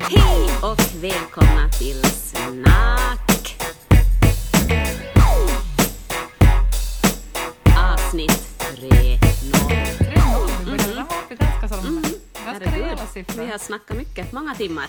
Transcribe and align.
Hej 0.00 0.48
och 0.62 1.04
välkomna 1.04 1.68
till 1.68 2.02
Snack! 2.04 3.56
Avsnitt 7.92 8.30
3.0. 8.30 9.18
Tre 9.98 10.22
noll, 10.32 10.48
vi 10.66 10.72
upp 11.00 11.32
i 11.32 11.34
ganska, 11.36 11.76
ganska 12.44 12.70
rejäla 12.70 13.02
vi 13.36 13.50
har 13.50 13.58
snackat 13.58 13.96
mycket, 13.96 14.32
många 14.32 14.54
timmar. 14.54 14.86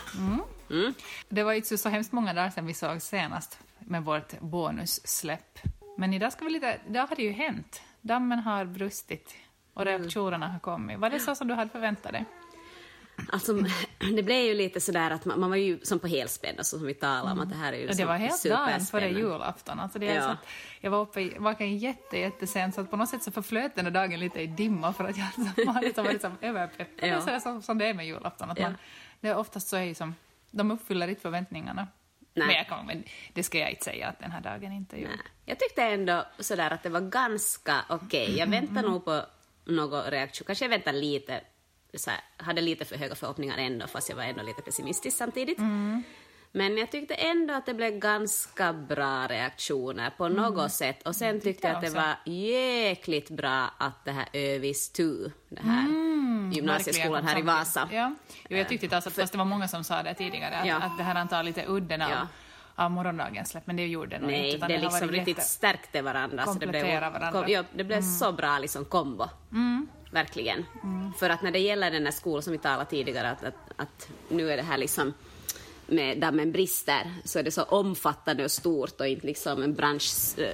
Mm. 0.69 0.93
Det 1.29 1.43
var 1.43 1.51
ju 1.51 1.57
inte 1.57 1.77
så 1.77 1.89
hemskt 1.89 2.11
många 2.11 2.33
dagar 2.33 2.49
sedan 2.49 2.65
vi 2.65 2.73
såg 2.73 3.01
senast 3.01 3.59
med 3.79 4.03
vårt 4.05 4.39
bonussläpp. 4.39 5.59
Men 5.97 6.13
idag 6.13 6.31
ska 6.33 6.45
vi 6.45 6.51
lite, 6.51 6.79
idag 6.89 7.07
har 7.07 7.15
det 7.15 7.23
ju 7.23 7.31
hänt. 7.31 7.81
Dammen 8.01 8.39
har 8.39 8.65
brustit 8.65 9.35
och 9.73 9.81
Mm. 9.81 10.01
reaktionerna 10.01 10.47
har 10.47 10.59
kommit. 10.59 10.99
Var 10.99 11.09
det 11.09 11.19
så 11.19 11.35
som 11.35 11.47
du 11.47 11.53
hade 11.53 11.69
förväntat 11.69 12.11
dig? 12.11 12.25
Alltså, 13.31 13.53
det 14.15 14.23
blev 14.23 14.37
ju 14.45 14.53
lite 14.53 14.81
sådär 14.81 15.11
att 15.11 15.25
man, 15.25 15.39
man 15.39 15.49
var 15.49 15.57
ju 15.57 15.79
som 15.83 15.99
på 15.99 16.07
helspänn, 16.07 16.55
alltså, 16.57 16.77
som 16.77 16.87
vi 16.87 16.93
talade 16.93 17.31
om, 17.31 17.39
att 17.39 17.49
det 17.49 17.55
här 17.55 17.73
är 17.73 17.77
ju 17.77 17.85
Ja, 17.87 17.93
det 17.93 18.05
var 18.05 18.15
helt 18.17 18.43
dagen 18.43 18.81
före 18.81 19.09
julafton. 19.09 19.79
Alltså 19.79 19.99
det 19.99 20.07
är 20.09 20.15
Ja. 20.15 20.21
så 20.21 20.29
att 20.29 20.47
jag 20.81 20.91
var 20.91 21.01
uppe 21.01 21.21
jätte, 21.65 22.17
jättesent 22.19 22.75
så 22.75 22.81
att 22.81 22.91
på 22.91 22.97
något 22.97 23.09
sätt 23.09 23.23
så 23.23 23.31
förflöt 23.31 23.75
den 23.75 23.93
dagen 23.93 24.19
lite 24.19 24.41
i 24.41 24.47
dimma 24.47 24.93
för 24.93 25.03
att 25.03 25.17
jag 25.17 25.27
liksom 25.37 25.67
har 25.73 25.81
liksom 25.81 26.05
varit 26.05 26.21
som 26.21 26.37
överpeppad. 26.41 27.09
Ja. 27.09 27.21
Det 27.25 27.31
är 27.31 27.39
så 27.39 27.43
som, 27.43 27.61
som 27.61 27.77
det 27.77 27.85
är 27.85 27.93
med 27.93 28.05
julafton. 28.07 28.49
Att 28.49 28.59
man, 28.59 28.75
det 29.21 29.27
är 29.27 29.37
oftast 29.37 29.67
så 29.67 29.77
är 29.77 29.83
ju 29.83 29.95
som, 29.95 30.15
de 30.51 30.71
uppfyller 30.71 31.07
inte 31.07 31.21
förväntningarna. 31.21 31.87
Nej. 32.33 32.47
Men, 32.47 32.55
jag 32.55 32.67
kan, 32.67 32.85
men 32.85 33.03
det 33.33 33.43
ska 33.43 33.57
jag 33.57 33.69
inte 33.69 33.83
säga 33.83 34.07
att 34.07 34.19
den 34.19 34.31
här 34.31 34.41
dagen 34.41 34.71
inte 34.71 34.97
gjorde. 35.01 35.13
Jag 35.45 35.59
tyckte 35.59 35.83
ändå 35.83 36.25
sådär 36.39 36.71
att 36.71 36.83
det 36.83 36.89
var 36.89 37.01
ganska 37.01 37.75
okej. 37.89 38.37
Jag 38.37 38.47
väntar 38.47 38.81
nog 38.81 39.05
på 39.05 39.21
någon 39.65 40.01
reaktion. 40.03 40.45
Kanske 40.45 40.65
jag 40.65 40.69
väntar 40.69 40.93
lite, 40.93 41.41
så 41.97 42.09
här, 42.09 42.19
hade 42.37 42.61
lite 42.61 42.85
för 42.85 42.95
höga 42.97 43.15
förhoppningar 43.15 43.57
ändå, 43.57 43.87
fast 43.87 44.09
jag 44.09 44.15
var 44.15 44.23
ändå 44.23 44.43
lite 44.43 44.61
pessimistisk 44.61 45.17
samtidigt. 45.17 45.57
Men 46.51 46.77
jag 46.77 46.91
tyckte 46.91 47.13
ändå 47.13 47.53
att 47.53 47.65
det 47.65 47.73
blev 47.73 47.99
ganska 47.99 48.73
bra 48.73 49.27
reaktioner 49.27 50.09
på 50.17 50.27
något 50.27 50.71
sätt. 50.71 51.07
Och 51.07 51.15
sen 51.15 51.41
tyckte 51.41 51.67
jag 51.67 51.75
att 51.75 51.81
det 51.83 51.89
var 51.89 52.33
jäkligt 52.33 53.29
bra 53.29 53.69
att 53.77 54.05
det 54.05 54.11
här 54.11 54.27
Övis 54.33 54.89
2, 54.91 55.03
det 55.49 55.61
här 55.61 55.87
gymnasieskolan 56.53 57.27
här 57.27 57.39
i 57.39 57.41
Vasa. 57.41 57.89
Ja. 57.91 58.15
Jo, 58.49 58.57
jag 58.57 58.69
tyckte 58.69 58.95
alls 58.95 59.07
att, 59.07 59.13
fast 59.13 59.31
det 59.31 59.37
var 59.37 59.45
många 59.45 59.67
som 59.67 59.83
sa 59.83 60.03
det 60.03 60.13
tidigare, 60.13 60.55
att, 60.57 60.67
Ja. 60.67 60.75
att 60.75 60.97
det 60.97 61.03
här 61.03 61.15
antar 61.15 61.43
lite 61.43 61.63
udden 61.67 62.01
av, 62.01 62.09
Ja. 62.11 62.27
av 62.75 62.91
morgondagens 62.91 63.49
släpp, 63.49 63.67
men 63.67 63.75
det 63.75 63.87
gjorde 63.87 64.09
det 64.15 64.19
nog 64.19 64.31
Nej, 64.31 64.45
inte. 64.45 64.57
utan 64.57 64.69
det 64.69 64.77
liksom 64.77 65.07
riktigt 65.09 65.27
jätte- 65.37 65.49
stärkte 65.49 66.01
varandra. 66.01 66.45
så 66.45 66.53
det 66.53 66.67
blev, 66.67 66.85
varandra. 67.01 67.31
Kom, 67.31 67.43
ja, 67.47 67.63
det 67.73 67.83
blev 67.83 68.01
så 68.01 68.31
bra 68.31 68.59
liksom 68.59 68.85
kombo. 68.85 69.27
Verkligen. 70.11 70.65
För 71.19 71.29
att 71.29 71.41
när 71.41 71.51
det 71.51 71.59
gäller 71.59 71.91
den 71.91 72.05
här 72.05 72.11
skolan 72.11 72.43
som 72.43 72.51
vi 72.51 72.59
talade 72.59 72.89
tidigare, 72.89 73.29
att, 73.31 73.43
att, 73.43 73.55
att 73.75 74.09
nu 74.29 74.51
är 74.51 74.57
det 74.57 74.63
här 74.63 74.77
liksom 74.77 75.13
med 75.87 76.19
dammen 76.19 76.51
brister, 76.51 77.13
så 77.25 77.39
är 77.39 77.43
det 77.43 77.51
så 77.51 77.63
omfattande 77.63 78.43
och 78.43 78.51
stort 78.51 79.01
och 79.01 79.07
inte 79.07 79.27
liksom 79.27 79.63
en 79.63 79.73
bransch 79.73 80.39
eh, 80.39 80.53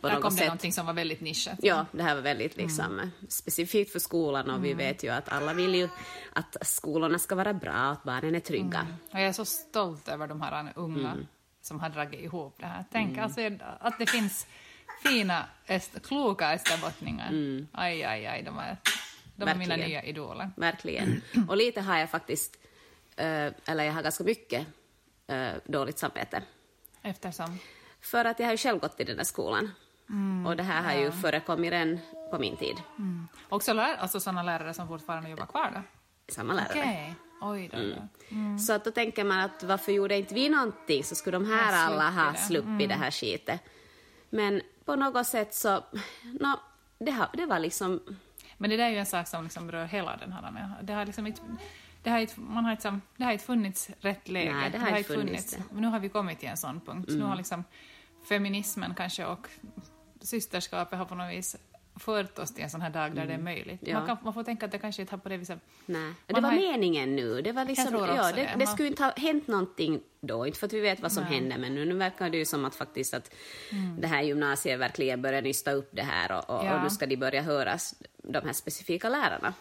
på 0.00 0.08
Där 0.08 0.14
något 0.14 0.22
kom 0.22 0.30
det 0.30 0.36
sätt. 0.38 0.46
någonting 0.46 0.72
som 0.72 0.86
var 0.86 0.92
väldigt 0.92 1.20
nischat. 1.20 1.58
Ja, 1.62 1.86
det 1.92 2.02
här 2.02 2.14
var 2.14 2.22
väldigt 2.22 2.56
liksom, 2.56 2.98
eh, 2.98 3.08
specifikt 3.28 3.92
för 3.92 3.98
skolan 3.98 4.50
och 4.50 4.64
vi 4.64 4.74
vet 4.74 5.04
ju 5.04 5.08
att 5.08 5.28
alla 5.28 5.54
vill 5.54 5.74
ju 5.74 5.88
att 6.32 6.56
skolorna 6.60 7.18
ska 7.18 7.34
vara 7.34 7.54
bra, 7.54 7.72
att 7.72 8.02
barnen 8.04 8.34
är 8.34 8.40
trygga. 8.40 8.86
Och 9.12 9.18
jag 9.20 9.22
är 9.26 9.32
så 9.32 9.44
stolt 9.44 10.08
över 10.08 10.26
de 10.26 10.40
här 10.40 10.72
unga 10.74 11.10
Mm. 11.12 11.26
som 11.62 11.80
har 11.80 11.88
dragit 11.88 12.20
ihop 12.20 12.56
det 12.60 12.66
här. 12.66 12.84
Tänk 12.92 13.18
alltså 13.18 13.40
att 13.80 13.98
det 13.98 14.06
finns 14.06 14.46
fina, 15.02 15.44
öst, 15.68 16.02
kloka 16.06 16.52
österbottningar. 16.54 17.30
Aj, 17.72 18.04
aj, 18.04 18.26
aj, 18.26 18.42
de 18.42 18.58
är, 18.58 18.76
de 19.36 19.48
är 19.48 19.54
mina 19.54 19.74
Mm. 19.74 19.88
Nya 19.88 20.02
idoler. 20.04 20.50
Verkligen. 20.56 21.22
Och 21.48 21.56
lite 21.56 21.80
har 21.80 21.98
jag 21.98 22.10
faktiskt, 22.10 22.56
eller 23.66 23.84
jag 23.84 23.92
har 23.92 24.02
ganska 24.02 24.24
mycket 24.24 24.66
dåligt 25.64 25.98
samvete. 25.98 26.42
Eftersom, 27.02 27.58
För 28.00 28.24
att 28.24 28.38
jag 28.38 28.46
har 28.46 28.52
ju 28.52 28.58
själv 28.58 28.78
gått 28.78 29.00
i 29.00 29.04
den 29.04 29.16
där 29.16 29.24
skolan. 29.24 29.70
Och 30.46 30.56
det 30.56 30.62
här 30.62 30.82
har 30.82 31.00
ju 31.00 31.12
förekommit 31.12 31.70
redan 31.72 31.98
på 32.30 32.38
min 32.38 32.56
tid. 32.56 32.76
också 33.48 33.72
lär, 33.72 33.96
alltså 33.96 34.20
sådana 34.20 34.42
lärare 34.42 34.74
som 34.74 34.88
fortfarande 34.88 35.30
jobbar 35.30 35.46
kvar 35.46 35.70
då? 35.74 35.82
Samma 36.32 36.52
lärare. 36.52 36.70
Okej, 36.70 37.14
oj 37.40 37.70
då. 37.72 37.78
då. 37.78 38.58
Så 38.58 38.72
att 38.72 38.84
då 38.84 38.90
tänker 38.90 39.24
man 39.24 39.40
att 39.40 39.62
varför 39.62 39.92
gjorde 39.92 40.16
inte 40.16 40.34
vi 40.34 40.48
någonting 40.48 41.04
så 41.04 41.14
skulle 41.14 41.36
de 41.38 41.46
här 41.50 41.72
Ja, 41.72 41.78
alla 41.78 42.10
ha 42.10 42.34
sluppit 42.34 42.40
det. 42.40 42.46
sluppit 42.46 42.88
det 42.88 42.94
här 42.94 43.10
skitet. 43.10 43.60
Men 44.32 44.62
på 44.84 44.96
något 44.96 45.26
sätt 45.26 45.54
så, 45.54 45.84
no, 46.40 46.58
det, 46.98 47.10
har, 47.10 47.28
det 47.32 47.46
var 47.46 47.58
liksom, 47.58 48.00
Men 48.58 48.70
det 48.70 48.76
där 48.76 48.84
är 48.84 48.90
ju 48.90 48.98
en 48.98 49.06
sak 49.06 49.28
som 49.28 49.44
liksom 49.44 49.66
berör 49.66 49.84
hela 49.84 50.16
den 50.16 50.32
här... 50.32 50.82
Det 50.82 50.92
har 50.92 51.06
liksom 51.06 51.26
inte, 51.26 51.40
det 52.02 52.10
har 52.10 52.18
inte, 52.18 52.40
man 52.40 52.64
har 52.64 52.72
inte, 52.72 53.00
det 53.16 53.24
har 53.24 53.32
inte 53.32 53.44
funnits 53.44 53.90
rätt 54.00 54.28
läge. 54.28 54.52
Nej, 54.52 54.70
det 54.70 54.78
har 54.78 54.98
inte 54.98 55.14
funnits 55.14 55.50
det. 55.50 55.62
Men 55.70 55.82
nu 55.82 55.88
har 55.88 55.98
vi 55.98 56.08
kommit 56.08 56.38
till 56.38 56.48
en 56.48 56.56
sån 56.56 56.80
punkt. 56.80 57.10
Nu 57.10 57.22
har 57.22 57.36
liksom 57.36 57.64
feminismen 58.28 58.94
kanske 58.94 59.26
och 59.26 59.48
systerskapet 60.20 60.98
har 60.98 61.06
på 61.06 61.14
något 61.14 61.32
vis 61.32 61.56
fört 61.96 62.38
oss 62.38 62.54
till 62.54 62.64
en 62.64 62.70
sån 62.70 62.80
här 62.80 62.90
dag 62.90 63.14
där 63.14 63.26
det 63.26 63.34
är 63.34 63.38
möjligt. 63.38 63.80
Ja. 63.82 63.98
Man, 63.98 64.06
kan, 64.06 64.16
man 64.24 64.34
får 64.34 64.42
tänka 64.44 64.66
att 64.66 64.72
det 64.72 64.78
kanske 64.78 65.02
inte 65.02 65.12
har 65.14 65.18
på 65.18 65.28
det 65.28 65.36
viset... 65.36 65.58
nej. 65.86 66.12
Det 66.26 66.34
var 66.34 66.40
har- 66.42 66.52
meningen 66.52 67.16
nu. 67.16 67.42
Det 67.42 67.52
var 67.52 67.64
liksom, 67.64 67.94
ja, 67.94 68.32
det, 68.32 68.42
det. 68.42 68.54
det 68.58 68.66
skulle 68.66 68.88
inte 68.88 69.04
ha 69.04 69.12
hänt 69.16 69.46
någonting 69.48 70.00
då, 70.20 70.46
inte 70.46 70.58
för 70.58 70.66
att 70.66 70.72
vi 70.72 70.80
vet 70.80 71.00
vad 71.00 71.12
som 71.12 71.24
Nej. 71.24 71.32
hände, 71.34 71.58
men 71.58 71.74
nu, 71.74 71.84
nu 71.84 71.94
verkar 71.94 72.30
det 72.30 72.36
ju 72.38 72.44
som 72.44 72.64
att 72.64 72.74
faktiskt 72.74 73.14
att 73.14 73.34
det 73.98 74.06
här 74.06 74.22
gymnasiet 74.22 74.80
verkligen 74.80 75.22
börjar 75.22 75.42
nysta 75.42 75.72
upp 75.72 75.88
det 75.92 76.02
här 76.02 76.32
och, 76.32 76.58
och, 76.58 76.66
Ja. 76.66 76.76
och 76.76 76.82
nu 76.82 76.90
ska 76.90 77.06
de 77.06 77.16
börja 77.16 77.42
höras, 77.42 77.94
de 78.22 78.46
här 78.46 78.52
specifika 78.52 79.08
lärarna. 79.08 79.54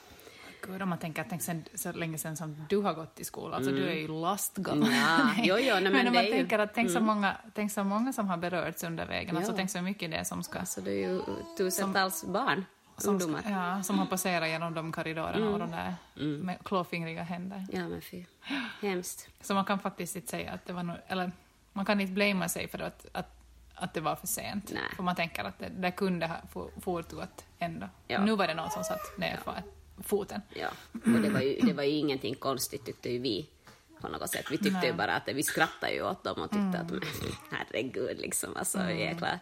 Gud, 0.64 0.82
om 0.82 0.90
man 0.90 0.98
tänker 0.98 1.22
att 1.22 1.30
tänk 1.30 1.42
sen, 1.42 1.64
så 1.76 1.92
länge 1.92 2.18
sen 2.18 2.38
som 2.38 2.66
du 2.70 2.78
har 2.78 2.94
gått 2.94 3.20
i 3.20 3.24
skolan, 3.26 3.54
alltså 3.54 3.72
du 3.72 3.88
är 3.90 3.94
ju 3.96 4.08
lost. 4.08 4.58
Mm. 4.58 4.82
Ja, 4.92 5.20
jo, 5.38 5.56
jo, 5.60 5.74
nej, 5.74 5.84
men 5.84 5.94
men 5.94 6.08
om 6.08 6.14
man 6.14 6.24
är 6.24 6.28
ju- 6.28 6.34
Mm. 6.34 6.40
tänker 6.40 6.60
att 6.60 6.74
tänk, 6.74 6.92
så 6.92 7.00
många, 7.00 7.38
tänk 7.54 7.72
så 7.72 7.84
många 7.84 8.14
som 8.14 8.28
har 8.28 8.38
berörts 8.38 8.84
under 8.84 9.06
vägen, 9.06 9.38
alltså 9.38 9.52
Ja. 9.52 9.56
tänk 9.58 9.70
så 9.72 9.82
mycket 9.82 10.12
det 10.12 10.26
som 10.26 10.44
ska 10.44 10.60
Alltså 10.60 10.82
det 10.82 10.92
är 10.92 11.10
ju 11.10 11.22
tusentals 11.58 12.26
barn, 12.26 12.66
som, 12.98 13.10
ungdomar. 13.14 13.42
ja, 13.50 13.84
som 13.84 14.00
har 14.00 14.06
passerat 14.06 14.48
genom 14.50 14.74
de 14.74 14.92
korridorerna 14.92 15.50
och 15.50 15.60
de 15.60 15.72
där 15.72 15.96
med 16.44 16.58
klåfingriga 16.64 17.24
händer. 17.24 17.66
Ja, 17.72 17.88
men 17.88 18.02
fy. 18.02 18.26
Hemskt. 18.82 19.30
Så 19.42 19.54
man 19.54 19.66
kan 19.66 19.80
faktiskt 19.80 20.16
inte 20.16 20.28
säga 20.28 20.52
att 20.52 20.66
det 20.66 20.74
var 20.74 20.84
nog, 20.84 20.96
eller 21.08 21.32
man 21.74 21.86
kan 21.86 22.02
inte 22.02 22.14
blamea 22.14 22.50
sig 22.50 22.68
för 22.68 22.80
att, 22.80 23.06
att, 23.14 23.38
att 23.76 23.94
det 23.94 24.02
var 24.02 24.16
för 24.16 24.28
sent. 24.28 24.72
Nej. 24.74 24.82
För 24.96 25.04
man 25.04 25.16
tänker 25.16 25.44
att 25.44 25.60
det, 25.60 25.70
det 25.70 25.92
kunde 25.92 26.28
ha 26.28 26.36
for- 26.52 26.72
fortgått 26.82 27.46
ändå. 27.60 27.90
Ja. 28.08 28.22
Nu 28.24 28.36
var 28.36 28.48
det 28.48 28.54
någon 28.54 28.70
som 28.72 28.84
satt 28.84 29.18
ner 29.18 29.38
för 29.44 29.64
foten. 30.04 30.42
Ja, 30.54 30.70
och 30.92 31.22
det 31.22 31.30
var, 31.30 31.42
ju, 31.42 31.60
det 31.62 31.74
var 31.74 31.84
ju 31.84 31.92
ingenting 31.92 32.36
konstigt 32.36 32.86
tyckte 32.86 33.10
ju 33.10 33.20
vi 33.20 33.50
på 34.02 34.08
något 34.08 34.30
sätt. 34.30 34.46
Vi 34.52 34.58
tyckte 34.58 34.88
ju 34.88 34.94
bara 34.94 35.16
att 35.16 35.28
vi 35.28 35.44
skrattade 35.44 35.94
ju 35.94 36.04
åt 36.04 36.24
dem 36.24 36.42
och 36.42 36.52
tyckte 36.52 36.80
att 36.80 36.92
men, 36.92 37.02
herregud 37.52 38.20
liksom 38.20 38.56
alltså 38.56 38.80
jäkla 38.90 39.40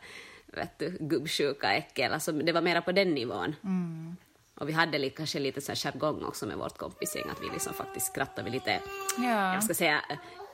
vet 0.54 0.80
du, 0.80 0.98
gubbsjuka 1.00 1.74
äckel. 1.74 2.14
Alltså, 2.14 2.32
det 2.32 2.52
var 2.52 2.62
mera 2.62 2.82
på 2.82 2.92
den 2.92 3.14
nivån. 3.14 3.56
Och 4.60 4.70
vi 4.70 4.74
hade 4.74 5.10
kanske 5.10 5.40
lite 5.40 5.62
så 5.62 5.72
här 5.72 5.76
jargong 5.76 6.24
också 6.26 6.46
med 6.46 6.58
vårt 6.58 6.78
kompisgäng 6.78 7.30
att 7.30 7.42
vi 7.42 7.50
liksom 7.54 7.74
faktiskt 7.74 8.06
skrattade 8.08 8.44
vi 8.44 8.50
lite, 8.52 8.80
Ja. 9.18 9.54
jag 9.54 9.64
ska 9.64 9.74
säga 9.74 10.02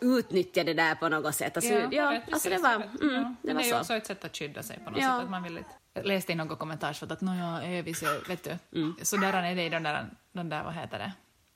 utnyttjade 0.02 0.74
det 0.74 0.84
där 0.84 0.96
på 0.96 1.10
något 1.10 1.36
sätt. 1.36 1.58
Alltså, 1.58 1.74
ja, 1.74 1.88
jag 1.92 2.10
vet 2.12 2.34
alltså 2.34 2.50
det 2.50 2.58
var, 2.58 2.76
mm, 2.76 2.90
ja. 3.02 3.34
det 3.42 3.54
var 3.54 3.62
det 3.62 3.66
är 3.66 3.66
ju 3.66 3.72
så. 3.72 3.80
också 3.80 3.94
ett 3.94 4.08
sätt 4.08 4.26
att 4.26 4.38
skydda 4.38 4.64
sig 4.64 4.80
på 4.86 4.90
något 4.92 5.02
Ja. 5.02 5.08
sätt. 5.18 5.24
Att 5.24 5.30
man 5.30 5.44
vill 5.44 5.58
inte... 5.58 5.70
Jag 5.94 6.06
läste 6.06 6.32
i 6.32 6.36
något 6.36 6.60
kommentarsfält 6.60 7.12
att 7.12 7.22
nåja, 7.22 7.62
Övis, 7.80 8.04
är- 8.04 8.28
vet 8.28 8.44
du, 8.44 8.80
Mm. 8.82 8.96
så 9.02 9.18
där 9.18 9.34
är 9.44 9.56
det 9.56 9.64
i 9.64 9.70
den 9.70 9.84
där, 9.84 10.06
den 10.32 10.50
där, 10.50 10.64
vad 10.64 10.74
heter 10.74 11.00
det, 11.00 11.12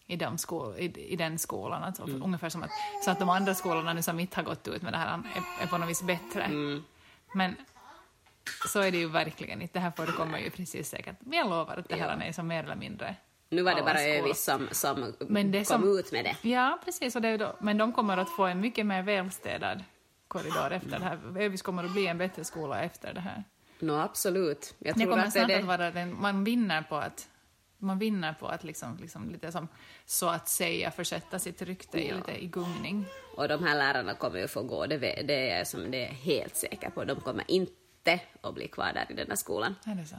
i, 0.07 0.15
de 0.15 0.37
skol, 0.37 0.75
i, 0.77 1.13
i 1.13 1.15
den 1.15 1.39
skolan. 1.39 1.83
Alltså, 1.83 2.03
Mm. 2.03 2.23
Ungefär 2.23 2.49
som 2.49 2.63
att, 2.63 2.69
så 3.05 3.11
att 3.11 3.19
de 3.19 3.29
andra 3.29 3.53
skolorna 3.55 3.93
nu 3.93 4.01
som 4.01 4.19
inte 4.19 4.35
har 4.35 4.43
gått 4.43 4.67
ut 4.67 4.81
med 4.81 4.93
det 4.93 4.97
här 4.97 5.23
är, 5.35 5.63
är 5.63 5.67
på 5.67 5.77
något 5.77 5.89
vis 5.89 6.01
bättre. 6.03 6.43
Mm. 6.43 6.83
Men 7.33 7.55
så 8.67 8.79
är 8.79 8.91
det 8.91 8.97
ju 8.97 9.09
verkligen 9.09 9.61
inte. 9.61 9.73
Det 9.73 9.79
här 9.79 9.91
förekommer 9.91 10.39
ju 10.39 10.49
precis 10.49 10.89
säkert. 10.89 11.15
Men 11.19 11.37
jag 11.39 11.49
lovar 11.49 11.77
att 11.77 11.89
det 11.89 11.95
här 11.95 12.17
Ja. 12.19 12.23
är 12.25 12.31
som 12.31 12.47
mer 12.47 12.63
eller 12.63 12.75
mindre 12.75 13.15
Nu 13.49 13.61
var 13.61 13.75
det 13.75 13.81
bara. 13.81 14.01
Övis 14.03 14.43
som, 14.43 14.67
som 14.71 15.13
Men 15.19 15.51
det 15.51 15.57
kom 15.57 15.65
som- 15.81 15.97
ut 15.99 16.11
med 16.11 16.25
det. 16.25 16.49
Ja, 16.49 16.79
precis. 16.85 17.15
Och 17.15 17.21
det 17.21 17.27
är 17.27 17.37
då, 17.37 17.55
men 17.59 17.77
de 17.77 17.93
kommer 17.93 18.17
att 18.17 18.29
få 18.29 18.43
en 18.45 18.59
mycket 18.59 18.85
mer 18.85 19.03
välstädad 19.03 19.83
korridor 20.27 20.71
efter 20.71 20.99
det 20.99 21.05
här. 21.05 21.19
Övis 21.39 21.61
kommer 21.61 21.83
att 21.83 21.91
bli 21.91 22.07
en 22.07 22.17
bättre 22.17 22.43
skola 22.43 22.81
efter 22.81 23.13
det 23.13 23.19
här. 23.21 23.43
No, 23.79 23.91
absolut. 23.91 24.75
Jag 24.79 24.95
Det 24.95 24.99
tror 24.99 25.11
kommer 25.11 25.23
att 25.25 25.33
det, 25.33 25.39
snart 25.39 25.49
är 25.51 25.55
att 25.55 25.61
det. 25.61 25.67
vara 25.67 25.91
den, 25.91 26.21
man 26.21 26.43
vinner 26.43 26.81
på 26.81 26.95
att 26.95 27.27
man 27.81 27.99
vinner 27.99 28.33
på 28.33 28.47
att 28.47 28.63
liksom, 28.63 28.97
liksom 29.01 29.29
lite 29.29 29.51
som 29.51 29.67
så 30.05 30.29
att 30.29 30.49
säga 30.49 30.91
försätta 30.91 31.39
sitt 31.39 31.61
rykte 31.61 31.99
i 31.99 32.09
Ja. 32.09 32.15
lite 32.15 32.43
i 32.43 32.47
gungning. 32.47 33.05
Och 33.35 33.47
de 33.47 33.63
här 33.63 33.77
lärarna 33.77 34.13
kommer 34.13 34.39
ju 34.39 34.47
få 34.47 34.63
gå, 34.63 34.85
det, 34.85 34.97
det 34.97 35.49
är 35.51 35.57
jag 35.57 35.67
som 35.67 35.91
det 35.91 36.05
är 36.05 36.11
helt 36.11 36.55
säker 36.55 36.89
på. 36.89 37.03
De 37.05 37.15
kommer 37.19 37.43
inte 37.47 37.71
att 38.41 38.53
bli 38.53 38.67
kvar 38.67 38.91
där 38.93 39.05
i 39.09 39.13
den 39.13 39.27
här 39.29 39.35
skolan. 39.35 39.75
Är 39.85 39.95
det 39.95 40.05
så? 40.05 40.15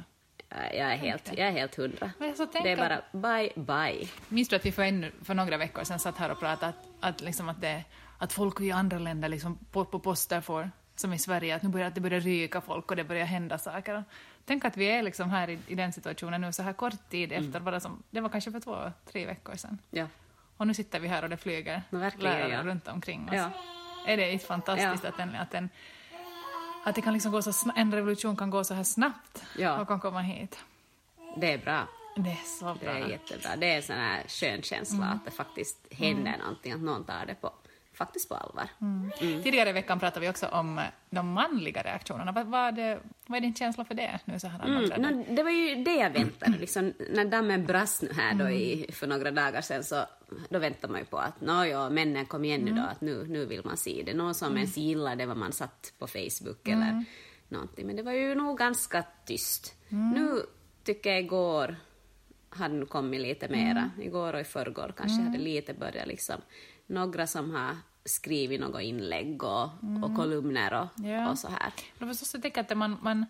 Jag 0.51 0.93
är 0.93 0.97
helt, 0.97 1.29
jag 1.37 1.49
är 1.49 1.51
helt 1.51 1.75
hundra. 1.75 2.11
Det 2.19 2.71
är 2.71 2.77
bara 2.77 3.03
bye, 3.13 3.53
bye. 3.55 4.09
Minns 4.29 4.49
du 4.49 4.57
att 4.57 4.67
vi 4.67 4.73
för, 4.73 4.83
ännu, 4.83 5.13
för 5.23 5.35
några 5.35 5.57
veckor 5.57 5.85
sedan 5.85 5.99
satt 5.99 6.19
här 6.19 6.31
och 6.31 6.41
pratade 6.41 6.73
att, 6.73 6.87
att, 7.01 7.21
liksom 7.21 7.49
att, 7.49 7.61
det, 7.61 7.85
att 8.19 8.33
folk 8.33 8.61
i 8.61 8.71
andra 8.71 8.99
länder 8.99 9.29
liksom 9.29 9.59
på, 9.73 9.85
på 9.85 9.99
poster 9.99 10.41
får, 10.41 10.71
som 10.97 11.13
i 11.13 11.19
Sverige, 11.19 11.57
att 11.57 11.63
nu 11.63 11.69
börjar 11.69 11.87
att 11.87 11.95
det 11.95 12.01
börjar 12.01 12.21
ryka 12.21 12.61
folk 12.61 12.91
och 12.91 12.97
det 12.97 13.05
börjar 13.05 13.27
hända 13.27 13.59
saker. 13.59 14.05
Tänk 14.45 14.65
att 14.65 14.77
vi 14.77 14.87
är 14.87 15.03
liksom 15.03 15.31
här 15.31 15.51
i, 15.51 15.59
i 15.67 15.75
den 15.75 15.93
situationen 15.93 16.41
nu 16.41 16.53
så 16.53 16.63
här 16.63 16.73
kort 16.73 17.11
tid 17.11 17.33
efter, 17.33 17.61
bara 17.61 17.81
som, 17.81 18.03
det 18.11 18.21
var 18.21 18.29
kanske 18.29 18.53
för 18.53 18.61
två, 18.61 18.93
tre 19.13 19.27
veckor 19.27 19.57
sedan. 19.57 19.79
Ja. 19.91 20.07
Och 20.57 20.67
nu 20.67 20.75
sitter 20.75 21.01
vi 21.01 21.09
här 21.09 21.23
och 21.23 21.31
det 21.31 21.37
flyger 21.37 21.83
lärare 21.91 22.53
ja. 22.53 22.63
runt 22.63 22.89
omkring 22.89 23.29
oss. 23.29 23.35
Ja. 23.35 23.51
Är 24.07 24.17
det 24.17 24.33
inte 24.33 24.47
fantastiskt 24.47 25.05
att, 25.05 25.17
den, 25.17 25.35
att, 25.35 25.51
den, 25.51 25.69
att 26.85 26.95
det 26.95 27.03
kan 27.03 27.13
liksom 27.13 27.33
gå 27.33 27.43
så 27.43 27.53
en 27.77 27.93
revolution 27.95 28.37
kan 28.37 28.51
gå 28.51 28.65
så 28.65 28.75
här 28.75 28.85
snabbt 28.85 29.43
Ja. 29.59 29.81
och 29.81 29.89
kan 29.89 30.01
komma 30.01 30.21
hit? 30.21 30.59
Det 31.37 31.53
är 31.53 31.59
bra. 31.59 31.89
Det 32.17 32.31
är 32.31 32.59
så 32.59 32.75
Det 32.75 32.81
bra. 32.85 32.91
är 32.93 33.09
jättebra. 33.09 33.57
Det 33.57 33.73
är 33.73 33.77
en 33.77 33.83
sån 33.83 33.97
här 33.97 34.23
skön 34.29 34.63
känsla 34.63 35.05
att 35.07 35.25
det 35.25 35.31
faktiskt 35.31 35.79
händer 35.91 36.39
någonting, 36.39 36.73
att 36.73 36.81
någon 36.81 37.05
tar 37.05 37.27
det 37.27 37.35
på, 37.35 37.51
faktiskt 38.01 38.29
på 38.29 38.35
allvar. 38.35 38.69
Tidigare 39.19 39.71
i 39.71 39.73
veckan 39.73 40.01
pratade 40.01 40.27
vi 40.27 40.31
också 40.31 40.47
om 40.47 40.79
eh, 40.79 40.85
de 41.11 41.33
manliga 41.33 41.83
reaktionerna. 41.83 42.33
Vad, 42.33 42.47
vad, 42.47 42.79
är, 42.79 43.01
vad 43.27 43.37
är 43.37 43.41
din 43.41 43.55
känsla 43.55 43.85
för 43.85 43.95
det 43.95 44.19
nu 44.25 44.39
så 44.39 44.49
här 44.49 44.61
Mm, 44.67 44.93
mm. 44.93 45.03
no, 45.03 45.25
det 45.37 45.43
var 45.43 45.51
ju 45.51 45.85
det 45.85 45.95
jag 45.95 46.11
väntade. 46.11 46.59
Liksom, 46.59 46.93
när 47.11 47.25
dammen 47.25 47.67
brast 47.67 48.03
nu 48.03 48.13
här 48.13 48.35
då 48.35 48.51
i, 48.51 48.91
för 48.93 49.07
några 49.07 49.31
dagar 49.31 49.61
sedan 49.61 49.85
så 49.85 50.05
då 50.49 50.59
väntar 50.59 50.89
man 50.89 51.01
ju 51.01 51.07
på 51.07 51.19
att 51.19 51.35
ja, 51.71 51.91
männen 51.91 52.27
kom 52.27 52.45
igen 52.45 52.61
nu 52.61 52.73
då, 52.73 52.83
att 52.83 53.01
nu, 53.01 53.27
nu 53.29 53.47
vill 53.47 53.65
man 53.65 53.77
se 53.77 54.03
det. 54.07 54.15
Någon 54.15 54.35
som 54.35 54.57
ens 54.57 54.77
gillade 54.77 55.27
vad 55.27 55.37
man 55.37 55.53
satt 55.53 55.93
på 55.99 56.07
Facebook 56.07 56.69
eller 56.69 57.05
någonting. 57.49 57.87
Men 57.87 57.97
det 57.97 58.03
var 58.03 58.13
ju 58.13 58.35
nog 58.35 58.59
ganska 58.59 59.05
tyst. 59.27 59.75
Nu 59.89 60.43
tycker 60.85 61.11
jag 61.11 61.21
igår 61.21 61.77
hade 62.51 62.75
nu 62.75 62.87
kommit 62.87 63.21
lite 63.21 63.49
mera. 63.49 63.91
Igår 64.01 64.33
och 64.33 64.41
i 64.41 64.45
förrgår 64.45 64.95
kanske 64.97 65.23
hade 65.23 65.39
lite 65.39 65.75
börjat 65.75 66.07
liksom. 66.07 66.37
Några 66.87 67.27
som 67.27 67.51
har 67.51 67.77
skrivit 68.05 68.61
något 68.61 68.83
inlägg 68.83 69.43
och, 69.45 69.65
och 70.03 70.17
kolumner 70.17 70.73
och, 70.83 71.05
Ja. 71.07 71.31
och 71.31 71.39
så 71.39 71.49
här. 71.49 71.73
Jag 71.99 72.07
jag 72.09 72.43
tänker 72.43 72.61
att 72.61 72.77
man, 72.77 72.97
man, 73.03 73.27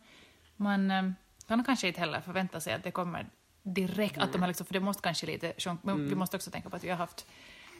man 0.56 0.90
eh, 0.90 1.10
kan 1.48 1.64
kanske 1.64 1.88
inte 1.88 2.00
heller 2.00 2.20
förvänta 2.20 2.60
sig 2.60 2.72
att 2.74 2.82
det 2.82 2.90
kommer 2.90 3.26
direkt, 3.62 4.18
att 4.18 4.32
de 4.32 4.40
här 4.40 4.48
liksom, 4.48 4.66
för 4.66 4.74
det 4.74 4.80
måste 4.80 5.02
kanske 5.02 5.26
lite 5.26 5.52
sjunka, 5.58 5.78
men 5.86 6.08
vi 6.08 6.14
måste 6.14 6.36
också 6.36 6.50
tänka 6.50 6.70
på 6.70 6.76
att 6.76 6.84
vi 6.84 6.88
har 6.90 6.96
haft 6.96 7.26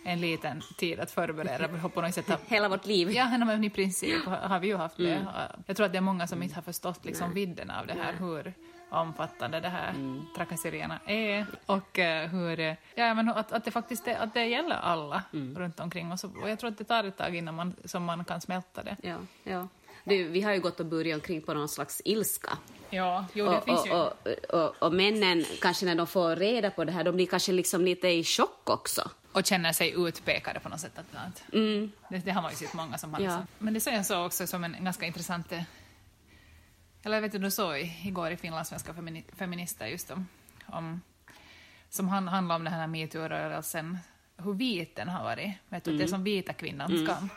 en 0.04 0.20
liten 0.20 0.62
tid 0.78 1.00
att 1.00 1.10
förbereda, 1.10 1.68
på 1.88 2.00
något 2.00 2.14
sätt 2.14 2.40
Hela 2.46 2.68
vårt 2.68 2.86
liv. 2.86 3.10
Ja, 3.10 3.38
men 3.38 3.64
i 3.64 3.70
princip 3.70 4.24
har 4.24 4.60
vi 4.60 4.66
ju 4.66 4.76
haft 4.76 4.96
det. 4.96 5.26
Jag 5.66 5.76
tror 5.76 5.86
att 5.86 5.92
det 5.92 5.98
är 5.98 6.02
många 6.02 6.26
som 6.26 6.42
inte 6.42 6.54
har 6.54 6.62
förstått 6.62 7.04
liksom 7.04 7.34
vidden 7.34 7.70
av 7.70 7.86
det 7.86 7.94
här, 8.02 8.12
hur 8.12 8.54
omfattande 8.90 9.60
det 9.60 9.68
här 9.68 9.94
trakasserierna 10.36 11.00
är 11.06 11.46
och 11.66 11.98
eh, 11.98 12.28
hur, 12.28 12.60
eh, 12.60 12.74
ja 12.94 13.14
men 13.14 13.28
att, 13.28 13.52
att 13.52 13.64
det 13.64 13.70
faktiskt 13.70 14.08
är, 14.08 14.16
att 14.16 14.34
det 14.34 14.44
gäller 14.44 14.76
alla 14.76 15.22
runt 15.56 15.80
omkring 15.80 16.12
oss 16.12 16.24
och 16.24 16.48
jag 16.50 16.58
tror 16.58 16.70
att 16.70 16.78
det 16.78 16.84
tar 16.84 17.04
ett 17.04 17.16
tag 17.16 17.36
innan 17.36 17.54
man, 17.54 17.76
som 17.84 18.04
man 18.04 18.24
kan 18.24 18.40
smälta 18.40 18.82
det. 18.82 18.96
Ja, 19.02 19.16
ja. 19.44 19.68
Du, 20.04 20.24
vi 20.24 20.40
har 20.40 20.52
ju 20.52 20.60
gått 20.60 20.80
och 20.80 20.86
burit 20.86 21.14
omkring 21.14 21.42
på 21.42 21.54
någon 21.54 21.68
slags 21.68 22.02
ilska. 22.04 22.58
Ja, 22.90 23.26
jo 23.32 23.44
det 23.44 23.58
och, 23.58 23.64
finns 23.64 23.86
ju. 23.86 23.90
och, 23.90 24.12
och, 24.48 24.82
och 24.82 24.92
männen, 24.92 25.44
kanske 25.60 25.86
när 25.86 25.94
de 25.94 26.06
får 26.06 26.36
reda 26.36 26.70
på 26.70 26.84
det 26.84 26.92
här, 26.92 27.04
de 27.04 27.14
blir 27.14 27.26
kanske 27.26 27.52
liksom 27.52 27.84
lite 27.84 28.08
i 28.08 28.24
chock 28.24 28.70
också. 28.70 29.10
Och 29.32 29.46
känner 29.46 29.72
sig 29.72 29.94
utpekade 29.96 30.60
på 30.60 30.68
något 30.68 30.80
sätt. 30.80 30.98
Att, 30.98 31.14
att, 31.14 31.42
det, 32.08 32.18
det 32.18 32.30
har 32.30 32.42
man 32.42 32.50
ju 32.50 32.56
sett 32.56 32.74
många 32.74 32.98
som 32.98 33.14
har. 33.14 33.20
Ja. 33.20 33.26
liksom. 33.26 33.46
Men 33.58 33.74
det 33.74 33.80
såg 33.80 33.94
jag 33.94 34.06
så 34.06 34.26
också 34.26 34.46
som 34.46 34.64
en 34.64 34.84
ganska 34.84 35.06
intressant... 35.06 35.52
Eller 37.02 37.16
jag 37.16 37.22
vet 37.22 37.34
inte, 37.34 37.46
du 37.46 37.50
såg 37.50 37.78
igår 38.04 38.30
i 38.30 38.36
Finlandssvenska 38.36 38.94
femini, 38.94 39.24
feminister 39.36 39.86
just 39.86 40.10
om, 40.10 40.28
om 40.66 41.00
som 41.90 42.08
han, 42.08 42.28
handlar 42.28 42.56
om 42.56 42.64
den 42.64 42.72
här 42.72 42.86
metoo-rörelsen, 42.86 43.98
hur 44.36 44.54
vit 44.54 44.96
den 44.96 45.08
har 45.08 45.24
varit. 45.24 45.54
Vet 45.68 45.84
du, 45.84 45.98
Det 45.98 46.04
är 46.04 46.08
som 46.08 46.24
vita 46.24 46.52
kvinnans 46.52 47.08
kamp. 47.08 47.32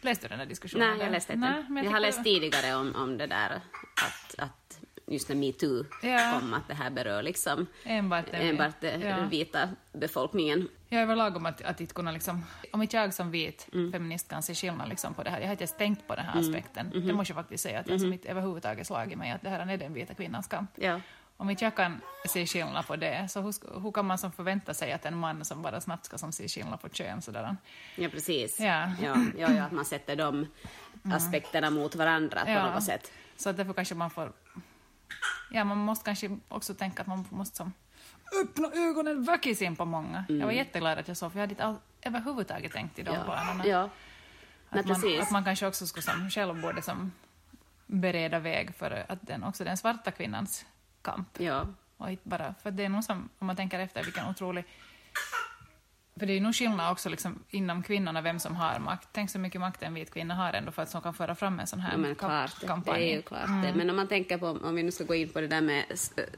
Läste 0.00 0.24
du 0.24 0.28
den 0.28 0.38
där 0.38 0.46
diskussionen? 0.46 0.90
Nej, 0.90 0.98
jag 0.98 1.12
läste 1.12 1.32
inte. 1.32 1.48
Nej, 1.48 1.64
jag, 1.68 1.84
jag 1.84 1.90
har 1.90 2.00
läst 2.00 2.24
tidigare 2.24 2.74
om, 2.74 2.94
om 2.96 3.18
det 3.18 3.26
där 3.26 3.60
att, 4.06 4.34
att 4.38 4.81
just 5.12 5.28
när 5.28 5.36
metoo 5.36 5.84
Ja. 6.02 6.32
kom, 6.40 6.54
att 6.54 6.68
det 6.68 6.74
här 6.74 6.90
berör 6.90 7.22
liksom 7.22 7.66
Enbart 7.84 8.24
enbart 8.32 8.80
den 8.80 9.00
ja. 9.00 9.16
vita 9.30 9.68
befolkningen. 9.92 10.68
Jag 10.88 10.98
är 10.98 11.02
överlag 11.02 11.36
om 11.36 11.46
att, 11.46 11.62
att 11.62 11.80
inte 11.80 11.94
kunna 11.94 12.10
liksom, 12.12 12.44
om 12.72 12.82
inte 12.82 12.96
jag 12.96 13.14
som 13.14 13.30
vit 13.30 13.68
Mm. 13.72 13.92
feminist 13.92 14.28
kan 14.28 14.42
se 14.42 14.54
skillnad 14.54 14.88
liksom 14.88 15.14
på 15.14 15.22
det 15.22 15.30
här, 15.30 15.40
jag 15.40 15.46
har 15.46 15.52
inte 15.52 15.62
ens 15.64 15.76
tänkt 15.76 16.06
på 16.08 16.14
den 16.14 16.24
här 16.24 16.40
aspekten. 16.40 16.92
Mm-hmm. 16.92 17.06
Det 17.06 17.12
måste 17.12 17.32
jag 17.32 17.36
faktiskt 17.42 17.62
säga, 17.62 17.80
att 17.80 17.88
jag 17.88 18.00
som 18.00 18.12
inte 18.12 18.28
överhuvudtaget 18.28 18.86
slagit 18.86 19.18
mig 19.18 19.30
att 19.30 19.42
det 19.42 19.48
här 19.48 19.66
är 19.72 19.76
den 19.76 19.94
vita 19.94 20.14
kvinnans 20.14 20.46
kamp. 20.46 20.70
Ja. 20.74 21.00
Om 21.36 21.50
inte 21.50 21.64
jag 21.64 21.76
kan 21.76 22.00
se 22.28 22.46
skillnad 22.46 22.86
på 22.86 22.96
det, 22.96 23.28
så 23.30 23.40
hur, 23.40 23.80
hur 23.82 23.92
kan 23.92 24.06
man 24.06 24.18
som 24.18 24.32
förvänta 24.32 24.74
sig 24.74 24.92
att 24.92 25.04
en 25.06 25.16
man 25.18 25.44
som 25.44 25.62
bara 25.62 25.80
snabbt 25.80 26.04
ska 26.04 26.18
som 26.18 26.32
se 26.32 26.48
skillnad 26.48 26.80
på 26.80 26.88
kön 26.88 27.22
sådär? 27.22 27.56
ja, 27.96 28.08
precis. 28.08 28.60
Ja. 28.60 28.90
Ja, 29.02 29.16
ja, 29.38 29.62
att 29.62 29.72
man 29.72 29.84
sätter 29.84 30.16
de 30.16 30.46
aspekterna 31.04 31.70
mot 31.70 31.94
varandra 31.94 32.44
på 32.44 32.50
Ja. 32.50 32.74
något 32.74 32.84
sätt. 32.84 33.12
Så 33.36 33.52
därför 33.52 33.72
kanske 33.72 33.94
man 33.94 34.10
får... 34.10 34.32
Ja, 35.50 35.64
man 35.64 35.78
måste 35.78 36.04
kanske 36.04 36.38
också 36.48 36.74
tänka 36.74 37.00
att 37.02 37.08
man 37.08 37.24
måste 37.30 37.56
som 37.56 37.72
öppna 38.42 38.68
ögonen 38.74 39.24
väkisin 39.24 39.76
på 39.76 39.84
många. 39.84 40.24
Jag 40.28 40.46
var 40.46 40.52
jätteglad 40.52 40.98
att 40.98 41.08
jag 41.08 41.16
såg, 41.16 41.32
för 41.32 41.38
jag 41.38 41.42
hade 41.42 41.52
inte 41.52 41.64
all, 41.64 41.76
överhuvudtaget 42.02 42.72
tänkt 42.72 42.98
i 42.98 43.02
de 43.02 43.10
Mm. 43.10 43.20
Ja, 43.20 43.26
banorna. 43.26 43.66
ja. 43.66 43.88
Nej, 44.70 44.80
Att 44.80 44.86
man, 44.86 45.20
att 45.20 45.30
man 45.30 45.44
kanske 45.44 45.66
också 45.66 45.86
skulle 45.86 46.02
som 46.02 46.30
själv 46.30 46.60
borde 46.62 46.82
som 46.82 47.12
bereda 47.86 48.38
väg 48.38 48.74
för 48.74 49.04
att 49.08 49.18
den, 49.22 49.44
också 49.44 49.64
den 49.64 49.76
svarta 49.76 50.10
kvinnans 50.10 50.66
kamp. 51.02 51.28
Ja. 51.40 51.66
Och 51.96 52.10
inte 52.10 52.28
bara, 52.28 52.54
för 52.62 52.70
det 52.70 52.84
är 52.84 52.88
nog 52.88 53.04
som, 53.04 53.28
om 53.38 53.46
man 53.46 53.56
tänker 53.56 53.78
efter, 53.78 54.04
vilken 54.04 54.28
otrolig... 54.28 54.64
För 56.22 56.26
det 56.26 56.32
är 56.32 56.40
nog 56.40 56.54
skillnad 56.54 56.92
också 56.92 57.08
liksom, 57.08 57.38
inom 57.50 57.82
kvinnorna 57.82 58.20
vem 58.20 58.38
som 58.38 58.54
har 58.56 58.78
makt. 58.78 59.08
Tänk 59.12 59.30
så 59.30 59.38
mycket 59.38 59.60
makt 59.60 59.82
en 59.82 59.94
vit 59.94 60.10
kvinna 60.14 60.34
har 60.34 60.52
ändå 60.52 60.72
för 60.72 60.82
att 60.82 60.90
som 60.90 61.02
kan 61.02 61.14
föra 61.14 61.34
fram 61.34 61.60
en 61.60 61.66
sån 61.66 61.80
här 61.80 61.92
Ja, 61.92 61.98
men 61.98 62.14
klart, 62.14 62.60
det 62.60 62.66
kampanj. 62.66 63.02
är 63.10 63.16
ju 63.16 63.22
klart 63.22 63.46
det. 63.62 63.72
Men 63.76 63.90
om 63.90 63.96
man 63.96 64.08
tänker 64.08 64.38
på, 64.38 64.46
om 64.46 64.74
vi 64.74 64.82
nu 64.82 64.90
ska 64.90 65.04
gå 65.04 65.14
in 65.14 65.28
på 65.28 65.40
det 65.40 65.46
där 65.46 65.60
med 65.60 65.84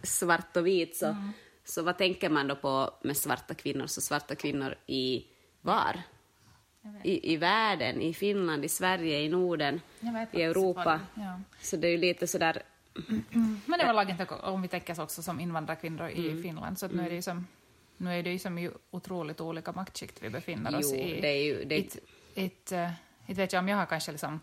svart 0.02 0.56
och 0.56 0.66
vit, 0.66 0.96
så, 0.96 1.16
så 1.64 1.82
vad 1.82 1.98
tänker 1.98 2.30
man 2.30 2.48
då 2.48 2.56
på 2.56 2.90
med 3.02 3.16
svarta 3.16 3.54
kvinnor? 3.54 3.86
Så 3.86 4.00
svarta 4.00 4.34
kvinnor 4.34 4.74
i 4.86 5.24
var? 5.60 6.02
I, 7.02 7.32
I 7.32 7.36
världen, 7.36 8.00
i 8.00 8.14
Finland, 8.14 8.64
i 8.64 8.68
Sverige, 8.68 9.20
i 9.20 9.28
Norden, 9.28 9.80
i 10.32 10.42
Europa. 10.42 10.84
vad- 10.84 11.24
ja. 11.26 11.40
Så 11.60 11.76
det 11.76 11.86
är 11.88 11.92
ju 11.92 11.98
lite 11.98 12.26
sådär, 12.26 12.62
Men 13.66 13.78
det 13.78 13.86
var 13.86 13.92
lagen 13.92 14.16
om 14.42 14.62
vi 14.62 14.68
tänker 14.68 14.92
oss 14.92 14.98
också 14.98 15.22
som 15.22 15.40
invandrarkvinnor 15.40 16.08
i 16.08 16.42
Finland, 16.42 16.78
så 16.78 16.88
nu 16.88 17.02
är 17.04 17.08
det 17.08 17.14
ju 17.14 17.22
som 17.22 17.46
nu 17.96 18.18
är 18.18 18.22
det 18.22 18.32
ju 18.32 18.38
som 18.38 18.70
otroligt 18.90 19.40
olika 19.40 19.72
maktskikt 19.72 20.22
vi 20.22 20.30
befinner 20.30 20.78
oss 20.78 20.90
Jo, 20.92 20.98
i. 20.98 21.20
det 21.20 21.28
är 21.28 21.42
ju- 21.44 21.64
det- 21.64 21.76
Ett, 21.78 21.96
ett, 22.34 22.72
eh, 22.72 22.90
inte 23.26 23.40
vet 23.42 23.52
jag 23.52 23.60
om 23.60 23.68
jag 23.68 23.76
har 23.76 23.86
kanske 23.86 24.12
liksom 24.12 24.40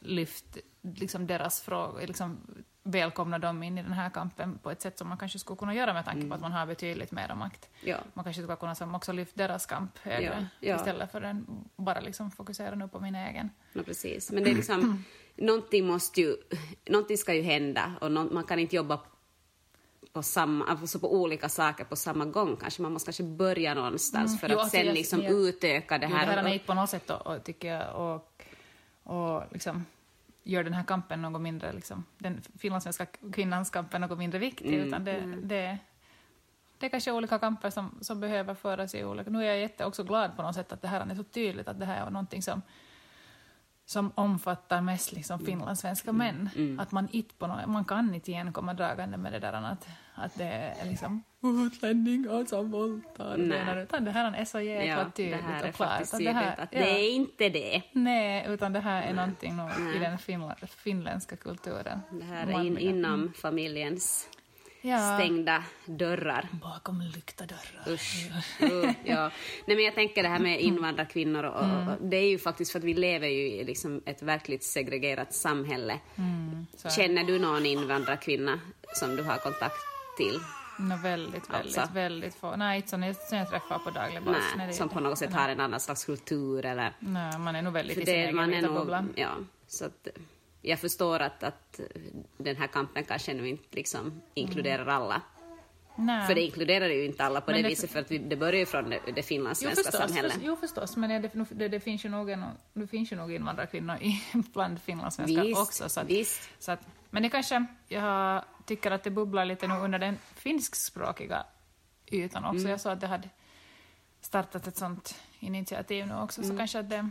lyft 0.00 0.58
liksom 0.82 1.26
deras 1.26 1.60
frågor, 1.60 2.00
liksom 2.06 2.38
välkomna 2.82 3.38
dem 3.38 3.62
in 3.62 3.78
i 3.78 3.82
den 3.82 3.92
här 3.92 4.10
kampen 4.10 4.58
på 4.62 4.70
ett 4.70 4.82
sätt 4.82 4.98
som 4.98 5.08
man 5.08 5.18
kanske 5.18 5.38
skulle 5.38 5.56
kunna 5.56 5.74
göra 5.74 5.92
med 5.94 6.04
tanke 6.04 6.28
på 6.28 6.34
att 6.34 6.40
man 6.40 6.52
har 6.52 6.66
betydligt 6.66 7.10
mer 7.12 7.34
makt. 7.34 7.68
ja. 7.84 7.96
Man 8.14 8.24
kanske 8.24 8.42
skulle 8.42 8.56
kunna 8.56 8.74
som 8.74 8.94
också 8.94 9.12
lyfta 9.12 9.36
deras 9.36 9.66
kamp 9.66 9.98
högre 9.98 10.48
Ja, 10.60 10.68
ja. 10.68 10.76
istället 10.76 11.12
för 11.12 11.22
att 11.22 11.36
bara 11.76 12.00
liksom 12.00 12.30
fokusera 12.30 12.74
nu 12.74 12.88
på 12.88 13.00
min 13.00 13.14
egen. 13.14 13.50
No, 13.72 13.82
precis. 13.82 14.30
Men 14.32 14.44
det 14.44 14.50
är 14.50 14.54
liksom, 14.54 15.04
någonting 15.36 15.86
måste 15.86 16.20
ju, 16.20 16.36
någonting 16.90 17.16
ska 17.18 17.34
ju 17.34 17.42
hända 17.42 17.92
och 18.00 18.12
nå- 18.12 18.24
man 18.32 18.44
kan 18.44 18.58
inte 18.58 18.76
jobba 18.76 19.00
på, 20.16 20.22
samma, 20.22 20.64
alltså 20.64 20.98
på 20.98 21.14
olika 21.14 21.48
saker 21.48 21.84
på 21.84 21.96
samma 21.96 22.24
gång 22.24 22.56
kanske. 22.56 22.82
Man 22.82 22.92
måste 22.92 23.06
kanske 23.06 23.22
börja 23.22 23.74
någonstans 23.74 24.40
för 24.40 24.48
Jo, 24.48 24.58
att 24.58 24.70
sen 24.70 24.86
jag- 24.86 24.94
liksom 24.94 25.22
jag- 25.22 25.32
utöka 25.32 25.98
det 25.98 26.06
Jo, 26.10 26.16
här. 26.16 26.26
det 26.26 26.32
här 26.42 26.54
är 26.54 26.58
på 26.58 26.74
något 26.74 26.90
sätt, 26.90 27.10
och, 27.10 27.26
och, 27.26 27.44
tycker 27.44 27.68
jag, 27.74 27.94
och, 27.94 28.44
och 29.16 29.42
liksom 29.52 29.84
gör 30.42 30.64
den 30.64 30.72
här 30.72 30.84
kampen 30.84 31.22
något 31.22 31.40
mindre, 31.42 31.72
liksom, 31.72 32.04
den 32.18 32.40
finlandssvenska 32.58 33.06
kvinnans 33.32 33.70
kamp 33.70 33.94
är 33.94 33.98
något 33.98 34.18
mindre 34.18 34.38
viktig, 34.38 34.74
Mm, 34.74 34.88
utan 34.88 35.04
det, 35.04 35.20
det, 35.42 35.78
det 36.78 36.86
är 36.86 36.90
kanske 36.90 37.12
olika 37.12 37.38
kamper 37.38 37.70
som, 37.70 37.98
som 38.00 38.20
behöver 38.20 38.54
föras 38.54 38.94
i 38.94 39.04
olika... 39.04 39.30
Nu 39.30 39.42
är 39.42 39.46
jag 39.46 39.58
jätte 39.58 39.84
också 39.84 40.02
glad 40.04 40.36
på 40.36 40.42
något 40.42 40.54
sätt 40.54 40.72
att 40.72 40.82
det 40.82 40.88
här 40.88 41.00
är 41.10 41.14
så 41.14 41.22
tydligt, 41.24 41.68
att 41.68 41.78
det 41.80 41.86
här 41.86 42.06
är 42.06 42.10
någonting 42.10 42.42
som 42.42 42.62
som 43.86 44.12
omfattar 44.14 44.80
mest 44.80 45.12
liksom 45.12 45.38
finlandssvenska 45.38 46.12
män. 46.12 46.50
Att 46.80 46.92
man, 46.92 47.08
inte 47.12 47.34
på 47.34 47.46
något, 47.46 47.66
man 47.66 47.84
kan 47.84 48.14
inte 48.14 48.30
igen 48.30 48.52
komma 48.52 48.74
dragande 48.74 49.16
med 49.16 49.32
det 49.32 49.38
där 49.38 49.52
att, 49.52 49.88
att 50.14 50.34
det 50.34 50.44
är 50.80 50.84
liksom 50.84 51.22
utlänningar 51.66 52.44
som 52.44 52.70
våldtar. 52.70 53.36
Nej. 53.36 53.74
det 53.74 53.82
Utan 53.82 54.04
det 54.04 54.10
här 54.10 54.32
är 54.36 54.44
så 54.44 54.60
jäkla 54.60 54.86
ja, 54.92 55.04
det 55.04 55.10
tydligt 55.10 55.40
här 55.40 55.64
är 55.64 55.68
och 55.68 55.74
klart. 55.74 56.00
att 56.00 56.10
tydligt 56.10 56.34
här- 56.34 56.60
att 56.60 56.72
ja. 56.72 56.80
det 56.80 56.90
är 56.90 57.10
inte 57.14 57.48
det. 57.48 57.82
Nej, 57.92 58.46
utan 58.48 58.72
det 58.72 58.80
här 58.80 59.02
är 59.02 59.14
någonting 59.14 59.56
nog 59.56 59.70
i 59.70 59.98
Nej. 59.98 59.98
den 59.98 60.18
finländska 60.68 61.36
kulturen. 61.36 62.00
Det 62.10 62.24
här 62.24 62.46
är 62.46 62.64
in, 62.64 62.78
inom 62.78 63.32
familjens 63.32 64.28
ja. 64.80 65.18
stängda 65.18 65.64
dörrar. 65.86 66.48
Bakom 66.52 67.00
lyckta 67.00 67.44
dörrar. 67.46 67.94
Usch. 67.94 68.28
Uh, 68.62 68.90
ja. 69.04 69.30
Nej, 69.66 69.76
men 69.76 69.84
jag 69.84 69.94
tänker 69.94 70.22
det 70.22 70.28
här 70.28 70.38
med 70.38 70.60
invandrarkvinnor, 70.60 71.42
och, 71.42 71.64
Mm. 71.64 71.88
och, 71.88 71.94
det 72.00 72.16
är 72.16 72.28
ju 72.28 72.38
faktiskt 72.38 72.72
för 72.72 72.78
att 72.78 72.84
vi 72.84 72.94
lever 72.94 73.28
ju 73.28 73.46
i 73.50 73.64
liksom 73.64 74.02
ett 74.06 74.22
verkligt 74.22 74.64
segregerat 74.64 75.34
samhälle. 75.34 75.98
Mm. 76.16 76.66
Känner 76.96 77.24
du 77.24 77.38
någon 77.38 77.66
invandrarkvinna 77.66 78.60
som 78.94 79.16
du 79.16 79.22
har 79.22 79.36
kontakt 79.36 79.76
till? 80.16 80.40
No, 80.78 80.96
väldigt, 81.02 81.50
väldigt, 81.50 81.78
Alltså. 81.78 81.94
väldigt 81.94 82.34
få. 82.34 82.56
Nej, 82.56 82.76
inte 82.76 82.88
som 82.88 83.02
jag, 83.02 83.16
som 83.16 83.38
jag 83.38 83.50
träffar 83.50 83.78
på 83.78 83.90
daglig 83.90 84.22
basis. 84.22 84.42
Nej, 84.56 84.72
som 84.72 84.88
på 84.88 85.00
något 85.00 85.18
sätt 85.18 85.32
har 85.32 85.48
en 85.48 85.60
annan 85.60 85.80
slags 85.80 86.04
kultur 86.04 86.64
eller... 86.66 86.92
Nej, 86.98 87.38
man 87.38 87.56
är 87.56 87.62
nog 87.62 87.72
väldigt 87.72 87.98
i 87.98 88.04
sin 88.06 88.14
egen 88.14 88.36
man 88.36 88.52
är 88.52 88.56
lilla 88.56 88.68
nog, 88.68 88.76
bubbla. 88.78 89.04
ja, 89.14 89.30
så 89.66 89.84
att 89.84 90.08
jag 90.66 90.78
förstår 90.78 91.20
att, 91.20 91.42
att 91.42 91.80
den 92.38 92.56
här 92.56 92.66
kampen 92.66 93.04
kanske 93.04 93.34
nu 93.34 93.48
inte 93.48 93.64
liksom 93.76 94.22
inkluderar 94.34 94.86
alla. 94.86 95.22
Nej. 95.98 96.26
För 96.26 96.34
det 96.34 96.42
inkluderar 96.42 96.86
ju 96.88 97.04
inte 97.04 97.24
alla 97.24 97.40
på 97.40 97.50
Men 97.50 97.56
det 97.56 97.62
det- 97.62 97.68
viset, 97.68 97.90
för 97.90 98.00
att 98.00 98.10
vi, 98.10 98.18
det 98.18 98.36
börjar 98.36 98.58
ju 98.60 98.66
från 98.66 98.90
det, 98.90 99.00
det 99.06 99.12
Jo 99.16 99.22
finlandssvenska 99.22 99.82
förstås, 99.82 100.00
samhället. 100.08 100.38
jo 100.42 100.56
förstås, 100.56 100.96
men 100.96 101.22
det, 101.22 101.30
det, 101.50 101.68
det, 101.68 101.80
finns 101.80 102.04
ju 102.04 102.08
en, 102.30 102.44
det 102.72 102.86
finns 102.86 103.12
ju 103.12 103.16
nog 103.16 103.32
invandrarkvinnor 103.32 103.96
i, 104.00 104.22
bland 104.52 104.80
finlandssvenskar 104.82 105.42
Visst, 105.44 105.60
också. 105.60 105.88
Så 105.88 106.00
att, 106.00 106.06
visst. 106.10 106.50
Så 106.58 106.72
att, 106.72 106.80
men 107.10 107.22
det 107.22 107.28
kanske, 107.30 107.66
jag 107.88 108.44
tycker 108.64 108.90
att 108.90 109.02
det 109.04 109.10
bubblar 109.10 109.44
lite 109.44 109.68
nu 109.68 109.74
under 109.74 109.98
den 109.98 110.18
finskspråkiga 110.34 111.44
ytan 112.12 112.44
också. 112.44 112.58
Mm. 112.58 112.70
Jag 112.70 112.80
såg 112.80 112.92
att 112.92 113.00
det 113.00 113.06
hade 113.06 113.28
startat 114.20 114.66
ett 114.66 114.76
sånt 114.76 115.20
initiativ 115.40 116.06
nu 116.06 116.14
också, 116.16 116.40
Mm. 116.42 116.50
så 116.52 116.58
kanske 116.58 116.78
att 116.78 116.90
det, 116.90 117.10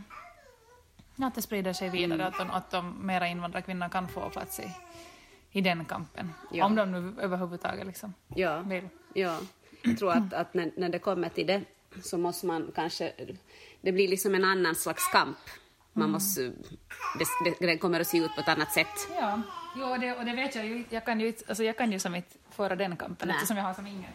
att 1.24 1.34
det 1.34 1.42
sprider 1.42 1.72
sig 1.72 1.88
vidare, 1.90 2.26
att, 2.26 2.38
de, 2.38 2.50
att 2.50 2.70
de 2.70 3.06
mera 3.06 3.28
invandrarkvinnor 3.28 3.88
kan 3.88 4.08
få 4.08 4.30
plats 4.30 4.60
i, 4.60 4.70
i 5.50 5.60
den 5.60 5.84
kampen. 5.84 6.32
Ja. 6.52 6.64
Om 6.64 6.74
de 6.74 6.92
nu 6.92 7.14
överhuvudtaget 7.22 7.86
liksom 7.86 8.14
Ja, 8.28 8.58
vill. 8.60 8.88
ja. 9.14 9.38
Jag 9.82 9.98
tror 9.98 10.12
att, 10.12 10.32
att 10.32 10.54
när, 10.54 10.70
när 10.76 10.88
det 10.88 10.98
kommer 10.98 11.28
till 11.28 11.46
det 11.46 11.62
så 12.02 12.18
måste 12.18 12.46
man 12.46 12.72
kanske... 12.74 13.12
Det 13.80 13.92
blir 13.92 14.08
liksom 14.08 14.34
en 14.34 14.44
annan 14.44 14.74
slags 14.74 15.12
kamp. 15.12 15.36
Man 15.92 16.02
Mm. 16.02 16.12
måste... 16.12 16.52
Det, 17.44 17.66
det, 17.66 17.78
kommer 17.78 18.00
att 18.00 18.06
se 18.06 18.18
ut 18.18 18.34
på 18.34 18.40
ett 18.40 18.48
annat 18.48 18.72
sätt. 18.72 19.08
Ja, 19.20 19.40
jo, 19.76 19.84
och, 19.84 20.00
det, 20.00 20.12
och 20.16 20.24
det 20.24 20.32
vet 20.32 20.54
jag 20.54 20.66
ju. 20.66 20.84
Jag 20.90 21.04
kan 21.04 21.20
ju, 21.20 21.32
alltså 21.48 21.64
jag 21.64 21.78
kan 21.78 21.92
ju 21.92 21.98
som 21.98 22.14
inte 22.14 22.36
föra 22.50 22.76
den 22.76 22.96
kampen 22.96 23.28
Nej. 23.28 23.34
eftersom 23.36 23.56
jag 23.56 23.64
har 23.64 23.74
som 23.74 23.86
ingen, 23.86 24.10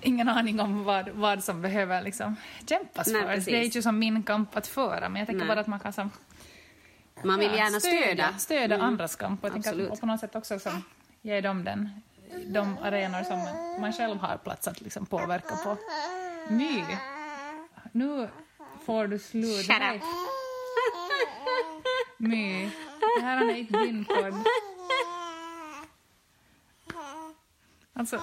ingen 0.00 0.28
aning 0.28 0.60
om 0.60 0.84
vad, 0.84 1.08
vad 1.08 1.44
som 1.44 1.62
behöver 1.62 2.02
liksom 2.02 2.36
kämpas 2.68 3.06
Nej, 3.06 3.22
för. 3.22 3.28
precis. 3.28 3.44
Det 3.44 3.56
är 3.60 3.64
ju 3.64 3.82
som 3.82 3.98
min 3.98 4.22
kamp 4.22 4.56
att 4.56 4.66
föra, 4.66 5.08
men 5.08 5.20
jag 5.20 5.26
tänker 5.26 5.38
Nej. 5.38 5.48
bara 5.48 5.60
att 5.60 5.66
man 5.66 5.80
kan 5.80 5.92
som, 5.92 6.10
Man 7.24 7.38
vill 7.40 7.52
gärna 7.54 7.80
stödja. 7.80 8.34
stödja 8.38 8.82
andras 8.82 9.16
kamp 9.16 9.44
och, 9.44 9.56
att- 9.56 9.90
och 9.90 10.00
på 10.00 10.06
något 10.06 10.20
sätt 10.20 10.34
också 10.36 10.58
som, 10.58 10.82
ge 11.22 11.40
dem 11.40 11.64
den, 11.64 11.90
de 12.46 12.78
arenor 12.78 13.22
som 13.22 13.38
man 13.80 13.92
själv 13.92 14.18
har 14.18 14.36
plats 14.36 14.68
att 14.68 14.80
liksom 14.80 15.06
påverka 15.06 15.56
på. 15.56 15.76
My, 16.50 16.84
nu 17.92 18.28
får 18.86 19.06
du 19.06 19.18
sluta. 19.18 19.72
Shut 19.74 19.82
up. 19.96 20.02
My, 22.18 22.70
det 23.18 23.22
här 23.24 23.48
är 23.50 23.54
inte 23.56 23.78
din 23.78 24.04
podd. 24.04 24.34
Alltså, 27.92 28.20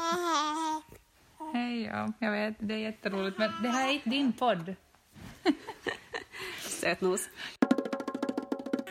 ja, 1.83 2.13
jag 2.19 2.31
vet, 2.31 2.55
det 2.59 2.73
är 2.73 2.77
jätteroligt, 2.77 3.37
men 3.37 3.51
det 3.61 3.69
här 3.69 3.89
är 3.89 3.93
inte 3.93 4.09
din 4.09 4.33
podd. 4.33 4.75
Sötnos. 6.61 7.29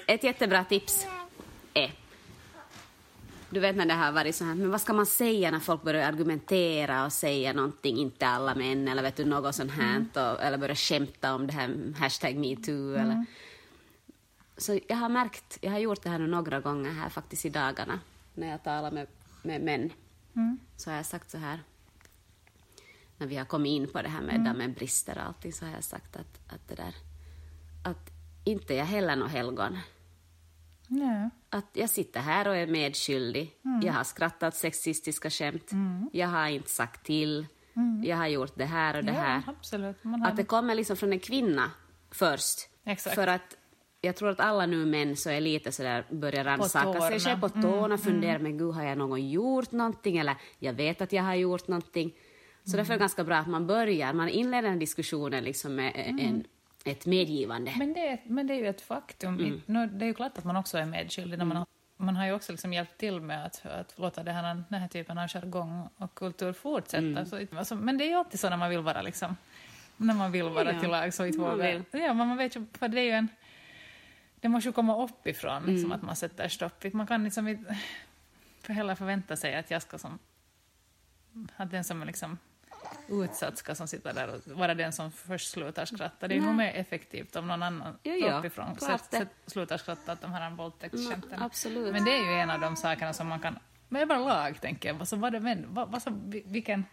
Ett 0.07 0.25
jättebra 0.25 0.65
tips 0.65 1.07
är... 1.75 1.93
Du 3.51 3.61
vet 3.61 3.77
när 3.77 3.87
det 3.87 3.95
har 3.95 4.13
varit 4.13 4.37
så 4.37 4.45
här, 4.45 4.55
men 4.55 4.71
vad 4.71 4.81
ska 4.81 4.93
man 4.93 5.07
säga 5.07 5.51
när 5.51 5.61
folk 5.61 5.83
börjar 5.83 6.09
argumentera 6.09 7.05
och 7.05 7.13
säga 7.13 7.53
någonting, 7.53 7.97
inte 7.97 8.27
alla 8.27 8.55
män, 8.55 8.89
eller 8.89 9.03
vet 9.03 9.17
du, 9.17 9.25
något 9.25 9.55
sånt 9.55 9.73
här, 9.73 10.05
och, 10.15 10.43
eller 10.43 10.59
börjar 10.59 10.75
skämta 10.75 11.35
om 11.35 11.47
det 11.47 11.53
här 11.53 11.95
hashtag 11.99 12.37
metoo, 12.37 12.95
eller... 12.95 13.25
Så 14.57 14.81
jag 14.89 14.97
har 14.97 15.09
märkt, 15.09 15.59
jag 15.61 15.71
har 15.71 15.79
gjort 15.79 16.03
det 16.03 16.11
här 16.11 16.19
nu 16.19 16.27
några 16.27 16.61
gånger 16.61 16.91
här 16.91 17.09
faktiskt 17.09 17.45
i 17.45 17.49
dagarna, 17.51 18.01
när 18.35 18.51
jag 18.51 18.63
talar 18.65 18.91
med, 18.91 19.07
med 19.43 19.61
män, 19.61 19.93
så 20.77 20.91
har 20.91 20.97
jag 20.97 21.07
sagt 21.07 21.31
så 21.31 21.39
här, 21.39 21.61
när 23.19 23.27
vi 23.27 23.37
har 23.37 23.45
kommit 23.45 23.71
in 23.71 23.89
på 23.89 24.03
det 24.03 24.09
här 24.09 24.23
med 24.23 24.35
mm. 24.35 24.59
med 24.59 24.75
brister 24.75 25.19
och 25.19 25.23
allting, 25.23 25.53
så 25.53 25.65
har 25.65 25.73
jag 25.73 25.85
sagt 25.85 26.17
att, 26.17 26.53
att 26.55 26.69
det 26.69 26.75
där, 26.75 26.95
att 27.85 28.11
inte 28.45 28.75
jag 28.75 28.85
heller 28.85 29.17
något 29.17 29.31
helgon. 29.31 29.79
Nej. 30.89 31.31
Att 31.51 31.71
jag 31.73 31.91
sitter 31.91 32.21
här 32.21 32.49
och 32.49 32.57
är 32.57 32.67
medskyldig. 32.67 33.55
Jag 33.83 33.93
har 33.93 34.05
skrattat 34.05 34.55
sexistiska 34.57 35.31
skämt. 35.31 35.71
Jag 36.13 36.29
har 36.29 36.49
inte 36.49 36.71
sagt 36.71 37.07
till. 37.07 37.47
Jag 38.05 38.17
har 38.17 38.27
gjort 38.27 38.53
det 38.57 38.65
här 38.65 38.97
och 38.97 39.05
det 39.05 39.13
Ja, 39.13 39.19
här. 39.21 39.41
har... 39.41 40.29
Att 40.29 40.37
det 40.37 40.45
kommer 40.45 40.75
liksom 40.75 40.97
från 40.97 41.13
en 41.13 41.21
kvinna 41.21 41.71
först. 42.11 42.69
Exakt. 42.85 43.15
För 43.15 43.27
att 43.27 43.57
jag 44.01 44.17
tror 44.17 44.29
att 44.29 44.41
alla 44.41 44.67
nu 44.67 44.87
män 44.87 45.17
så 45.17 45.31
är 45.31 45.41
lite 45.41 45.73
sådär, 45.73 46.07
börjar 46.11 46.45
rannsaka 46.45 47.01
sig 47.01 47.21
själv 47.21 47.41
på 47.41 47.49
tårna, 47.49 47.99
fundera, 47.99 48.39
men 48.39 48.59
gud, 48.59 48.75
har 48.75 48.83
jag 48.83 48.99
någon 48.99 49.29
gjort 49.29 49.73
någonting? 49.73 50.17
Eller 50.17 50.37
jag 50.59 50.73
vet 50.73 51.01
att 51.01 51.13
jag 51.13 51.23
har 51.23 51.35
gjort 51.35 51.69
någonting. 51.69 52.15
Så 52.65 52.77
därför 52.77 52.93
är 52.93 52.99
det 52.99 53.01
ganska 53.03 53.25
bra 53.25 53.37
att 53.37 53.47
man 53.47 53.67
börjar, 53.67 54.13
man 54.13 54.29
inleder 54.29 54.69
den 54.69 54.79
diskussionen 54.79 55.45
liksom 55.45 55.75
med 55.75 55.93
en, 55.97 56.45
ett 56.85 57.07
medgivande. 57.07 57.73
Men, 57.79 57.93
det 57.93 58.09
är, 58.09 58.21
men 58.27 58.47
det 58.47 58.55
är 58.55 58.59
ju 58.59 58.67
ett 58.69 58.81
faktum. 58.81 59.39
Mm. 59.39 59.63
Nu, 59.67 59.87
det 59.87 60.05
är 60.05 60.07
ju 60.07 60.15
klart 60.15 60.39
att 60.39 60.45
man 60.45 60.57
också 60.57 60.79
är 60.79 60.87
medskyldig. 60.87 61.39
När 61.39 61.45
man, 61.45 61.57
har, 61.57 61.67
man 61.97 62.17
har 62.17 62.27
ju 62.27 62.33
också 62.33 62.53
liksom 62.53 62.73
hjälpt 62.73 62.99
till 62.99 63.21
med 63.21 63.47
att, 63.47 63.67
att 63.67 63.99
låta 63.99 64.23
det 64.23 64.33
här, 64.33 64.63
den 64.69 64.81
här 64.81 64.89
typen 64.89 65.19
av 65.19 65.29
jargong 65.29 65.89
och 65.97 66.15
kultur 66.15 66.53
fortsätta. 66.53 66.99
Mm. 67.07 67.27
Så, 67.27 67.47
alltså, 67.57 67.75
men 67.75 67.99
det 67.99 68.05
är 68.05 68.09
ju 68.09 68.15
alltid 68.15 68.41
så 68.41 68.51
när 68.51 68.57
man 68.57 68.71
vill 68.71 68.81
vara 68.81 69.03
liksom, 69.03 69.37
när 69.97 70.15
man 70.15 70.33
vill 70.33 70.49
vara 70.49 70.73
Ja, 70.73 70.81
till 70.81 70.91
lag 70.91 71.15
så 71.15 71.27
inte 71.27 71.39
vågar. 71.39 71.73
vill. 71.73 71.83
Ja, 72.03 72.15
men 72.15 72.29
man 72.29 72.37
vet 72.37 72.57
ju, 72.57 72.67
för 72.73 72.89
det 72.89 73.01
är 73.01 73.05
ju 73.05 73.11
en... 73.11 73.29
Det 74.41 74.49
måste 74.49 74.69
ju 74.69 74.73
komma 74.73 75.05
uppifrån, 75.05 75.63
liksom, 75.67 75.85
Mm. 75.85 75.93
att 75.93 76.03
man 76.03 76.17
sätter 76.17 76.49
stopp. 76.49 76.85
Man 76.93 77.07
kan 77.07 77.25
liksom 77.25 77.49
inte 77.49 77.79
för 78.61 78.73
heller 78.73 78.95
förvänta 78.95 79.37
sig 79.37 79.55
att 79.55 79.71
jag 79.71 79.83
ska 79.83 79.99
som... 79.99 80.19
Att 81.57 81.71
den 81.71 81.85
som 81.85 82.05
liksom 82.05 82.39
utsatt 83.09 83.59
ska 83.59 83.75
som 83.75 83.89
sitta 83.89 84.13
där 84.13 84.29
och 84.29 84.57
vara 84.59 84.75
den 84.75 84.93
som 84.93 85.13
först 85.13 85.51
slutar 85.51 85.85
skratta. 85.85 86.29
Det 86.29 86.37
är 86.37 86.41
nog 86.41 86.55
mer 86.55 86.73
effektivt 86.75 87.37
om 87.37 87.47
någon 87.47 87.63
annan 87.63 87.99
Jo, 88.03 88.15
jo, 88.17 88.29
uppifrån 88.29 88.79
sätt, 88.79 89.11
det. 89.11 89.29
slutar 89.47 89.77
skratta 89.77 90.13
åt 90.13 90.21
de 90.21 90.33
här 90.33 90.51
våldtäktsskämten. 90.51 91.33
Mm, 91.33 91.43
absolut. 91.43 91.93
Men 91.93 92.05
det 92.05 92.11
är 92.11 92.33
ju 92.33 92.41
en 92.41 92.51
av 92.51 92.61
de 92.61 92.77
sakerna 92.77 93.13
som 93.13 93.27
man 93.29 93.41
kan... 93.41 93.59
Men 93.89 94.03
överlag 94.03 94.61
tänker 94.61 94.89
jag, 94.89 95.01
alltså, 95.01 95.17
vad, 95.17 95.33
det, 95.33 95.41
men, 95.41 95.75
vad, 95.75 95.91
vad, 95.91 96.33
vilken, 96.45 96.85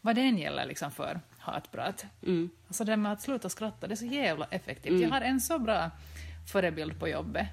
vad 0.00 0.14
den 0.14 0.38
gäller 0.38 0.66
liksom 0.66 0.90
för 0.90 1.20
hatprat. 1.38 2.06
Mm. 2.22 2.50
Alltså 2.66 2.84
det 2.84 2.96
med 2.96 3.12
att 3.12 3.22
sluta 3.22 3.48
skratta, 3.48 3.86
det 3.86 3.94
är 3.94 3.96
så 3.96 4.06
jävla 4.06 4.46
effektivt. 4.50 5.00
Jag 5.00 5.10
har 5.10 5.20
en 5.20 5.40
så 5.40 5.58
bra 5.58 5.90
förebild 6.52 7.00
på 7.00 7.08
jobbet, 7.08 7.46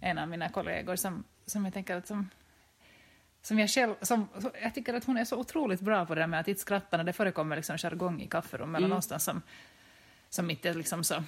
en 0.00 0.18
av 0.18 0.28
mina 0.28 0.48
kollegor 0.48 0.96
som, 0.96 1.24
som 1.46 1.64
jag 1.64 1.74
tänker 1.74 1.96
att 1.96 2.06
som, 2.06 2.30
som 3.42 3.58
jag 3.58 3.70
själv, 3.70 3.94
som, 4.02 4.28
jag 4.62 4.74
tycker 4.74 4.94
att 4.94 5.04
hon 5.04 5.16
är 5.16 5.24
så 5.24 5.38
otroligt 5.38 5.80
bra 5.80 6.06
på 6.06 6.14
det 6.14 6.20
där 6.20 6.26
med 6.26 6.40
att 6.40 6.48
inte 6.48 6.60
skratta 6.60 6.96
när 6.96 7.04
det 7.04 7.12
förekommer 7.12 7.56
liksom 7.56 7.78
jargong 7.78 8.20
i 8.20 8.26
kafferummet 8.26 8.78
eller 8.78 8.88
någonstans 8.88 9.24
som, 9.24 9.42
som 10.30 10.50
inte 10.50 10.68
är 10.68 10.74
liksom 10.74 11.04
så, 11.04 11.24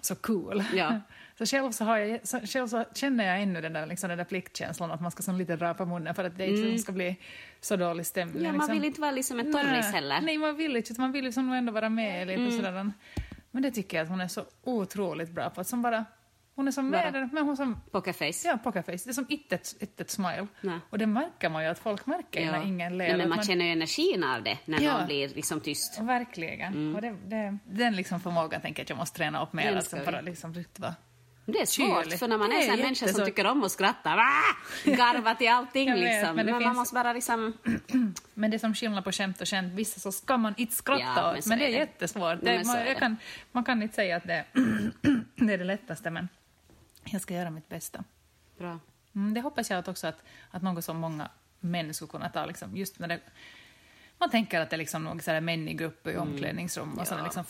så 0.00 0.14
cool. 0.14 0.64
Ja. 0.74 1.00
Så 1.38 1.46
själv 1.46 1.72
så, 1.72 1.84
har 1.84 1.96
jag, 1.98 2.28
så, 2.28 2.40
själv 2.40 2.66
så 2.66 2.84
känner 2.94 3.26
jag 3.26 3.42
ännu 3.42 3.60
den 3.60 3.72
där, 3.72 3.86
liksom 3.86 4.08
den 4.08 4.18
där 4.18 4.24
pliktkänslan 4.24 4.90
att 4.90 5.00
man 5.00 5.10
ska 5.10 5.22
som 5.22 5.36
lite 5.36 5.56
rapa 5.56 5.84
munnen 5.84 6.14
för 6.14 6.24
att 6.24 6.38
det 6.38 6.46
inte 6.46 6.78
ska 6.78 6.92
bli 6.92 7.16
så 7.60 7.76
dålig 7.76 8.06
stämning. 8.06 8.42
Ja, 8.44 8.48
man 8.48 8.54
liksom. 8.54 8.74
vill 8.74 8.84
inte 8.84 9.00
vara 9.00 9.10
liksom 9.10 9.40
en 9.40 9.52
torris 9.52 9.92
heller. 9.92 10.20
Nej, 10.20 10.38
man 10.38 10.56
vill 10.56 10.76
inte. 10.76 11.00
Man 11.00 11.12
vill 11.12 11.24
liksom 11.24 11.52
ändå 11.52 11.72
vara 11.72 11.88
med 11.88 12.26
lite 12.26 12.40
Mm. 12.40 12.56
sådär. 12.56 12.92
Men 13.50 13.62
det 13.62 13.70
tycker 13.70 13.96
jag 13.96 14.04
att 14.04 14.10
hon 14.10 14.20
är 14.20 14.28
så 14.28 14.44
otroligt 14.64 15.30
bra 15.30 15.50
på. 15.50 15.60
Att 15.60 15.66
som 15.66 15.82
bara, 15.82 16.04
hon 16.56 16.68
är 16.68 16.72
som 16.72 16.88
med 16.90 17.12
där, 17.14 17.28
men 17.32 17.44
hon 17.44 17.56
som, 17.56 17.80
Pokerface. 17.90 18.48
ja, 18.48 18.58
pokerface. 18.64 19.04
Det 19.04 19.10
är 19.10 19.12
som 19.12 19.26
inte 19.28 19.54
ett, 19.54 19.76
inte 19.80 20.02
ett 20.02 20.10
smile. 20.10 20.46
Nej. 20.60 20.78
Och 20.90 20.98
det 20.98 21.06
märker 21.06 21.48
man 21.48 21.62
ju 21.64 21.68
att 21.70 21.78
folk 21.78 22.06
märker 22.06 22.46
när 22.52 22.62
ingen 22.66 22.98
ler. 22.98 23.08
Nej, 23.08 23.16
men 23.16 23.32
att 23.32 23.36
man 23.36 23.44
känner 23.46 23.64
ju 23.64 23.70
energin 23.72 24.24
av 24.24 24.42
det 24.42 24.58
när 24.64 24.80
Ja. 24.80 24.98
någon 24.98 25.06
blir 25.06 25.28
liksom 25.28 25.60
tyst. 25.60 25.98
Verkligen. 26.00 26.72
Mm. 26.72 26.94
Och 26.96 27.02
det, 27.02 27.16
det, 27.26 27.58
den 27.64 27.96
liksom 27.96 28.20
förmågan 28.20 28.60
tänker 28.60 28.80
jag 28.80 28.84
att 28.84 28.90
jag 28.90 28.98
måste 28.98 29.16
träna 29.16 29.42
upp 29.42 29.52
mer. 29.52 29.72
Den 29.90 30.00
vi. 30.00 30.06
bara 30.06 30.20
liksom 30.20 30.54
riktigt 30.54 30.78
vara... 30.80 30.94
Det 31.48 31.60
är 31.60 31.66
svårt, 31.66 32.04
Kylig. 32.04 32.18
för 32.18 32.28
när 32.28 32.38
man 32.38 32.52
är 32.52 32.56
är 32.68 32.72
en 32.72 32.80
människa 32.80 33.08
som 33.08 33.24
tycker 33.24 33.46
om 33.46 33.62
att 33.64 33.72
skratta, 33.72 34.16
va? 34.16 34.28
garva 34.84 35.34
till 35.34 35.48
allting 35.48 35.90
vet, 35.92 36.00
liksom. 36.00 36.36
men 36.36 36.46
Men, 36.46 36.54
man 36.54 36.62
finns- 36.62 36.76
måste 36.76 36.94
bara 36.94 37.12
liksom... 37.12 37.52
Men 38.34 38.50
det 38.50 38.56
är 38.56 38.58
som 38.58 38.74
skillnad 38.74 39.04
på 39.04 39.12
skämt 39.12 39.40
och 39.40 39.48
skämt. 39.48 39.72
Vissa 39.74 40.00
så 40.00 40.12
ska 40.12 40.36
man 40.36 40.54
inte 40.56 40.74
skratta 40.74 41.02
Ja, 41.02 41.22
men 41.30 41.38
åt, 41.38 41.46
men 41.46 41.58
det 41.58 41.64
är 41.64 41.70
det. 41.70 41.76
jättesvårt. 41.78 42.42
Nej, 42.42 42.58
Det, 42.58 42.64
så 42.64 42.72
man, 42.72 42.94
kan, 42.94 43.16
man 43.52 43.64
kan 43.64 43.82
inte 43.82 43.94
säga 43.94 44.16
att 44.16 44.24
det, 44.24 44.44
det 45.36 45.52
är 45.54 45.58
det 45.58 45.64
lättaste, 45.64 46.10
men 46.10 46.28
jag 47.12 47.20
ska 47.22 47.34
göra 47.34 47.50
mitt 47.50 47.68
bästa. 47.68 48.04
Bra. 48.58 48.78
Mm, 49.14 49.34
det 49.34 49.40
hoppas 49.40 49.70
jag 49.70 49.78
att 49.78 49.88
också 49.88 50.06
att, 50.06 50.22
att 50.50 50.62
något 50.62 50.84
som 50.84 50.96
många 50.96 51.28
män 51.60 51.94
skulle 51.94 52.08
kunna 52.10 52.28
ta, 52.28 52.46
liksom, 52.46 52.76
just 52.76 52.98
när 52.98 53.08
det, 53.08 53.20
man 54.18 54.30
tänker 54.30 54.60
att 54.60 54.70
det 54.70 54.76
är 54.76 54.78
liksom 54.78 55.04
några 55.04 55.18
så 55.18 55.30
här 55.30 55.40
män 55.40 55.68
i 55.68 55.74
grupp 55.74 56.06
i 56.06 56.16
omklädningsrum 56.16 56.92
och 56.92 57.00
Ja. 57.00 57.04
sådär, 57.04 57.22
liksom, 57.22 57.44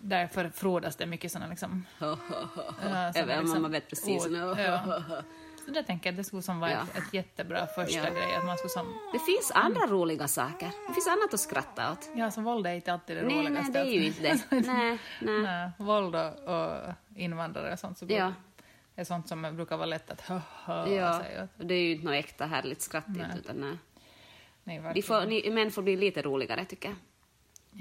därför 0.00 0.48
frodas 0.48 0.96
det 0.96 1.06
mycket 1.06 1.32
sådana 1.32 1.50
liksom, 1.50 1.86
Ho, 1.98 2.06
ho, 2.06 2.14
ho, 2.54 2.62
ho. 2.62 2.62
Ja, 2.82 2.82
så 2.82 2.88
Jag 2.88 3.12
det 3.14 3.20
är 3.20 3.26
vet, 3.26 3.38
liksom 3.38 3.62
mamma 3.62 3.68
vet 3.68 3.88
precis. 3.88 4.26
ord, 4.26 4.32
ja. 4.32 5.02
Så 5.66 5.72
det 5.72 5.82
tänker 5.82 6.10
jag 6.10 6.16
det 6.16 6.24
skulle 6.24 6.42
som 6.42 6.60
vara 6.60 6.70
Ja. 6.70 6.82
ett, 6.82 6.98
ett 6.98 7.14
jättebra 7.14 7.66
första 7.66 7.98
Ja. 8.08 8.10
grej, 8.14 8.34
att 8.36 8.44
man 8.44 8.56
skulle 8.56 8.70
som, 8.70 8.98
Det 9.12 9.18
finns 9.18 9.50
andra 9.54 9.86
roliga 9.86 10.28
saker. 10.28 10.70
Det 10.88 10.94
finns 10.94 11.06
annat 11.08 11.34
att 11.34 11.40
skratta 11.40 11.92
åt. 11.92 12.08
ja, 12.16 12.30
så 12.30 12.40
våld 12.40 12.66
är 12.66 12.74
inte 12.74 12.92
alltid 12.92 13.16
det 13.16 13.22
Nej, 13.22 13.36
nej, 13.36 13.46
roligaste. 13.46 13.72
det 13.72 13.78
är 13.78 13.92
ju 13.92 14.04
inte 14.06 14.22
det. 14.22 14.40
Nej, 14.50 14.62
nej. 14.66 14.98
Nej, 15.42 15.70
våld 15.78 16.14
och, 16.16 16.34
och 16.44 16.76
invandrare 17.16 17.72
och 17.72 17.78
sånt 17.78 17.98
så 17.98 18.06
Ja. 18.08 18.32
Är 18.96 19.04
sånt 19.04 19.28
som 19.28 19.42
brukar 19.56 19.76
vara 19.76 19.86
lätt 19.86 20.10
att 20.10 20.20
hö, 20.20 20.40
hö, 20.64 20.88
Ja, 20.88 21.22
och 21.58 21.66
det 21.66 21.74
är 21.74 21.82
ju 21.82 21.92
inte 21.92 22.04
något 22.04 22.14
äkta 22.14 22.46
härligt 22.46 22.80
skratt 22.82 23.04
Nej. 23.08 23.26
utan 23.38 23.56
nej. 23.56 23.76
Nej, 24.64 24.94
De 24.94 25.02
får, 25.02 25.26
ni, 25.26 25.50
män 25.50 25.70
får 25.70 25.82
bli 25.82 25.96
lite 25.96 26.22
roligare 26.22 26.64
tycker 26.64 26.88
jag. 26.88 26.96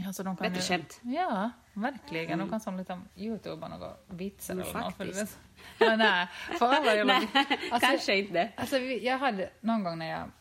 ja, 0.05 0.13
så 0.13 0.23
de 0.23 0.37
kan 0.37 0.43
Bättre 0.53 0.61
ju- 0.61 0.67
skämt. 0.67 0.99
Ja, 1.03 1.51
verkligen. 1.73 2.39
De 2.39 2.49
kan 2.49 2.59
som 2.59 2.77
lite 2.77 3.01
youtuba 3.15 3.67
några 3.67 3.93
vitsar 4.07 4.53
Mm, 4.53 4.65
eller 4.67 4.79
något. 4.79 4.95
För 4.97 5.05
faktiskt. 5.05 5.39
det- 5.79 5.85
Ja, 5.85 5.95
nej, 5.95 6.27
för 6.59 6.65
alla 6.67 6.95
jävla... 6.95 7.21
Nej, 7.33 7.45
kanske 7.81 8.17
inte. 8.17 8.49
Alltså, 8.57 8.77
jag 8.79 9.17
hade 9.17 9.49
någon 9.59 9.83
gång 9.83 9.97
när 9.99 10.09
jag... 10.09 10.31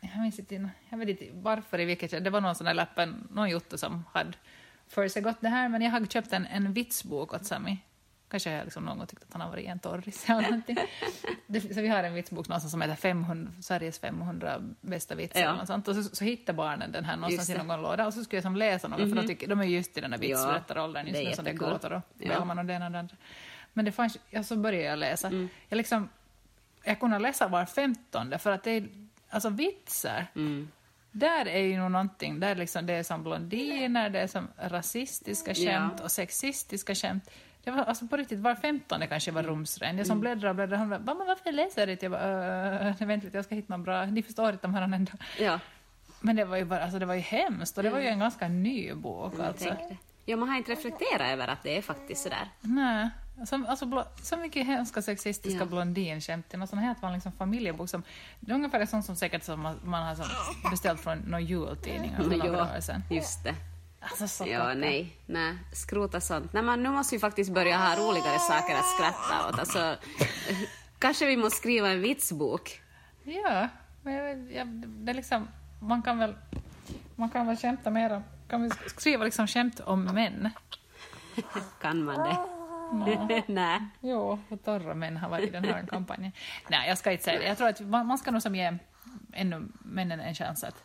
jag 0.00 0.20
minns 0.22 0.38
inte, 0.38 0.70
jag 0.88 0.98
vet 0.98 1.08
inte 1.08 1.28
varför 1.32 1.80
i 1.80 1.84
vilket, 1.84 2.24
det 2.24 2.30
var 2.30 2.40
någon 2.40 2.54
sån 2.54 2.64
där 2.64 2.74
lappen, 2.74 3.28
någon 3.30 3.50
jotto 3.50 3.78
som 3.78 4.04
hade 4.12 4.32
för 4.88 5.08
sig 5.08 5.22
gott 5.22 5.40
det 5.40 5.48
här, 5.48 5.68
men 5.68 5.82
jag 5.82 5.90
har 5.90 6.06
köpt 6.06 6.32
en, 6.32 6.46
en 6.46 6.72
vitsbok 6.72 7.34
åt 7.34 7.44
Sami. 7.46 7.78
Kanske 8.34 8.50
jag 8.50 8.64
liksom 8.64 8.84
någon 8.84 8.98
gång 8.98 9.06
tyckt 9.06 9.22
att 9.22 9.32
han 9.32 9.40
har 9.40 9.48
varit 9.50 9.66
en 9.66 9.78
torris 9.78 10.24
eller 10.30 10.42
någonting. 10.42 10.76
Det, 11.46 11.60
så 11.74 11.80
vi 11.80 11.88
har 11.88 12.04
en 12.04 12.14
vitsbok 12.14 12.48
någonstans 12.48 12.70
som 12.70 12.80
heter 12.82 12.94
500, 12.94 13.52
Sveriges 13.62 13.98
500 13.98 14.62
bästa 14.80 15.14
vitsar 15.14 15.40
Ja. 15.40 15.54
något 15.56 15.66
sånt. 15.66 15.88
Och 15.88 15.94
så, 15.96 16.02
så 16.02 16.24
hittar 16.24 16.52
barnen 16.52 16.92
den 16.92 17.04
här 17.04 17.16
någonstans 17.16 17.50
i. 17.50 17.54
Mhm. 17.58 17.66
någon 17.66 17.82
låda 17.82 18.06
och 18.06 18.14
så 18.14 18.24
skulle 18.24 18.36
jag 18.36 18.42
som 18.42 18.56
läsa 18.56 18.88
något, 18.88 18.98
för 18.98 19.16
de, 19.16 19.26
tycker, 19.26 19.48
de 19.48 19.60
är 19.60 19.64
just 19.64 19.98
i 19.98 20.00
den 20.00 20.10
där 20.10 20.18
Ja, 20.18 20.20
vitsberättaråldern 20.28 21.06
just 21.06 21.18
det 21.18 21.24
är 21.24 21.28
nu, 21.30 21.34
som 21.36 21.44
det 21.44 21.50
är 21.50 21.54
gåtor 21.54 21.92
och 21.92 22.02
Ja. 22.18 22.38
Och 22.38 22.46
det 22.66 22.72
ena 22.72 22.86
och 22.86 22.92
det 22.92 22.98
andra. 22.98 23.16
Men 23.72 23.84
det 23.84 23.92
fanns, 23.92 24.18
ja, 24.30 24.42
så 24.42 24.56
började 24.56 24.84
jag 24.86 24.98
läsa. 24.98 25.28
Mm. 25.28 25.48
Jag 25.68 25.76
liksom, 25.76 26.08
jag 26.84 27.00
kunde 27.00 27.18
läsa 27.18 27.48
var 27.48 27.64
femtonde 27.66 28.38
för 28.38 28.50
att 28.52 28.62
det 28.62 28.70
är, 28.70 28.88
alltså 29.28 29.48
vitsar, 29.50 30.26
Mm. 30.36 30.68
där 31.12 31.48
är 31.48 31.60
ju 31.62 31.78
nog 31.78 31.90
någonting, 31.90 32.40
där 32.40 32.54
liksom 32.54 32.86
det 32.86 32.92
är 32.92 33.02
som 33.02 33.22
blondiner, 33.22 34.10
det 34.10 34.20
är 34.20 34.26
som 34.26 34.48
rasistiska 34.58 35.52
Ja. 35.52 35.70
skämt 35.72 36.00
och 36.00 36.10
sexistiska 36.10 36.94
skämt. 36.94 37.30
Det 37.64 37.70
var 37.70 37.84
alltså 37.84 38.06
på 38.06 38.16
riktigt 38.16 38.38
var 38.38 38.54
femtonde 38.54 39.06
kanske 39.06 39.30
var 39.30 39.40
Mm. 39.42 39.50
rumsren. 39.54 39.98
Jag 39.98 40.06
som 40.06 40.20
bläddrar 40.20 40.48
och 40.48 40.54
bläddrar, 40.56 40.76
han 40.76 40.88
bara, 40.90 40.98
"Mamma, 41.00 41.24
varför 41.24 41.52
läser 41.52 41.80
jag 41.80 41.88
det? 41.88 42.02
Jag 42.02 42.12
bara, 42.12 42.88
äh, 42.88 42.94
vänta 43.06 43.24
lite, 43.24 43.38
jag 43.38 43.44
ska 43.44 43.54
hitta 43.54 43.76
något 43.76 43.84
bra. 43.84 44.04
Ni 44.06 44.22
förstår 44.22 44.50
inte 44.50 44.62
de 44.66 44.74
här 44.74 44.82
ändå. 44.82 45.12
Ja, 45.40 45.58
Men 46.20 46.36
det 46.36 46.44
var 46.44 46.56
ju 46.56 46.64
bara, 46.64 46.82
alltså 46.82 46.98
det 46.98 47.06
var 47.06 47.14
ju 47.14 47.20
hemskt 47.20 47.76
och 47.78 47.82
det 47.84 47.90
var 47.90 47.98
ju 48.00 48.06
en 48.06 48.18
ganska 48.18 48.48
ny 48.48 48.94
bok 48.94 49.38
alltså. 49.40 49.76
Ja, 50.26 50.36
man 50.36 50.48
har 50.48 50.56
inte 50.56 50.72
reflekterat 50.72 51.20
över 51.32 51.48
att 51.48 51.62
det 51.62 51.78
är 51.78 51.82
faktiskt 51.82 52.22
sådär. 52.22 52.48
Nej. 52.60 53.10
Som, 53.46 53.66
alltså, 53.66 53.84
blo- 53.84 54.06
så 54.22 54.36
mycket 54.36 54.66
hemska 54.66 55.02
sexistiska 55.02 55.58
Ja. 55.58 55.64
blondinskämt. 55.66 56.54
Är 56.54 56.58
någon 56.58 56.68
sån 56.68 56.78
här 56.78 57.12
liksom, 57.12 57.32
familjebok 57.32 57.88
som... 57.88 58.02
Det 58.40 58.50
är 58.52 58.54
ungefär 58.54 58.86
sånt 58.86 59.04
som 59.04 59.16
säkert 59.16 59.42
som 59.44 59.60
man, 59.60 59.80
man 59.84 60.02
har 60.06 60.14
som 60.14 60.24
beställt 60.70 61.00
från 61.00 61.18
någon 61.18 61.44
jultidning 61.46 62.16
för 62.16 62.22
några 62.30 62.46
Ja, 62.46 62.76
år 62.76 62.80
sedan. 62.80 63.02
just 63.10 63.44
det. 63.44 63.54
Alltså 64.10 64.28
så 64.28 64.46
Ja, 64.46 64.74
nej, 64.74 65.16
nej, 65.26 65.58
skrota 65.72 66.20
sånt. 66.20 66.52
Nej, 66.52 66.62
men 66.62 66.82
nu 66.82 66.88
måste 66.90 67.14
vi 67.14 67.20
faktiskt 67.20 67.52
börja 67.52 67.76
ha 67.76 67.96
roligare 67.96 68.38
saker 68.38 68.74
att 68.74 68.88
skratta 68.94 69.48
åt. 69.48 69.58
Alltså, 69.58 69.96
kanske 70.98 71.26
vi 71.26 71.36
måste 71.36 71.58
skriva 71.58 71.88
en 71.88 72.00
vitsbok. 72.00 72.80
Ja, 73.24 73.68
men 74.02 74.14
jag, 74.14 74.52
jag, 74.52 74.66
det 74.66 75.12
är 75.12 75.14
liksom... 75.14 75.48
Man 75.80 76.02
kan 76.02 76.18
väl, 76.18 76.34
man 77.16 77.30
kan 77.30 77.46
väl 77.46 77.56
skämta 77.56 77.90
mera. 77.90 78.22
Kan 78.48 78.62
vi 78.62 78.70
skriva 78.86 79.24
liksom 79.24 79.46
skämt 79.46 79.80
om 79.80 80.04
män? 80.04 80.50
Kan 81.80 82.04
man 82.04 82.28
det? 82.28 83.42
nej. 83.46 83.80
Jo, 84.00 84.38
och 84.48 84.64
torra 84.64 84.94
män 84.94 85.16
har 85.16 85.28
varit 85.28 85.48
i 85.48 85.50
den 85.50 85.64
här 85.64 85.86
kampanjen. 85.86 86.32
Nej, 86.68 86.88
jag 86.88 86.98
ska 86.98 87.12
inte 87.12 87.24
säga 87.24 87.38
det. 87.38 87.46
Jag 87.46 87.58
tror 87.58 87.68
att 87.68 87.80
man, 87.80 88.06
man 88.06 88.18
ska 88.18 88.30
nog 88.30 88.42
som 88.42 88.54
ge 88.54 88.78
ännu 89.32 89.68
männen 89.78 90.20
en 90.20 90.34
chans 90.34 90.64
att 90.64 90.84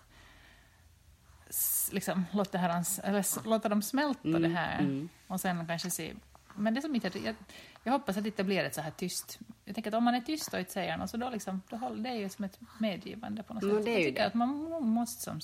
liksom 1.91 2.25
låta, 2.31 2.51
det 2.51 2.57
här, 2.57 2.69
ans- 2.69 2.99
eller 3.03 3.47
låta 3.49 3.69
dem 3.69 3.81
smälta 3.81 4.27
Mm, 4.27 4.41
det 4.41 4.47
här 4.49 5.07
och 5.27 5.41
sen 5.41 5.67
kanske 5.67 5.91
se. 5.91 6.13
Men 6.55 6.73
det 6.73 6.81
som 6.81 6.95
inte, 6.95 7.11
jag, 7.25 7.35
jag 7.83 7.91
hoppas 7.93 8.17
att 8.17 8.23
det 8.23 8.29
inte 8.29 8.43
blir 8.43 8.63
ett 8.63 8.75
så 8.75 8.81
här 8.81 8.91
tyst. 8.91 9.39
Jag 9.65 9.75
tänker 9.75 9.91
att 9.91 9.95
om 9.97 10.03
man 10.03 10.15
är 10.15 10.21
tyst 10.21 10.53
och 10.53 10.59
inte 10.59 10.71
säger 10.71 10.97
något 10.97 11.09
så 11.09 11.17
då 11.17 11.29
liksom, 11.29 11.61
då 11.69 11.75
håller 11.77 12.03
det 12.03 12.15
ju 12.15 12.29
som 12.29 12.45
ett 12.45 12.59
medgivande 12.79 13.43
på 13.43 13.53
något 13.53 13.63
Mm, 13.63 13.75
sätt. 13.75 13.85
det 13.85 13.91
är 13.91 13.95
jag 13.97 14.03
tycker 14.07 14.21
det. 14.21 14.27
att 14.27 14.33
man 14.33 14.49
må- 14.49 14.79
måste 14.79 15.23
som 15.23 15.39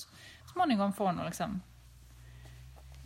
småningom 0.52 0.92
få 0.92 1.12
något 1.12 1.26
liksom 1.26 1.62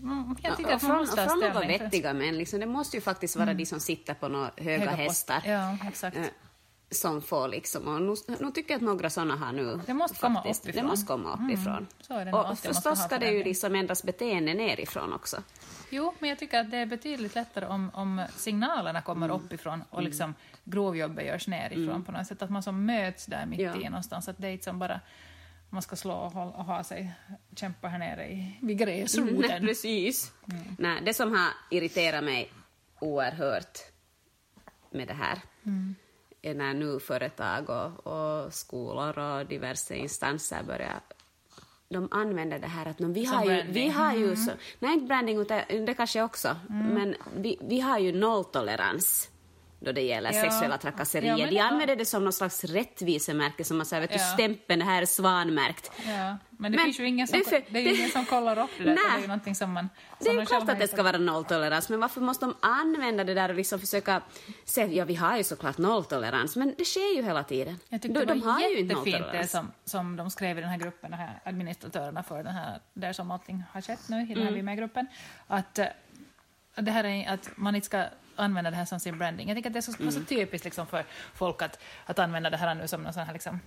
Mm, 0.02 0.37
Jag 0.42 0.57
tycker 0.57 0.73
att 0.75 0.83
man 0.83 0.90
från, 0.90 0.99
måste 0.99 1.21
ha 1.21 1.28
från 1.28 1.38
ställning. 1.38 1.78
för- 1.78 1.85
vettiga 1.85 2.12
män, 2.14 2.38
liksom, 2.38 2.61
det 2.61 2.66
måste 2.66 2.97
ju 2.97 3.00
faktiskt 3.00 3.37
vara 3.37 3.54
de 3.54 3.66
som 3.66 3.80
sitter 3.80 4.14
på 4.14 4.28
några 4.28 4.50
höga, 4.57 4.78
höga 4.78 4.90
hästar. 4.90 5.42
Ja, 5.47 5.76
exakt. 5.88 6.19
Som 6.90 7.23
får 7.23 7.49
liksom, 7.49 7.88
och 7.88 8.00
nu, 8.28 8.37
nu 8.40 8.50
tycker 8.50 8.70
jag 8.70 8.76
att 8.78 8.82
några 8.82 9.11
sådana 9.11 9.37
här 9.37 9.52
nu 9.52 9.80
Det 9.87 9.94
måste 9.94 10.18
komma 10.20 10.42
faktiskt, 10.42 10.64
uppifrån. 10.64 10.82
Det 10.85 10.88
måste 10.90 11.06
komma 11.06 11.35
uppifrån. 11.44 11.87
så 12.00 12.14
är 12.14 12.25
det 12.25 12.32
och 12.32 12.59
förstås 12.59 13.04
ska 13.04 13.18
det 13.18 13.30
ju 13.30 13.44
liksom 13.44 13.75
ändras 13.75 14.02
beteende 14.02 14.54
nerifrån 14.54 15.12
också. 15.12 15.42
Jo, 15.90 16.14
men 16.18 16.28
jag 16.30 16.38
tycker 16.38 16.61
att 16.61 16.70
det 16.70 16.76
är 16.76 16.87
betydligt 16.87 17.35
lättare 17.35 17.66
om, 17.66 17.90
om 17.94 18.25
signalerna 18.37 19.02
kommer 19.02 19.26
Mm. 19.26 19.36
uppifrån 19.41 19.82
och 19.91 20.02
liksom 20.02 20.34
grovjobbet 20.65 21.26
görs 21.26 21.47
nerifrån 21.49 22.04
på 22.04 22.12
något 22.12 22.26
sätt. 22.26 22.43
Att 22.43 22.50
man 22.50 22.62
som 22.62 22.84
möts 22.86 23.26
där 23.26 23.47
mitt 23.47 23.60
Ja. 23.60 23.76
i 23.80 23.84
någonstans. 23.84 24.28
Att 24.28 24.38
det 24.38 24.49
är 24.49 24.52
inte 24.52 24.65
som 24.65 24.78
bara 24.78 25.00
man 25.71 25.82
ska 25.82 25.97
slå 25.97 26.12
och, 26.15 26.32
hålla- 26.32 26.52
och 26.52 26.65
ha 26.65 26.84
sig, 26.84 27.12
kämpa 27.56 27.88
här 27.88 27.99
nere 27.99 28.26
i, 28.28 28.58
vid 28.62 28.78
gräsroten. 28.78 29.36
Nej, 29.49 29.60
precis. 29.60 30.32
Nej, 30.78 31.02
det 31.04 31.15
som 31.15 31.32
har 31.32 31.49
irriterat 31.71 32.25
mig 32.25 32.52
oerhört 33.00 33.78
med 34.91 35.08
det 35.08 35.15
här 35.15 35.38
är 35.65 35.95
när 36.43 36.75
nu 36.75 37.00
företag 37.00 37.71
och, 37.71 38.07
och 38.07 38.55
skolor 38.55 39.19
och 39.19 39.47
diverse 39.47 39.95
instanser 39.97 40.63
börjar 40.63 41.00
de 41.89 42.09
använder 42.11 42.59
det 42.59 42.67
här 42.67 42.87
att 42.87 42.99
"Nå, 42.99 43.09
vi 43.09 43.26
Som 43.26 43.37
har 43.37 43.45
ju, 43.45 43.63
vi 43.69 43.89
har 43.89 44.15
ju 44.15 44.37
så, 44.37 44.50
nej 44.79 44.93
inte 44.95 45.07
branding 45.07 45.39
utan 45.39 45.61
det 45.87 45.95
kanske 45.95 46.23
också, 46.23 46.57
men 46.69 47.17
vi, 47.37 47.59
vi 47.61 47.81
har 47.81 47.99
ju 47.99 48.13
nolltolerans 48.13 49.29
då 49.80 49.93
det 49.93 50.00
gäller 50.00 50.32
Ja. 50.32 50.40
sexuella 50.43 50.78
trakasserier. 50.78 51.36
Ja, 51.38 51.47
De 51.47 51.54
det- 51.54 51.58
använder 51.60 51.97
det 51.97 52.04
som 52.04 52.25
någon 52.25 52.32
slags 52.32 52.64
rättvisemärke, 52.64 53.64
som 53.64 53.76
man 53.76 53.86
säger, 53.86 54.00
vet 54.00 54.10
du, 54.10 54.16
Ja. 54.16 54.25
stämpeln, 54.34 54.78
det 54.80 54.84
här 54.86 55.02
är 55.02 55.06
svanmärkt. 55.06 55.90
Ja, 56.06 56.36
men 56.50 56.73
det 56.73 56.76
Men 56.76 56.84
finns 56.84 57.00
ju 57.00 57.06
ingen 57.08 57.26
som, 57.28 57.38
det 57.38 57.56
är 57.56 57.64
det 57.71 57.78
är 57.78 57.82
ju 57.82 57.88
det- 57.90 57.97
ingen 57.97 58.10
som 58.10 58.25
kollar 58.26 58.58
upp 58.58 58.71
det 58.78 58.82
utan 58.82 58.95
Det 58.95 59.00
är 59.00 59.10
Nej. 59.12 59.21
ju 59.21 59.26
någonting 59.26 59.54
som 59.54 59.73
man... 59.73 59.88
Det 60.19 60.25
som 60.25 60.30
är 60.32 60.34
de 60.36 60.40
ju 60.40 60.47
klart 60.47 60.69
att 60.69 60.78
det 60.78 60.88
ska 60.88 61.02
vara 61.02 61.19
nolltolerans, 61.19 61.88
men 61.88 62.00
varför 62.00 62.21
måste 62.21 62.45
de 62.47 62.54
använda 62.60 63.25
det 63.25 63.34
där 63.34 63.49
och 63.49 63.54
liksom 63.54 63.80
försöka 63.80 64.23
säga 64.64 64.86
ja, 64.93 65.04
vi 65.04 65.14
har 65.14 65.36
ju 65.36 65.45
såklart 65.45 65.78
nolltolerans, 65.78 66.56
men 66.56 66.75
det 66.78 66.84
sker 66.84 67.16
ju 67.16 67.23
hela 67.23 67.45
tiden. 67.45 67.78
Jag 67.88 68.02
tyckte 68.02 68.21
de, 68.21 68.26
det 68.26 68.34
de 68.34 68.40
var 68.40 68.52
har 68.52 68.60
ju 68.60 68.78
inte 68.78 68.95
jättefint 68.95 69.26
det 69.32 69.47
som, 69.49 69.73
som 69.84 70.16
de 70.16 70.30
skrev 70.30 70.58
i 70.58 70.60
den 70.60 70.71
här 70.71 70.78
gruppen, 70.78 71.10
de 71.10 71.16
här 71.16 71.40
administratörerna 71.45 72.23
för 72.23 72.43
den 72.43 72.54
här, 72.54 72.80
där 72.95 73.12
som 73.12 73.30
allting 73.30 73.62
har 73.73 73.80
skett 73.80 74.08
nu 74.08 74.16
i 74.23 74.25
den 74.26 74.32
Mm. 74.36 74.47
här 74.47 74.52
Vimeo-gruppen, 74.54 75.06
att 75.47 75.78
eh, 75.78 75.86
det 76.76 76.90
här 76.90 77.04
är 77.04 77.28
att 77.34 77.50
man 77.56 77.75
inte 77.75 77.86
ska 77.86 78.04
använda 78.41 78.71
det 78.71 78.76
här 78.76 78.85
som 78.85 79.00
sin 79.00 79.19
branding. 79.19 79.49
Jag 79.49 79.57
tycker 79.57 79.71
att 79.71 79.75
det 79.75 79.79
är 79.79 79.93
så, 79.93 79.93
Mm. 80.00 80.13
så 80.13 80.25
typiskt 80.25 80.65
liksom 80.65 80.87
för 80.87 81.05
folk 81.35 81.63
att, 81.63 81.79
att 82.07 82.19
använda 82.19 82.50
det 82.50 82.57
här 82.57 82.75
nu 82.75 82.89
som 82.89 83.03
någon 83.03 83.13
sån 83.13 83.23
här 83.26 83.33
liksom, 83.33 83.61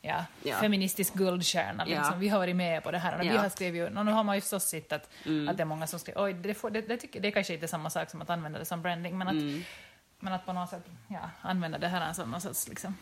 ja, 0.00 0.24
Ja. 0.42 0.56
feministisk 0.56 1.14
guldstjärna. 1.14 1.84
Ja. 1.88 1.98
Liksom. 1.98 2.20
Vi 2.20 2.28
har 2.28 2.38
varit 2.38 2.56
med 2.56 2.82
på 2.82 2.90
det 2.90 2.98
här. 2.98 3.14
Och 3.14 3.20
vi 3.20 3.26
Ja. 3.26 3.30
Mm. 3.32 3.42
har 3.42 3.48
skrivit, 3.50 3.96
och 3.96 4.04
nu 4.06 4.12
har 4.12 4.24
man 4.24 4.34
ju 4.34 4.40
förstås 4.40 4.64
sett 4.64 4.92
att, 4.92 5.02
att 5.48 5.56
det 5.56 5.62
är 5.62 5.64
många 5.64 5.86
som 5.86 5.98
skriver, 5.98 6.24
oj, 6.24 6.32
det, 6.32 6.54
får, 6.54 6.70
det, 6.70 6.80
det, 6.80 6.96
tycker, 6.96 7.20
det 7.20 7.28
är 7.28 7.32
kanske 7.32 7.54
inte 7.54 7.68
samma 7.68 7.90
sak 7.90 8.10
som 8.10 8.22
att 8.22 8.30
använda 8.30 8.58
det 8.58 8.64
som 8.64 8.82
branding, 8.82 9.18
men 9.18 9.28
att, 9.28 9.32
Mm. 9.34 9.62
men 10.18 10.32
att 10.32 10.46
på 10.46 10.52
något 10.52 10.70
sätt 10.70 10.84
ja, 11.08 11.30
använda 11.42 11.78
det 11.78 11.88
här 11.88 12.12
som 12.12 12.30
någon 12.30 12.40
sorts 12.40 12.68
liksom, 12.68 12.96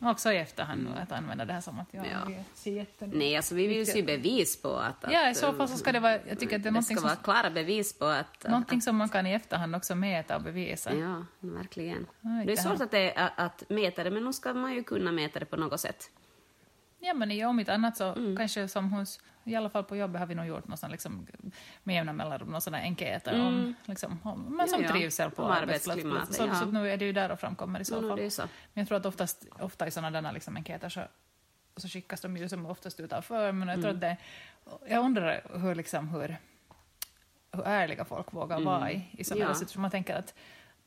också 0.00 0.32
i 0.32 0.36
efterhand 0.36 0.84
nu, 0.84 0.90
att 1.02 1.12
använda 1.12 1.44
det 1.44 1.52
här 1.52 1.60
som 1.60 1.80
att 1.80 1.88
ja, 1.90 2.04
Mm. 2.04 2.32
Ja. 2.32 2.42
ser 2.54 2.72
jätte... 2.72 3.06
Nej, 3.06 3.36
alltså 3.36 3.54
vi 3.54 3.66
vill 3.66 3.76
ju 3.76 3.86
se 3.86 4.02
bevis 4.02 4.62
på 4.62 4.76
att... 4.76 5.04
att 5.04 5.12
Ja, 5.12 5.30
i 5.30 5.34
så 5.34 5.52
fall 5.52 5.68
så 5.68 5.76
ska 5.76 5.92
det 5.92 6.00
vara, 6.00 6.12
jag 6.28 6.38
tycker 6.40 6.56
att 6.56 6.62
det 6.62 6.68
är 6.68 6.72
det 6.72 6.82
ska 6.82 6.94
någonting 6.94 6.96
vara 7.00 7.14
som, 7.14 7.22
klara 7.24 7.50
bevis 7.50 7.98
på 7.98 8.04
att... 8.04 8.44
någonting 8.48 8.82
som 8.82 8.96
man 8.96 9.08
kan 9.08 9.26
i 9.26 9.32
efterhand 9.32 9.76
också 9.76 9.94
mäta 9.94 10.36
och 10.36 10.42
bevisa. 10.42 10.94
Ja, 10.94 11.24
verkligen. 11.40 12.06
Jag 12.20 12.46
Det 12.46 12.52
är 12.52 12.56
svårt 12.56 12.80
att, 12.80 12.90
det, 12.90 13.14
att, 13.14 13.32
att 13.36 13.70
mäta 13.70 14.04
det, 14.04 14.10
men 14.10 14.24
nu 14.24 14.32
ska 14.32 14.54
man 14.54 14.74
ju 14.74 14.82
kunna 14.82 15.12
mäta 15.12 15.38
det 15.38 15.46
på 15.46 15.56
något 15.56 15.80
sätt. 15.80 16.10
Ja, 16.98 17.14
men 17.14 17.44
om 17.46 17.60
inte 17.60 17.74
annat 17.74 17.96
så 17.96 18.04
Mm. 18.12 18.36
kanske 18.36 18.68
som 18.68 18.92
hos, 18.92 19.20
i 19.46 19.56
alla 19.56 19.70
fall 19.70 19.84
på 19.84 19.96
jobbet 19.96 20.18
har 20.20 20.26
vi 20.26 20.34
nog 20.34 20.46
gjort 20.46 20.68
någon 20.68 20.76
sån 20.78 20.90
liksom, 20.90 21.26
med 21.82 21.94
jämna 21.94 22.12
mellanrum, 22.12 22.48
någon 22.48 22.60
sån 22.60 22.74
här 22.74 22.82
enkäter 22.82 23.46
om, 23.46 23.74
liksom, 23.84 24.18
om 24.22 24.56
men 24.56 24.68
som 24.68 24.74
Mm. 24.78 24.82
Ja, 24.84 24.88
ja. 24.94 25.00
trivsel 25.00 25.30
på 25.30 25.44
arbetsplatsen. 25.44 26.26
Så, 26.32 26.42
ja. 26.46 26.54
så 26.54 26.64
nu 26.66 26.90
är 26.90 26.96
det 26.96 27.04
ju 27.04 27.12
där 27.12 27.30
och 27.32 27.40
framkommer 27.40 27.80
i 27.80 27.84
så 27.84 28.00
No, 28.00 28.04
no, 28.04 28.08
fall. 28.08 28.18
är 28.18 28.30
så. 28.30 28.42
Men 28.42 28.48
jag 28.80 28.88
tror 28.88 28.98
att 28.98 29.06
oftast, 29.06 29.46
ofta 29.58 29.86
i 29.86 29.90
sådana 29.90 30.20
där 30.20 30.32
liksom 30.32 30.56
enkäter 30.56 30.88
så, 30.88 31.00
så 31.76 31.88
skickas 31.88 32.20
de 32.20 32.36
ju 32.36 32.48
som 32.48 32.66
oftast 32.66 33.00
utanför, 33.00 33.52
men 33.52 33.68
jag 33.68 33.76
tror 33.82 33.90
Mm. 33.90 33.96
att 33.96 34.00
det, 34.00 34.16
jag 34.94 35.04
undrar 35.04 35.42
hur, 35.60 35.74
liksom, 35.74 36.08
hur, 36.08 36.36
hur 37.52 37.62
ärliga 37.66 38.04
folk 38.04 38.32
vågar 38.32 38.60
vara 38.60 38.92
i, 38.92 39.06
i 39.12 39.24
sådana 39.24 39.44
Mm. 39.44 39.50
Ja. 39.50 39.54
situationer. 39.58 39.82
Man 39.82 39.90
tänker 39.90 40.14
att 40.16 40.34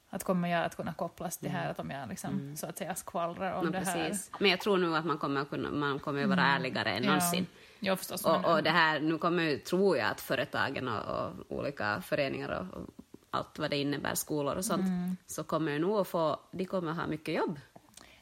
att 0.09 0.23
kommer 0.23 0.49
jag 0.49 0.65
att 0.65 0.75
kunna 0.75 0.93
kopplas 0.93 1.37
till 1.37 1.49
det 1.49 1.57
här, 1.57 1.71
att 1.71 1.79
om 1.79 1.89
jag 1.89 2.09
liksom, 2.09 2.55
så 2.57 2.67
att 2.67 2.77
säga 2.77 2.95
skvallrar 2.95 3.53
om 3.53 3.63
Men, 3.63 3.71
det 3.71 3.79
här. 3.89 3.95
Mm. 3.97 4.09
precis. 4.09 4.31
men 4.39 4.49
jag 4.51 4.59
tror 4.59 4.77
nu 4.77 4.95
att 4.95 5.05
man 5.05 5.17
kommer 5.17 5.45
kunna, 5.45 5.71
man 5.71 5.99
kommer 5.99 6.23
att 6.23 6.29
vara 6.29 6.41
ärligare 6.45 6.89
än 6.91 7.03
någonsin. 7.03 7.45
Ja, 7.79 7.95
förstås. 7.95 8.25
Och, 8.25 8.45
och 8.53 8.63
det 8.63 8.69
här, 8.69 8.99
nu 8.99 9.17
kommer 9.17 9.43
ju, 9.43 9.57
tror 9.57 9.97
jag 9.97 10.09
att 10.09 10.21
företagen 10.21 10.87
och, 10.87 11.15
och 11.19 11.31
olika 11.59 12.01
föreningar 12.01 12.49
och, 12.49 12.77
och 12.81 12.89
allt 13.31 13.59
vad 13.59 13.69
det 13.69 13.77
innebär, 13.77 14.15
skolor 14.15 14.55
och 14.55 14.65
sånt, 14.65 14.81
Mm. 14.87 15.17
så 15.27 15.43
kommer 15.43 15.79
nog 15.79 15.99
att 15.99 16.07
få, 16.07 16.39
de 16.51 16.65
kommer 16.65 16.91
ha 16.93 17.07
mycket 17.07 17.35
jobb. 17.35 17.59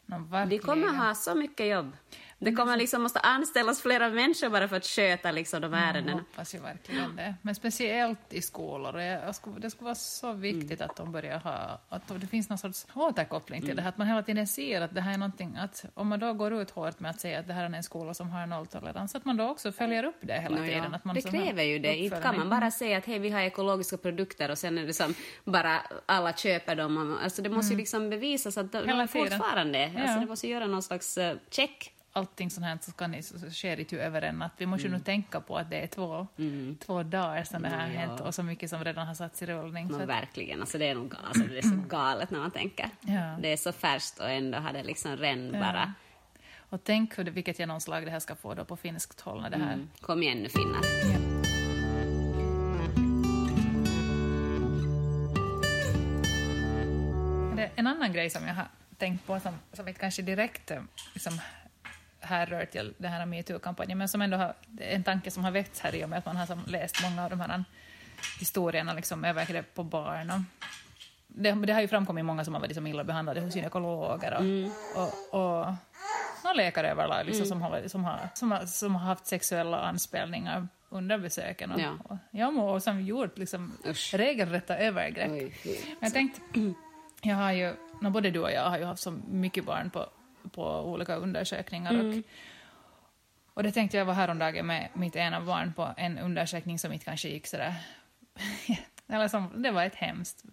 No, 0.06 0.46
De 0.50 0.60
kommer 0.60 0.88
ha 0.88 1.16
så 1.16 1.36
mycket 1.36 1.68
jobb. 1.68 1.92
Det 2.40 2.52
kommer 2.52 2.78
liksom 2.78 3.02
måste 3.04 3.20
anställas 3.20 3.82
flera 3.82 4.10
människor 4.10 4.50
bara 4.50 4.68
för 4.68 4.76
att 4.76 4.86
sköta 4.86 5.32
liksom 5.32 5.62
de 5.62 5.74
Jag 5.74 5.82
ärendena. 5.82 6.18
hoppas 6.18 6.56
ju 6.56 6.60
verkligen 6.60 7.16
det. 7.16 7.36
Men 7.42 7.56
speciellt 7.56 8.34
i 8.34 8.42
skolor. 8.42 9.00
Jag, 9.02 9.24
jag 9.28 9.36
skulle, 9.36 9.60
det 9.60 9.70
skulle 9.72 9.86
vara 9.86 9.96
så 9.96 10.34
viktigt 10.34 10.82
att 10.82 10.96
de 10.96 11.12
börjar 11.12 11.40
ha... 11.40 11.82
Att 11.90 12.08
det 12.22 12.28
finns 12.28 12.50
någon 12.50 12.58
sorts 12.58 12.86
återkoppling 12.94 13.62
till 13.62 13.76
det 13.76 13.82
här. 13.82 13.90
Att 13.90 13.98
man 13.98 14.08
hela 14.08 14.24
tiden 14.24 14.48
ser 14.48 14.82
att 14.82 14.96
det 14.96 15.02
här 15.02 15.14
är 15.14 15.18
någonting... 15.18 15.58
Att 15.58 15.86
om 15.94 16.08
man 16.08 16.20
då 16.20 16.34
går 16.34 16.54
ut 16.54 16.72
hårt 16.72 17.00
med 17.00 17.12
att 17.12 17.20
säga 17.20 17.40
att 17.40 17.48
det 17.48 17.54
här 17.54 17.64
är 17.70 17.76
en 17.76 17.84
skola 17.84 18.14
som 18.14 18.30
har 18.30 18.48
nolltolerans, 18.48 19.16
att 19.16 19.26
man 19.26 19.38
då 19.38 19.50
också 19.50 19.72
följer 19.72 20.04
upp 20.04 20.18
det 20.22 20.34
hela 20.42 20.56
Nå 20.56 20.64
ja, 20.66 20.68
tiden. 20.74 20.94
Att 20.94 21.06
man 21.06 21.16
det 21.16 21.22
som 21.22 21.36
har 21.36 21.46
kräver 21.46 21.64
ju 21.64 21.80
det. 21.80 21.96
Inte 21.96 22.22
kan 22.22 22.38
man 22.38 22.50
bara 22.50 22.72
säga 22.72 22.98
att 22.98 23.06
hej, 23.06 23.20
vi 23.20 23.30
har 23.30 23.42
ekologiska 23.42 23.98
produkter 23.98 24.52
och 24.52 24.58
sen 24.58 24.78
är 24.78 24.86
det 24.86 24.94
som 24.94 25.14
bara 25.44 25.82
alla 26.06 26.34
köper 26.34 26.76
dem. 26.76 27.18
Alltså 27.24 27.42
det 27.42 27.50
måste 27.50 27.74
ju 27.74 27.78
liksom 27.78 28.10
bevisas 28.10 28.58
att 28.58 28.72
de, 28.72 28.78
Mm. 28.78 29.08
Tiden. 29.08 29.30
fortfarande... 29.30 29.80
Ja. 29.96 30.02
Alltså 30.02 30.20
det 30.20 30.26
måste 30.26 30.48
göra 30.48 30.68
någon 30.68 30.84
slags 30.84 31.18
eh, 31.18 31.36
check 31.52 31.94
allting 32.18 32.50
sånt 32.50 32.66
här 32.66 32.78
så, 32.82 32.92
kan 32.92 33.24
så 33.24 33.52
sker 33.52 33.78
det 33.78 33.92
ju 33.92 34.00
över 34.00 34.22
en 34.22 34.36
natt. 34.36 34.52
Vi 34.58 34.66
måste 34.66 34.88
ju 34.88 34.94
nog 34.94 35.06
tänka 35.06 35.42
på 35.42 35.58
att 35.58 35.70
det 35.70 35.82
är 35.82 35.88
två, 35.88 36.28
två 36.86 37.04
dagar 37.04 37.44
sedan 37.44 37.62
det 37.62 37.70
här 37.70 37.86
Mm. 37.88 37.94
Ja. 37.94 38.00
hänt 38.00 38.22
och 38.22 38.36
så 38.36 38.44
mycket 38.44 38.70
som 38.70 38.84
redan 38.84 39.08
har 39.08 39.14
satts 39.14 39.42
i 39.42 39.46
rullning. 39.46 39.88
Men 39.88 40.08
verkligen, 40.08 40.60
alltså 40.62 40.78
det 40.78 40.88
är 40.88 40.96
nog 40.96 41.14
alltså 41.28 41.44
det 41.44 41.58
är 41.58 41.62
så 41.62 41.76
galet 41.90 42.32
när 42.32 42.40
man 42.40 42.52
tänker. 42.52 42.90
Ja. 43.02 43.38
Det 43.42 43.54
är 43.54 43.58
så 43.58 43.72
färskt 43.72 44.20
och 44.20 44.30
ändå 44.30 44.58
har 44.58 44.74
det 44.74 44.84
liksom 44.84 45.18
redan 45.18 45.52
bara... 45.52 45.94
och 46.70 46.84
tänk 46.84 47.18
hur 47.18 47.24
det, 47.24 47.32
vilket 47.32 47.60
genomslag 47.60 48.06
det 48.06 48.12
här 48.12 48.20
ska 48.20 48.36
få 48.36 48.54
då 48.54 48.66
på 48.66 48.78
finskt 48.78 49.22
håll 49.22 49.42
när 49.42 49.50
det 49.50 49.58
här 49.58 49.74
Mm. 49.74 49.90
Kom 50.02 50.24
igen 50.24 50.38
nu 50.38 50.50
finnar. 50.50 50.82
Ja. 51.14 51.38
En 57.76 57.88
annan 57.88 58.14
grej 58.14 58.30
som 58.30 58.48
jag 58.48 58.54
har 58.56 58.68
tänkt 58.98 59.26
på 59.28 59.40
som, 59.40 59.54
som 59.74 59.88
inte 59.88 60.00
kanske 60.00 60.22
direkt 60.22 60.72
eh, 60.72 60.82
liksom, 61.14 61.40
härrör 62.28 62.66
till 62.66 62.94
den 62.98 63.12
här 63.12 63.26
metoo-kampanjen, 63.26 63.98
men 63.98 64.10
som 64.10 64.22
ändå 64.22 64.38
har, 64.38 64.54
en 64.80 65.04
tanke 65.04 65.32
som 65.32 65.44
har 65.44 65.52
väckts 65.52 65.80
här 65.80 65.96
i 65.96 66.06
och 66.06 66.10
med 66.10 66.20
att 66.20 66.26
man 66.26 66.36
har 66.38 66.70
läst 66.70 67.04
många 67.04 67.24
av 67.24 67.30
de 67.30 67.40
här 67.40 67.64
historierna, 68.40 68.94
liksom 68.94 69.26
övergrepp 69.26 69.74
på 69.76 69.84
barn. 69.84 70.32
Och 70.32 70.40
det, 71.28 71.52
det 71.52 71.74
har 71.74 71.82
ju 71.82 71.88
framkommit 71.88 72.26
många 72.26 72.46
som 72.46 72.54
har 72.54 72.62
varit 72.62 72.70
liksom 72.70 72.88
illa 72.88 73.04
behandlade 73.04 73.42
hos 73.42 73.56
gynekologer 73.56 74.34
och, 74.34 74.42
Mm. 74.42 74.72
och, 74.96 75.14
och 75.34 75.74
några 76.44 76.54
läkare 76.56 76.90
överlag 76.92 77.26
liksom, 77.26 77.46
som, 77.46 77.62
har, 77.62 77.88
som, 77.88 78.04
har, 78.06 78.30
som, 78.34 78.52
har, 78.52 78.66
som 78.66 78.96
har 78.96 79.06
haft 79.06 79.28
sexuella 79.28 79.80
anspelningar 79.80 80.68
under 80.90 81.18
besöken. 81.18 81.72
Och, 81.72 81.80
Ja. 81.80 81.92
och, 82.04 82.18
ja, 82.32 82.48
och 82.48 82.84
som 82.84 83.02
gjort 83.02 83.38
liksom, 83.38 83.78
Usch. 83.88 84.14
regelrätta 84.14 84.78
övergrepp. 84.78 85.32
Oj, 85.32 85.54
jag 86.00 86.14
tänkte, 86.14 86.42
jag 87.22 87.36
har 87.36 87.52
ju, 87.52 87.74
no, 88.02 88.10
både 88.10 88.32
du 88.32 88.40
och 88.40 88.52
jag 88.52 88.70
har 88.70 88.78
ju 88.78 88.84
haft 88.86 89.02
så 89.02 89.12
mycket 89.28 89.66
barn 89.66 89.90
på, 89.90 90.06
på 90.50 90.82
olika 90.82 91.16
undersökningar. 91.16 91.94
Mm. 91.94 92.10
Och, 92.10 92.24
och 93.54 93.64
det 93.64 93.72
tänkte 93.72 93.98
jag 93.98 94.06
var 94.06 94.14
häromdagen 94.14 94.66
med 94.68 94.90
mitt 94.94 95.16
ena 95.16 95.42
barn 95.42 95.74
på 95.74 95.94
en 95.98 96.18
undersökning 96.18 96.80
som 96.80 96.94
inte 96.94 97.06
kanske 97.06 97.30
gick 97.30 97.48
sådär... 97.48 97.76
Eller 99.10 99.28
som, 99.28 99.62
det 99.64 99.72
var 99.72 99.84
ett 99.84 99.96
hemskt, 99.96 100.44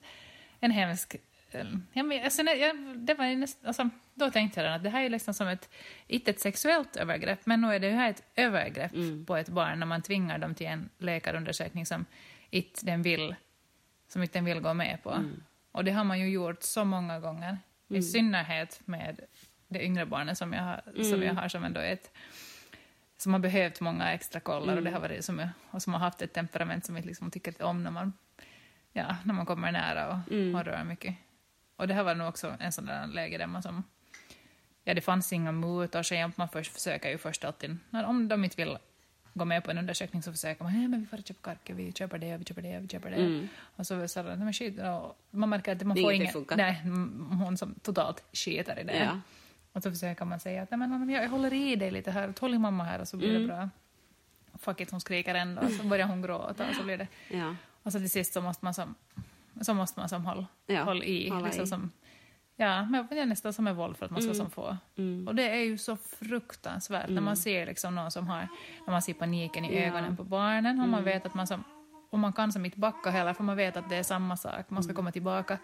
en 0.61 0.71
hemsk... 0.71 1.15
eh, 1.51 1.67
Ja, 1.93 2.03
men, 2.03 2.25
alltså, 2.25 2.43
jag, 2.43 2.99
det 2.99 3.15
var 3.15 3.37
näst, 3.37 3.65
alltså, 3.65 3.89
då 4.15 4.31
tänkte 4.31 4.61
jag 4.63 4.75
att 4.75 4.83
det 4.83 4.91
här 4.91 5.03
är 5.03 5.09
liksom 5.11 5.35
som 5.35 5.49
ett, 5.49 5.69
inte 6.07 6.31
ett 6.31 6.41
sexuellt 6.41 6.97
övergrepp, 6.97 7.47
men 7.47 7.61
nu 7.61 7.75
är 7.75 7.79
det 7.81 7.87
ju 7.87 7.93
här 7.93 8.11
ett 8.11 8.23
övergrepp 8.37 8.93
på 9.27 9.37
ett 9.37 9.49
barn 9.49 9.79
när 9.79 9.87
man 9.87 10.03
tvingar 10.03 10.39
dem 10.39 10.55
till 10.55 10.67
en 10.67 10.89
läkarundersökning 10.99 11.87
som 11.87 12.05
inte 12.51 12.87
den 12.87 13.03
vill, 13.03 13.35
som 14.09 14.23
inte 14.23 14.39
den 14.39 14.45
vill 14.45 14.61
gå 14.61 14.75
med 14.75 15.03
på. 15.03 15.11
Och 15.73 15.85
det 15.85 15.91
har 15.91 16.05
man 16.05 16.21
ju 16.21 16.29
gjort 16.29 16.63
så 16.63 16.85
många 16.85 17.21
gånger, 17.21 17.59
i 17.89 18.03
synnerhet 18.03 18.81
med 18.85 19.21
det 19.75 19.85
yngre 19.85 20.07
barnet 20.07 20.39
som 20.39 20.53
jag 20.53 20.63
har, 20.63 21.03
som, 21.03 21.23
jag 21.23 21.35
har 21.35 21.49
som 21.49 21.65
ändå 21.65 21.81
är 21.81 21.93
ett 21.93 22.11
som 23.17 23.33
har 23.33 23.41
behövt 23.41 23.81
många 23.81 24.13
extra 24.13 24.41
kollar 24.41 24.77
och, 24.77 24.83
det 24.83 24.91
har 24.91 25.01
varit 25.01 25.25
som, 25.25 25.49
och 25.71 25.83
som 25.83 25.93
har 25.93 26.01
haft 26.01 26.23
ett 26.23 26.33
temperament 26.33 26.85
som 26.85 26.95
vi 26.95 27.03
liksom 27.03 27.31
tycker 27.31 27.63
om 27.63 27.83
när 27.83 27.91
man, 27.91 28.13
ja, 28.93 29.17
när 29.25 29.35
man 29.35 29.47
kommer 29.47 29.73
nära 29.73 30.09
och, 30.09 30.19
och 30.55 30.65
rör 30.65 30.85
mycket. 30.85 31.15
Och 31.77 31.89
det 31.89 31.95
här 31.95 32.03
var 32.03 32.15
nog 32.15 32.29
också 32.29 32.57
en 32.61 32.73
sån 32.73 32.87
där 32.87 33.07
läge 33.07 33.39
där 33.39 33.47
man 33.47 33.63
som, 33.63 33.85
ja 34.85 34.95
det 34.95 35.01
fanns 35.01 35.33
inga 35.33 35.53
mutor 35.53 36.03
så 36.03 36.31
man 36.37 36.49
först 36.49 36.73
försöker 36.73 37.11
ju 37.11 37.19
först 37.19 37.45
alltid, 37.45 37.77
när, 37.91 38.05
om 38.05 38.29
de 38.29 38.45
inte 38.45 38.57
vill 38.57 38.79
gå 39.35 39.45
med 39.45 39.65
på 39.65 39.71
en 39.71 39.79
undersökning 39.79 40.23
så 40.23 40.33
försöker 40.33 40.65
man, 40.65 40.73
nej 40.73 40.89
men 40.89 41.01
vi 41.01 41.07
får 41.07 41.17
köpa 41.17 41.41
karke, 41.43 41.73
vi 41.73 41.93
köper 41.93 42.19
det, 42.19 42.37
vi 42.37 42.45
köper 42.45 42.63
det, 42.63 42.79
vi 42.79 42.89
köper 42.89 43.11
det. 43.11 43.49
Och 43.77 43.87
så 43.87 44.09
så 44.09 44.23
nej 44.23 44.37
men 44.37 44.53
skit, 44.53 44.81
och 44.81 45.19
man 45.31 45.49
märker 45.49 45.73
att 45.73 45.83
man 45.83 45.97
får 45.97 46.33
funkar. 46.33 46.57
nej, 46.57 46.81
hon 47.45 47.57
som 47.57 47.75
totalt 47.75 48.25
skiter 48.33 48.79
i 48.79 48.85
det. 48.85 48.97
Ja. 48.97 49.21
Och 49.75 49.83
så 49.83 49.91
försöker 49.91 50.25
man 50.25 50.41
säga 50.41 50.63
att 50.63 50.71
nej, 50.71 50.79
men 50.79 51.09
jag 51.11 51.29
håller 51.29 51.53
i 51.53 51.77
dig 51.77 51.91
lite 51.91 52.11
här, 52.11 52.35
håll 52.41 52.55
i 52.55 52.59
mamma 52.59 52.85
här 52.85 53.01
och 53.01 53.09
så 53.09 53.17
blir 53.17 53.31
Mm. 53.31 53.43
det 53.43 53.49
bra. 53.49 53.69
Fuck 54.59 54.81
it, 54.81 54.91
hon 54.91 55.01
skriker 55.01 55.35
ändå 55.35 55.63
och 55.63 55.71
så 55.71 55.83
börjar 55.85 56.07
hon 56.07 56.23
gråta 56.23 56.69
och 56.69 56.75
så 56.75 56.83
blir 56.85 56.99
det... 56.99 57.09
Ja. 57.31 57.55
Och 57.83 57.93
så 57.93 57.99
till 57.99 58.11
sist 58.11 58.33
så 58.33 58.41
måste 58.41 58.65
man 58.65 58.75
som, 58.75 58.95
så 59.61 59.75
måste 59.75 60.01
man 60.01 60.09
som 60.09 60.27
håll, 60.27 60.47
Ja, 60.67 60.83
håll 60.83 61.03
i. 61.03 61.29
hålla 61.29 61.45
liksom 61.47 61.65
i. 61.65 61.67
Som, 61.67 61.91
ja, 62.57 62.85
men 62.85 63.07
det 63.11 63.19
är 63.21 63.27
nästan 63.27 63.53
som 63.53 63.67
en 63.67 63.77
våld 63.77 63.97
för 63.97 64.05
att 64.05 64.11
man 64.11 64.23
ska 64.23 64.31
Mm. 64.31 64.37
som 64.37 64.51
få. 64.51 64.77
Och 65.27 65.35
det 65.35 65.49
är 65.51 65.65
ju 65.65 65.79
så 65.79 65.97
fruktansvärt 65.97 67.09
när 67.11 67.21
man 67.23 67.37
ser 67.37 67.67
liksom 67.67 67.95
någon 67.95 68.11
som 68.11 68.29
har, 68.29 68.49
när 68.87 68.93
man 68.93 69.03
ser 69.03 69.15
paniken 69.15 69.65
i 69.65 69.81
Ja. 69.81 69.87
ögonen 69.87 70.17
på 70.17 70.25
barnen 70.25 70.81
och 70.81 70.89
man 70.89 71.05
vet 71.05 71.27
att 71.27 71.35
man 71.35 71.47
som, 71.47 71.65
och 72.11 72.19
man 72.19 72.33
kan 72.33 72.53
som 72.53 72.65
inte 72.65 72.79
backa 72.79 73.11
heller 73.11 73.35
för 73.35 73.45
man 73.45 73.57
vet 73.57 73.77
att 73.77 73.89
det 73.89 73.97
är 73.97 74.03
samma 74.03 74.37
sak, 74.37 74.71
man 74.71 74.83
ska 74.83 74.95
komma 74.95 75.13
tillbaka. 75.13 75.59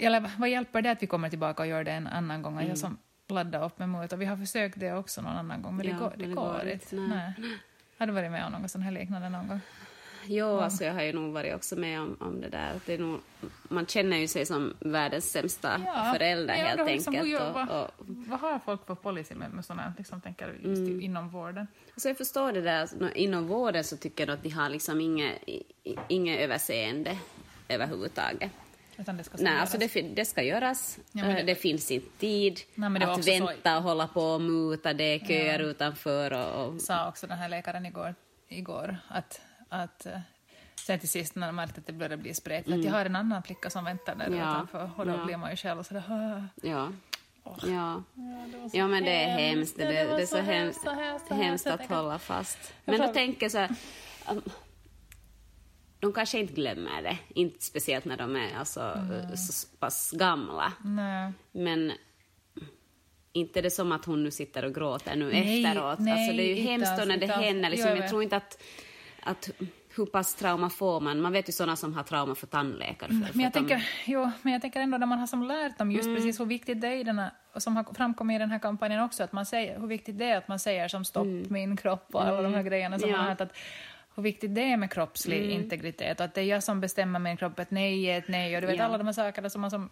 Eller 0.00 0.30
vad 0.38 0.48
hjälper 0.50 0.82
det 0.82 0.90
att 0.90 1.02
vi 1.02 1.06
kommer 1.06 1.28
tillbaka 1.30 1.62
och 1.62 1.68
gör 1.68 1.84
det 1.84 1.90
en 1.92 2.06
annan 2.06 2.42
gång? 2.42 2.66
Jag 2.68 2.78
som 2.78 2.98
laddar 3.28 3.64
upp 3.64 3.78
med 3.78 3.88
mot 3.88 4.12
och 4.12 4.20
vi 4.20 4.24
har 4.24 4.36
försökt 4.36 4.80
det 4.80 4.92
också 4.92 5.22
någon 5.22 5.36
annan 5.36 5.62
gång 5.62 5.76
men 5.76 5.86
Ja, 5.86 5.92
det 5.92 5.98
går, 5.98 6.12
det 6.16 6.26
det 6.26 6.34
går 6.34 6.52
går 6.52 6.68
inte. 6.68 6.96
nej. 6.96 7.08
Nej. 7.38 7.58
Har 7.98 8.06
du 8.06 8.12
varit 8.12 8.30
med 8.30 8.46
om 8.46 8.52
något 8.52 8.70
sånt 8.70 8.84
här 8.84 8.90
liknande 8.92 9.28
någon 9.28 9.48
gång? 9.48 9.60
Jo, 10.28 10.58
alltså 10.60 10.84
jag 10.84 10.94
har 10.94 11.02
ju 11.02 11.12
nog 11.12 11.32
varit 11.32 11.54
också 11.54 11.76
med 11.76 12.00
om, 12.00 12.16
om 12.20 12.40
det 12.40 12.48
där. 12.48 12.80
Det 12.86 12.94
är 12.94 12.98
nog, 12.98 13.20
man 13.68 13.86
känner 13.86 14.16
ju 14.16 14.28
sig 14.28 14.46
som 14.46 14.74
världens 14.80 15.30
sämsta 15.32 15.78
förälder 16.14 16.54
Ja, 16.56 16.64
helt 16.64 16.90
liksom, 16.90 17.14
enkelt. 17.14 17.40
Och, 17.42 17.54
vad, 17.54 17.68
och, 17.68 17.90
vad 18.06 18.40
har 18.40 18.58
folk 18.58 18.86
för 18.86 18.94
policy 18.94 19.34
med, 19.34 19.50
med 19.50 19.64
sådana, 19.64 19.92
liksom, 19.98 20.20
tänker 20.20 20.48
just 20.48 20.64
Mm. 20.80 21.00
inom 21.00 21.28
vården? 21.28 21.66
alltså 21.94 22.08
jag 22.08 22.18
förstår 22.18 22.52
det 22.52 22.60
där, 22.60 22.88
inom 23.16 23.46
vården 23.46 23.84
så 23.84 23.96
tycker 23.96 24.26
jag 24.26 24.34
att 24.34 24.42
de 24.42 24.50
har 24.50 24.68
liksom 24.68 25.00
inget, 25.00 25.42
inget 26.08 26.40
överseende 26.40 27.18
överhuvudtaget. 27.68 28.50
Utan 28.98 29.16
det 29.16 29.24
ska 29.24 29.36
Nej, 29.40 29.58
alltså 29.60 29.78
det, 29.78 30.02
det 30.02 30.24
ska 30.24 30.42
göras. 30.42 30.98
Ja, 31.12 31.24
Eh, 31.24 31.34
det- 31.36 31.42
det... 31.42 31.54
finns 31.54 31.90
inte 31.90 32.08
tid 32.18 32.60
Nej, 32.74 33.02
att 33.02 33.08
också 33.08 33.22
så- 33.22 33.46
vänta 33.46 33.76
och 33.76 33.82
hålla 33.82 34.06
på 34.08 34.20
och 34.22 34.40
muta. 34.40 34.92
Det 34.94 35.04
är 35.04 35.18
köer 35.18 35.58
utanför 35.58 36.30
och, 36.32 36.66
och 36.66 36.80
sa 36.80 37.08
också 37.08 37.26
den 37.26 37.38
här 37.38 37.48
läkaren 37.48 37.86
igår, 37.86 38.14
igår 38.48 38.96
att, 39.08 39.40
att 39.68 40.06
eh, 40.06 40.18
sen 40.86 40.98
till 40.98 41.08
sist 41.08 41.34
när 41.34 41.46
de 41.46 41.56
märkte 41.56 41.80
att 41.80 41.86
det 41.86 41.92
började 41.92 42.16
bli 42.16 42.34
spretigt, 42.34 42.72
att 42.78 42.84
jag 42.84 42.92
har 42.92 43.04
en 43.06 43.16
annan 43.16 43.42
flicka 43.42 43.70
som 43.70 43.84
väntar 43.84 44.14
där 44.14 44.26
Mm. 44.26 44.38
Ja, 44.38 44.52
utanför 44.54 44.90
och 44.96 45.06
då 45.06 45.12
ja. 45.12 45.24
blir 45.24 45.36
man 45.36 45.50
ju 45.50 45.56
själv 45.56 45.82
sådär 45.82 46.02
"Åh." 46.10 46.44
ja. 46.70 46.92
Ja. 47.42 47.56
Ja, 47.62 48.02
så 48.70 48.76
ja, 48.76 48.86
men 48.88 49.04
det 49.04 49.10
är 49.24 49.28
hemskt. 49.28 49.76
Det, 49.76 49.82
Ja, 49.84 49.90
det, 50.04 50.16
det 50.16 50.22
är 50.22 50.26
så 50.26 50.36
hemskt, 50.36 50.46
hemskt, 50.46 50.82
så 50.84 50.90
hemskt, 50.90 51.28
så 51.28 51.34
hemskt 51.34 51.66
Jag 51.66 51.80
att 51.80 51.88
hålla 51.88 52.18
fast. 52.18 52.74
Men 52.84 53.00
då 53.00 53.08
tänker 53.08 53.42
jag 53.44 53.52
så 53.52 53.58
här, 53.58 53.74
um, 54.30 54.42
de 56.00 56.12
kanske 56.12 56.38
inte 56.38 56.52
glömmer 56.52 57.02
det, 57.02 57.18
inte 57.34 57.64
speciellt 57.64 58.04
när 58.04 58.16
de 58.16 58.36
är 58.36 58.58
alltså, 58.58 58.92
så 59.36 59.76
pass 59.76 60.10
gamla. 60.10 60.72
Nej. 60.84 61.32
Men 61.52 61.92
inte 63.32 63.60
det 63.62 63.70
som 63.70 63.92
att 63.92 64.04
hon 64.04 64.24
nu 64.24 64.30
sitter 64.30 64.64
och 64.64 64.74
gråter 64.74 65.16
nu 65.16 65.32
Nej, 65.32 65.64
efteråt. 65.64 65.98
nej, 65.98 66.12
alltså 66.12 66.36
det 66.36 66.42
är 66.42 66.56
ju 66.56 66.62
hemskt 66.62 66.88
alls, 66.90 67.00
då 67.00 67.04
när 67.06 67.16
det 67.16 67.24
inte 67.24 67.36
händer. 67.36 67.70
Liksom, 67.70 67.88
Jag 67.90 67.98
jag 67.98 68.08
tror 68.08 68.22
inte 68.22 68.36
att, 68.36 68.62
att 69.22 69.50
hur 69.96 70.06
pass 70.06 70.34
trauma 70.34 70.70
får 70.70 71.00
man? 71.00 71.20
Man 71.20 71.32
vet 71.32 71.48
ju 71.48 71.52
sådana 71.52 71.76
som 71.76 71.94
har 71.94 72.02
trauma 72.02 72.34
för 72.34 72.46
tandläkare. 72.46 73.08
För, 73.08 73.26
för 73.26 73.34
Men 73.34 73.40
jag, 73.40 73.46
att 73.48 73.54
de- 73.54 73.58
tänker, 73.60 73.88
jo, 74.06 74.30
men 74.42 74.52
jag 74.52 74.62
tänker 74.62 74.80
ändå 74.80 74.98
när 74.98 75.06
man 75.06 75.18
har 75.18 75.26
som 75.26 75.42
lärt 75.42 75.78
dem 75.78 75.90
just 75.92 76.16
precis 76.16 76.40
hur 76.40 76.44
viktigt 76.46 76.80
det 76.80 76.88
är 76.88 76.96
i 76.96 77.04
den 77.04 77.18
här, 77.18 77.30
och 77.52 77.62
som 77.62 77.76
har 77.76 77.84
framkommit 77.94 78.34
i 78.34 78.38
den 78.38 78.50
här 78.50 78.58
kampanjen 78.58 79.02
också, 79.02 79.22
att 79.24 79.32
man 79.32 79.46
säger, 79.46 79.80
hur 79.80 79.86
viktigt 79.86 80.18
det 80.18 80.24
är 80.24 80.36
att 80.38 80.48
man 80.48 80.58
säger 80.58 80.88
som 80.88 81.04
stopp 81.04 81.26
min 81.50 81.76
kropp 81.76 82.06
och 82.14 82.24
alla 82.24 82.42
de 82.42 82.54
här 82.54 82.62
grejerna 82.62 82.98
som 82.98 83.10
Ja. 83.10 83.16
man 83.16 83.24
har 83.24 83.30
hört 83.30 83.40
att 83.40 83.56
hur 84.16 84.22
viktigt 84.22 84.54
det 84.54 84.60
är 84.72 84.76
med 84.76 84.90
kroppslig 84.90 85.50
integritet 85.50 86.20
och 86.20 86.24
att 86.24 86.34
det 86.34 86.40
är 86.40 86.44
jag 86.44 86.62
som 86.62 86.80
bestämmer 86.80 87.18
min 87.18 87.36
kropp, 87.36 87.58
ett 87.58 87.70
nej 87.70 88.04
är 88.06 88.18
ett 88.18 88.28
nej 88.28 88.54
och 88.54 88.60
du 88.60 88.66
vet 88.66 88.76
Ja. 88.76 88.84
alla 88.84 88.98
de 88.98 89.06
här 89.06 89.12
sakerna 89.14 89.50
som 89.50 89.60
man, 89.60 89.70
som 89.70 89.90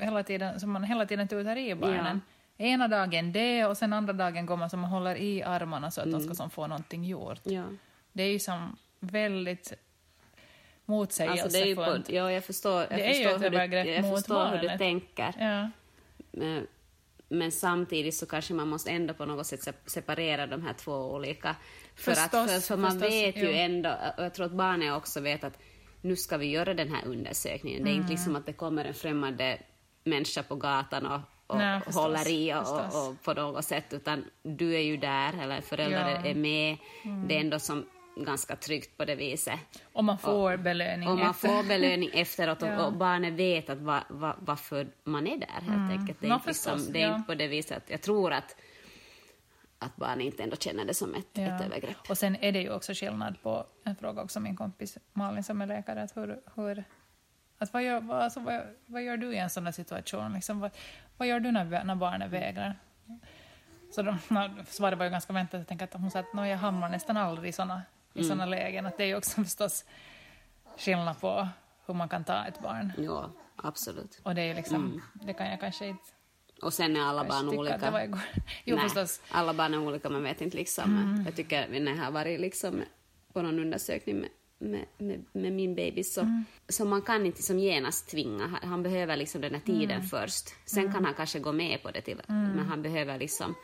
hela 0.00 0.22
tiden, 0.22 0.60
som 0.60 0.70
man 0.70 0.84
hela 0.84 1.06
tiden 1.06 1.28
tutar 1.28 1.56
i 1.56 1.74
barnen. 1.74 2.20
Ena 2.56 2.88
dagen 2.88 3.32
det 3.32 3.64
och 3.64 3.76
sen 3.76 3.92
andra 3.92 4.12
dagen 4.12 4.46
går 4.46 4.56
man 4.56 4.70
som 4.70 4.80
man 4.80 4.90
håller 4.90 5.16
i 5.16 5.42
armarna 5.42 5.90
så 5.90 6.00
att 6.00 6.10
de 6.10 6.20
ska 6.20 6.34
som 6.34 6.50
få 6.50 6.66
någonting 6.66 7.04
gjort. 7.04 7.40
Ja. 7.44 7.64
Det 8.12 8.22
är 8.22 8.32
ju 8.32 8.38
som 8.38 8.76
väldigt 9.00 9.72
Alltså 10.86 11.18
det 11.18 11.24
är 11.24 11.66
ju 11.66 11.74
motsägelsefullt. 11.74 12.06
på, 12.06 12.12
ja, 12.14 12.32
jag 12.32 12.44
förstår, 12.44 12.80
jag 12.80 12.90
Det 12.90 13.14
förstår, 13.14 13.38
hur, 13.38 13.50
du, 13.84 13.90
jag 13.90 14.10
förstår 14.16 14.46
hur 14.46 14.68
du 14.68 14.78
tänker. 14.78 15.34
Ja. 15.38 15.70
Men, 16.32 16.66
men 17.34 17.52
samtidigt 17.52 18.14
så 18.14 18.26
kanske 18.26 18.54
man 18.54 18.68
måste 18.68 18.90
ändå 18.90 19.14
på 19.14 19.24
något 19.26 19.46
sätt 19.46 19.62
se- 19.62 19.72
separera 19.86 20.46
de 20.46 20.62
här 20.62 20.72
två 20.72 20.92
olika. 21.14 21.56
För, 21.94 22.12
att, 22.12 22.18
Förstås, 22.18 22.52
för, 22.52 22.60
för 22.60 22.76
man 22.76 22.90
förstås, 22.90 23.10
vet 23.10 23.36
ju 23.36 23.44
jo. 23.50 23.52
ändå, 23.52 23.90
och 24.18 24.24
jag 24.24 24.34
tror 24.34 24.46
att 24.46 24.52
barnen 24.52 24.94
också 24.94 25.20
vet 25.20 25.44
att 25.44 25.58
nu 26.00 26.16
ska 26.16 26.36
vi 26.36 26.46
göra 26.46 26.74
den 26.74 26.88
här 26.94 27.06
undersökningen. 27.06 27.84
Det 27.84 27.90
är 27.90 27.92
inte 27.94 28.00
Mm. 28.04 28.10
liksom 28.10 28.36
att 28.36 28.46
det 28.46 28.52
kommer 28.52 28.84
en 28.84 28.94
främmande 28.94 29.58
människa 30.04 30.42
på 30.42 30.56
gatan 30.56 31.06
och, 31.06 31.20
och 31.46 31.56
Nej, 31.58 31.80
förstås, 31.80 32.02
håller 32.02 32.28
i 32.30 32.54
och, 32.54 33.08
och, 33.08 33.22
på 33.22 33.32
något 33.34 33.64
sätt, 33.64 33.84
utan 33.92 34.24
du 34.42 34.74
är 34.74 34.80
ju 34.80 34.96
där, 34.96 35.42
eller 35.42 35.60
föräldrar 35.60 36.10
Ja. 36.10 36.16
Mm. 36.16 36.30
är 36.30 36.34
med. 36.34 36.76
Det 37.28 37.36
är 37.36 37.40
ändå 37.40 37.58
som 37.58 37.86
ganska 38.16 38.56
tryggt 38.56 38.96
på 38.96 39.04
det 39.04 39.14
viset. 39.14 39.60
Och 39.92 40.04
man 40.04 40.18
får 40.18 40.56
belöning 40.56 41.08
Och 41.08 41.18
man 41.18 41.30
efter. 41.30 41.48
får 41.48 41.62
belöning 41.68 42.10
efteråt 42.14 42.62
och, 42.62 42.68
Ja. 42.68 42.86
och 42.86 42.92
barnet 42.92 43.32
vet 43.32 43.70
att 43.70 43.78
va, 43.78 44.04
va, 44.08 44.36
varför 44.40 44.86
man 45.04 45.26
är 45.26 45.36
där 45.38 45.46
helt 45.70 45.92
enkelt. 45.92 46.20
Det 46.20 46.26
är, 46.28 46.34
inte, 46.34 46.48
liksom, 46.48 46.72
förstås, 46.72 46.88
det 46.92 47.02
är 47.02 47.08
ja. 47.08 47.14
inte 47.16 47.26
på 47.26 47.34
det 47.34 47.48
viset 47.48 47.76
att 47.76 47.90
jag 47.90 48.02
tror 48.02 48.32
att, 48.32 48.56
att 49.78 49.96
barnet 49.96 50.24
inte 50.26 50.42
ändå 50.42 50.56
känner 50.56 50.84
det 50.84 50.94
som 50.94 51.14
ett, 51.14 51.26
Ja. 51.32 51.42
ett 51.42 51.62
övergrepp. 51.66 51.96
Och 52.10 52.18
sen 52.18 52.36
är 52.40 52.52
det 52.52 52.60
ju 52.60 52.72
också 52.72 52.92
skillnad 52.94 53.42
på, 53.42 53.66
en 53.84 53.96
fråga 53.96 54.22
också 54.22 54.40
min 54.40 54.56
kompis 54.56 54.98
Malin 55.12 55.44
som 55.44 55.62
är 55.62 55.66
läkare, 55.66 56.02
att 56.02 56.16
hur, 56.16 56.40
hur 56.54 56.84
att 57.58 57.72
vad, 57.72 57.82
gör, 57.82 58.00
vad, 58.00 58.22
alltså, 58.22 58.40
vad, 58.40 58.60
vad 58.86 59.02
gör 59.02 59.16
du 59.16 59.34
i 59.34 59.38
en 59.38 59.50
sån 59.50 59.64
här 59.64 59.72
situation? 59.72 60.32
Liksom, 60.32 60.60
vad, 60.60 60.70
vad 61.16 61.28
gör 61.28 61.40
du 61.40 61.52
när, 61.52 61.84
när 61.84 61.94
barnet 61.94 62.30
vägrar? 62.30 62.78
Så 63.94 64.02
de, 64.02 64.18
svaret 64.66 64.98
var 64.98 65.04
ju 65.04 65.10
ganska 65.10 65.32
väntat. 65.32 65.58
Jag 65.60 65.66
tänker 65.68 65.84
att 65.84 65.94
hon 65.94 66.10
sa 66.10 66.18
att 66.18 66.26
jag 66.34 66.56
hamnar 66.56 66.88
nästan 66.88 67.16
aldrig 67.16 67.48
i 67.48 67.52
såna, 67.52 67.82
i 68.14 68.18
Mm. 68.18 68.28
såna 68.28 68.46
lägen. 68.46 68.86
Att 68.86 68.96
det 68.98 69.04
är 69.04 69.16
också 69.16 69.42
förstås 69.44 69.84
skillnad 70.78 71.20
på 71.20 71.48
hur 71.86 71.94
man 71.94 72.08
kan 72.08 72.24
ta 72.24 72.46
ett 72.46 72.60
barn. 72.62 72.92
Ja, 72.98 73.30
absolut. 73.56 74.20
Och 74.22 74.34
det 74.34 74.42
är 74.42 74.54
liksom, 74.54 75.02
det 75.14 75.32
kan 75.32 75.46
jag 75.50 75.60
kanske 75.60 75.86
inte 75.86 76.02
Och 76.62 76.72
sen 76.74 76.96
är 76.96 77.00
alla 77.00 77.24
barn 77.24 77.48
olika. 77.48 78.02
Jo, 78.64 78.76
Nej, 78.76 78.84
förstås. 78.88 79.20
alla 79.30 79.54
barn 79.54 79.74
är 79.74 79.78
olika, 79.78 80.08
man 80.10 80.22
vet 80.22 80.40
inte 80.40 80.56
liksom. 80.56 81.22
Jag 81.26 81.36
tycker 81.36 81.68
när 81.80 81.92
jag 81.96 82.04
har 82.04 82.10
varit 82.10 82.40
liksom 82.40 82.82
på 83.32 83.42
någon 83.42 83.58
undersökning 83.58 84.16
med, 84.20 84.28
med, 84.64 84.84
med, 84.98 85.24
med 85.32 85.52
min 85.52 85.74
baby 85.74 86.04
så, 86.04 86.42
så 86.68 86.84
man 86.84 87.02
kan 87.02 87.26
inte 87.26 87.42
som 87.42 87.58
genast 87.58 88.10
tvinga. 88.10 88.58
Han- 88.62 88.82
behöver 88.82 89.16
liksom 89.16 89.40
den 89.40 89.54
här 89.54 89.60
tiden 89.60 90.02
först. 90.02 90.48
Sen 90.64 90.92
kan 90.92 91.04
han 91.04 91.14
kanske 91.14 91.38
gå 91.38 91.52
med 91.52 91.82
på 91.82 91.90
det 91.90 92.00
till, 92.00 92.20
men 92.28 92.58
han 92.58 92.82
behöver 92.82 93.18
liksom... 93.18 93.54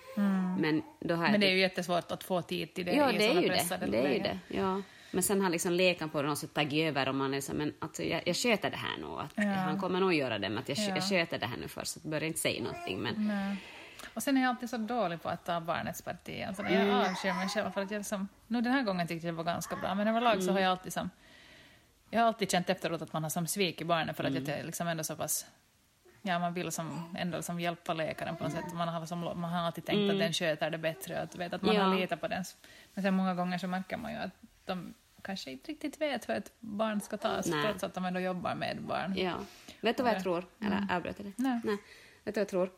Men 0.59 0.83
då 1.01 1.15
har 1.15 1.29
Men 1.31 1.41
det 1.41 1.47
är 1.47 1.51
ju 1.53 1.61
jättesvårt 1.61 2.11
att 2.11 2.25
få 2.25 2.43
tid 2.43 2.75
till 2.75 2.85
det 2.85 2.93
Ja, 2.93 3.13
i 3.13 3.19
det 3.19 3.27
är 3.27 3.35
ju 3.43 3.49
det. 3.49 3.87
det, 3.91 3.99
är 3.99 4.13
ju 4.13 4.19
det. 4.19 4.39
Ja. 4.49 4.83
Men 5.13 5.23
sen 5.23 5.41
har 5.41 5.51
liksom 5.51 5.73
leken 5.73 6.09
på 6.11 6.23
något 6.23 6.39
sätt 6.39 6.55
tagit 6.55 6.89
över 6.89 7.09
och 7.09 7.15
man 7.15 7.35
är 7.35 7.41
så, 7.41 7.55
men 7.55 7.73
alltså, 7.79 8.03
jag, 8.03 8.23
jag 8.27 8.37
sköter 8.37 8.71
det 8.71 8.77
här 8.77 8.97
nu. 8.99 9.07
Att 9.07 9.33
Ja. 9.35 9.43
Han 9.45 9.81
kommer 9.81 10.01
nog 10.01 10.15
göra 10.15 10.39
det, 10.39 10.49
men 10.49 10.59
att 10.59 10.69
jag, 10.69 10.79
Ja. 10.79 10.95
jag 10.95 11.09
sköter 11.09 11.39
det 11.39 11.47
här 11.47 11.57
nu 11.57 11.69
först. 11.69 11.89
Så 11.93 12.09
börja 12.09 12.27
inte 12.27 12.41
säga 12.41 12.63
någonting. 12.63 12.99
Men, 13.01 13.15
Nej. 13.29 13.57
Och 14.15 14.23
sen 14.23 14.37
är 14.37 14.41
jag 14.41 14.49
alltid 14.49 14.71
så 14.71 14.77
dålig 14.77 15.23
på 15.23 15.29
att 15.29 15.45
ta 15.45 15.61
barnets 15.61 16.03
parti. 16.03 16.45
Alltså 16.49 16.63
jag 16.63 16.73
Mm. 16.73 16.95
avskyr 16.97 17.33
mig 17.33 17.49
själv 17.49 17.71
för 17.71 17.83
att 17.83 17.91
jag 17.91 17.99
liksom, 17.99 18.29
nu 18.47 18.61
den 18.61 18.73
här 18.73 18.83
gången 18.83 19.07
tyckte 19.09 19.27
jag 19.27 19.35
det 19.35 19.37
var 19.37 19.45
ganska 19.45 19.77
bra, 19.77 19.95
men 19.95 20.09
överlag 20.09 20.33
Mm. 20.33 20.45
så 20.47 20.53
har 20.53 20.61
jag 20.61 20.71
alltid 20.71 20.93
som, 20.93 21.11
jag 22.11 22.21
har 22.21 22.27
alltid 22.27 22.51
känt 22.51 22.71
efteråt 22.71 23.03
att 23.03 23.13
man 23.13 23.23
har 23.23 23.31
som 23.31 23.47
svikit 23.47 23.87
barnet 23.87 24.17
för 24.17 24.25
att 24.25 24.31
Mm. 24.31 24.45
jag 24.47 24.59
är 24.59 24.65
liksom 24.65 24.89
ändå 24.89 25.05
så 25.05 25.17
pass, 25.17 25.47
ja 26.23 26.39
man 26.39 26.55
vill 26.55 26.73
som, 26.73 27.17
ändå 27.19 27.43
som 27.43 27.61
hjälpa 27.61 27.95
läkaren 27.95 28.37
på 28.37 28.45
något 28.45 28.53
sätt. 28.53 28.73
Man 28.75 28.89
har, 28.89 29.07
som, 29.07 29.21
man 29.21 29.45
har 29.45 29.67
alltid 29.67 29.85
tänkt 29.85 30.13
att 30.13 30.19
den 30.19 30.33
sköter 30.33 30.71
det 30.71 30.79
bättre 30.79 31.21
att, 31.23 31.37
vet, 31.37 31.53
att 31.53 31.63
man 31.63 31.71
Mm. 31.77 31.83
Ja. 31.87 31.93
har 31.93 32.01
litat 32.01 32.21
på 32.21 32.29
den. 32.29 32.45
Men 32.95 33.03
sen 33.05 33.15
många 33.15 33.35
gånger 33.35 33.59
så 33.59 33.67
märker 33.67 33.97
man 33.97 34.13
ju 34.13 34.19
att 34.19 34.31
de 34.65 34.95
kanske 35.23 35.51
inte 35.51 35.71
riktigt 35.71 36.01
vet 36.01 36.29
hur 36.29 36.35
ett 36.35 36.53
barn 36.61 37.01
ska 37.01 37.17
tas, 37.17 37.47
Nej. 37.47 37.65
trots 37.65 37.85
att 37.85 37.95
de 37.95 38.05
ändå 38.05 38.21
jobbar 38.21 38.55
med 38.55 38.83
barn. 38.83 39.15
ja. 39.17 39.35
Vet 39.81 39.97
du 39.97 40.03
vad 40.03 40.13
jag 40.13 40.19
Ja. 40.19 40.23
tror? 40.23 40.45
Eller 40.61 40.87
avbröt 40.97 41.19
jag 41.19 41.27
det? 41.27 41.33
Nej. 41.37 41.61
Nej. 41.65 41.77
Vet 42.25 42.35
du 42.35 42.41
vad 42.41 42.43
jag 42.43 42.49
tror? 42.49 42.71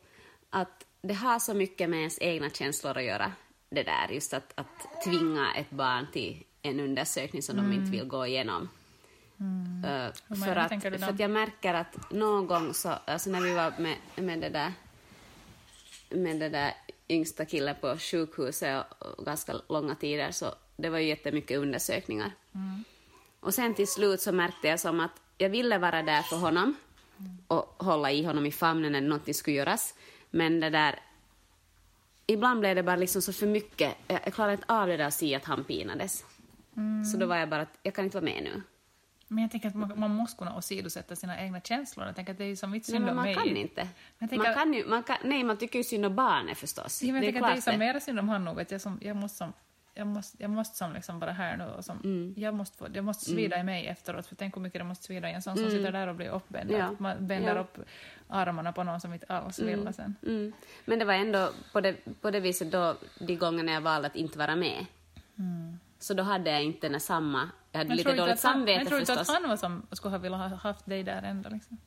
Att 0.49 0.85
det 1.03 1.13
har 1.13 1.39
så 1.39 1.53
mycket 1.53 1.89
med 1.89 1.99
ens 1.99 2.17
egna 2.21 2.49
känslor 2.49 2.97
att 2.97 3.03
göra. 3.03 3.31
Det 3.69 3.83
där, 3.83 4.07
just 4.11 4.33
att, 4.33 4.53
att 4.55 5.03
tvinga 5.03 5.53
ett 5.55 5.69
barn 5.69 6.07
till 6.13 6.43
en 6.61 6.79
undersökning 6.79 7.41
som 7.41 7.57
de 7.57 7.73
inte 7.73 7.91
vill 7.91 8.07
gå 8.07 8.25
igenom. 8.25 8.69
Uh, 9.41 10.11
Hur 10.27 10.35
för, 10.35 10.55
att, 10.55 10.81
för 10.81 11.09
att 11.09 11.19
jag 11.19 11.31
märker 11.31 11.73
att 11.73 12.11
någon 12.11 12.47
gång 12.47 12.73
så, 12.73 12.89
alltså 12.89 13.29
när 13.29 13.41
vi 13.41 13.53
var 13.53 13.73
med, 13.77 13.97
med 14.15 14.41
det 14.41 14.49
där 14.49 14.73
med 16.09 16.39
det 16.39 16.49
där 16.49 16.73
yngsta 17.09 17.45
killen 17.45 17.75
på 17.81 17.97
sjukhuset 17.97 18.85
och, 18.99 19.25
ganska 19.25 19.53
långa 19.69 19.95
tider 19.95 20.31
så 20.31 20.55
det 20.77 20.89
var 20.89 20.99
ju 20.99 21.07
jättemycket 21.07 21.57
undersökningar. 21.57 22.31
Och 23.39 23.53
sen 23.53 23.73
till 23.73 23.87
slut 23.87 24.21
så 24.21 24.31
märkte 24.31 24.67
jag 24.67 24.79
som 24.79 24.99
att 24.99 25.21
jag 25.37 25.49
ville 25.49 25.77
vara 25.77 26.03
där 26.03 26.21
för 26.21 26.35
honom 26.35 26.75
och 27.47 27.83
hålla 27.85 28.11
i 28.11 28.23
honom 28.23 28.45
i 28.45 28.51
famnen 28.51 28.91
när 28.91 29.01
någonting 29.01 29.33
skulle 29.33 29.57
göras. 29.57 29.93
Men 30.33 30.59
det 30.59 30.69
där... 30.69 30.99
Ibland 32.25 32.59
blev 32.59 32.75
det 32.75 32.83
bara 32.83 32.95
liksom 32.95 33.21
så 33.21 33.33
för 33.33 33.47
mycket. 33.47 33.95
Jag, 34.07 34.33
klarade 34.33 34.53
inte 34.53 34.73
av 34.73 34.87
det 34.87 34.97
där 34.97 35.05
att 35.05 35.13
se 35.13 35.35
att 35.35 35.45
han 35.45 35.63
pinades. 35.63 36.25
Så 37.11 37.17
då 37.17 37.25
var 37.25 37.37
jag 37.37 37.49
bara 37.49 37.61
att 37.61 37.79
jag 37.83 37.93
kan 37.93 38.05
inte 38.05 38.17
vara 38.17 38.25
med 38.25 38.43
nu. 38.43 38.61
Men 39.27 39.41
jag 39.41 39.51
tänker 39.51 39.67
att 39.67 39.75
man, 39.75 39.99
man 39.99 40.15
måste 40.15 40.37
kunna 40.37 40.57
åsidosätta 40.57 41.15
sina 41.15 41.41
egna 41.41 41.61
känslor. 41.61 42.05
Jag 42.05 42.15
tänker 42.15 42.31
att 42.31 42.37
det 42.37 42.43
är 42.43 42.47
ju 42.47 42.55
som 42.55 42.71
mitt 42.71 42.85
synd 42.85 43.09
om 43.09 43.15
man 43.15 43.25
mig. 43.25 43.35
kan 43.35 43.47
inte. 43.47 43.87
Tänker, 44.19 44.37
Man 44.37 44.53
kan 44.53 44.73
ju, 44.73 44.85
man 44.85 45.03
kan, 45.03 45.17
nej, 45.23 45.43
man 45.43 45.57
tycker 45.57 45.79
ju 45.79 45.83
synd 45.83 46.05
om 46.05 46.15
barnet 46.15 46.57
förstås. 46.57 47.03
ja, 47.03 47.13
men 47.13 47.15
jag 47.15 47.23
det 47.23 47.27
är 47.27 47.31
tänker 47.31 47.49
att 47.49 47.55
det 47.55 47.69
är 47.69 47.71
som 47.71 47.79
mera 47.79 47.99
synd 47.99 48.19
om. 48.19 48.57
Att 48.57 48.71
jag, 48.71 48.81
som, 48.81 48.99
jag 49.01 49.15
måste 49.15 49.37
som, 49.37 49.53
jag 49.93 50.07
måste, 50.07 50.37
jag 50.43 50.51
måste 50.51 50.77
som 50.77 50.93
liksom 50.93 51.19
vara 51.19 51.31
här 51.31 51.57
nu 51.57 51.63
och 51.65 51.85
som, 51.85 51.97
Mm. 52.03 52.33
jag 52.37 52.53
måste, 52.53 52.77
få, 52.77 52.87
jag 52.93 53.05
måste 53.05 53.25
svida 53.25 53.59
i 53.59 53.63
mig 53.63 53.87
efteråt. 53.87 54.27
För 54.27 54.35
tänk 54.35 54.55
hur 54.55 54.61
mycket 54.61 54.79
det 54.79 54.83
måste 54.85 55.05
svida 55.05 55.29
i 55.29 55.33
en 55.33 55.41
sån 55.41 55.57
som 55.57 55.69
sitter 55.69 55.91
där 55.91 56.07
och 56.07 56.15
blir 56.15 56.29
uppbänd. 56.29 56.69
Mm. 56.71 56.81
Ja. 56.81 56.95
Man 56.99 57.27
bänder 57.27 57.55
Ja. 57.55 57.61
upp 57.61 57.77
armarna 58.27 58.73
på 58.73 58.83
någon 58.83 59.01
som 59.01 59.13
inte 59.13 59.25
alls 59.29 59.59
vill. 59.59 59.87
Och 59.87 59.95
sen. 59.95 60.15
Mm. 60.23 60.53
Men 60.85 60.99
det 60.99 61.05
var 61.05 61.13
ändå 61.13 61.49
på 61.73 61.81
det, 61.81 61.95
på 62.21 62.31
det 62.31 62.39
viset 62.39 62.71
då, 62.71 62.95
de 63.19 63.35
gångerna 63.37 63.71
jag 63.71 63.81
valde 63.81 64.07
att 64.07 64.15
inte 64.15 64.37
vara 64.37 64.55
med. 64.55 64.85
Så 65.99 66.13
då 66.13 66.23
hade 66.23 66.51
jag 66.51 66.63
inte 66.63 66.89
den 66.89 66.99
samma... 66.99 67.49
Jag 67.71 67.77
hade 67.77 67.87
Men 67.87 67.97
lite 67.97 68.09
dåligt 68.09 68.27
han- 68.29 68.37
samvete 68.37 68.77
Men 68.77 68.87
tror 68.87 68.97
du 68.97 69.01
inte 69.01 69.13
att 69.13 69.19
förstås. 69.19 69.35
han 69.41 69.49
var 69.49 69.57
som 69.57 69.87
skulle 69.91 70.11
ha 70.11 70.17
velat 70.17 70.49
ha 70.51 70.57
haft 70.57 70.85
dig 70.85 71.03
där 71.03 71.21
ändå? 71.23 71.49
Liksom? 71.49 71.77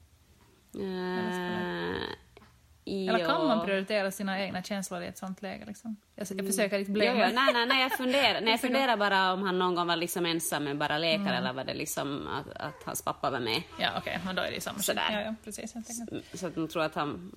Eller 2.86 3.26
kan 3.26 3.46
man 3.46 3.66
prioritera 3.66 4.10
sina 4.10 4.40
egna 4.40 4.62
känslor 4.62 5.02
i 5.02 5.06
ett 5.06 5.18
sånt 5.18 5.42
läge? 5.42 5.64
Liksom? 5.66 5.96
Jag, 6.14 6.26
jag 6.30 6.46
försöker 6.46 6.78
inte 6.78 6.92
Jo, 6.92 7.00
jo, 7.04 7.12
nej, 7.14 7.32
nej, 7.52 7.66
nej, 7.66 7.82
jag 7.82 7.92
funderar, 7.92 8.40
nej, 8.40 8.50
jag 8.50 8.60
funderar 8.66 8.96
bara 8.96 9.32
om 9.32 9.42
han 9.42 9.58
någon 9.58 9.74
gång 9.74 9.86
var 9.86 9.96
liksom 9.96 10.26
ensam 10.26 10.64
med 10.64 10.78
bara 10.78 10.98
läkare 10.98 11.16
Mm. 11.26 11.34
eller 11.36 11.52
var 11.52 11.64
det 11.64 11.74
liksom 11.74 12.28
att, 12.28 12.56
att 12.56 12.82
hans 12.84 13.02
pappa 13.02 13.30
var 13.30 13.40
med. 13.40 13.62
Ja, 13.80 13.90
okej, 13.98 14.18
men 14.24 14.36
då 14.36 14.42
är 14.42 14.46
det 14.48 14.54
ju 14.54 14.60
samma. 14.60 14.78
Sådär. 14.78 15.08
Ja, 15.12 15.20
ja, 15.20 15.34
precis. 15.44 15.72
Tänker. 15.72 16.36
Så 16.36 16.46
att 16.46 16.56
jag 16.56 16.70
tror 16.70 16.82
att 16.82 16.94
han... 16.94 17.32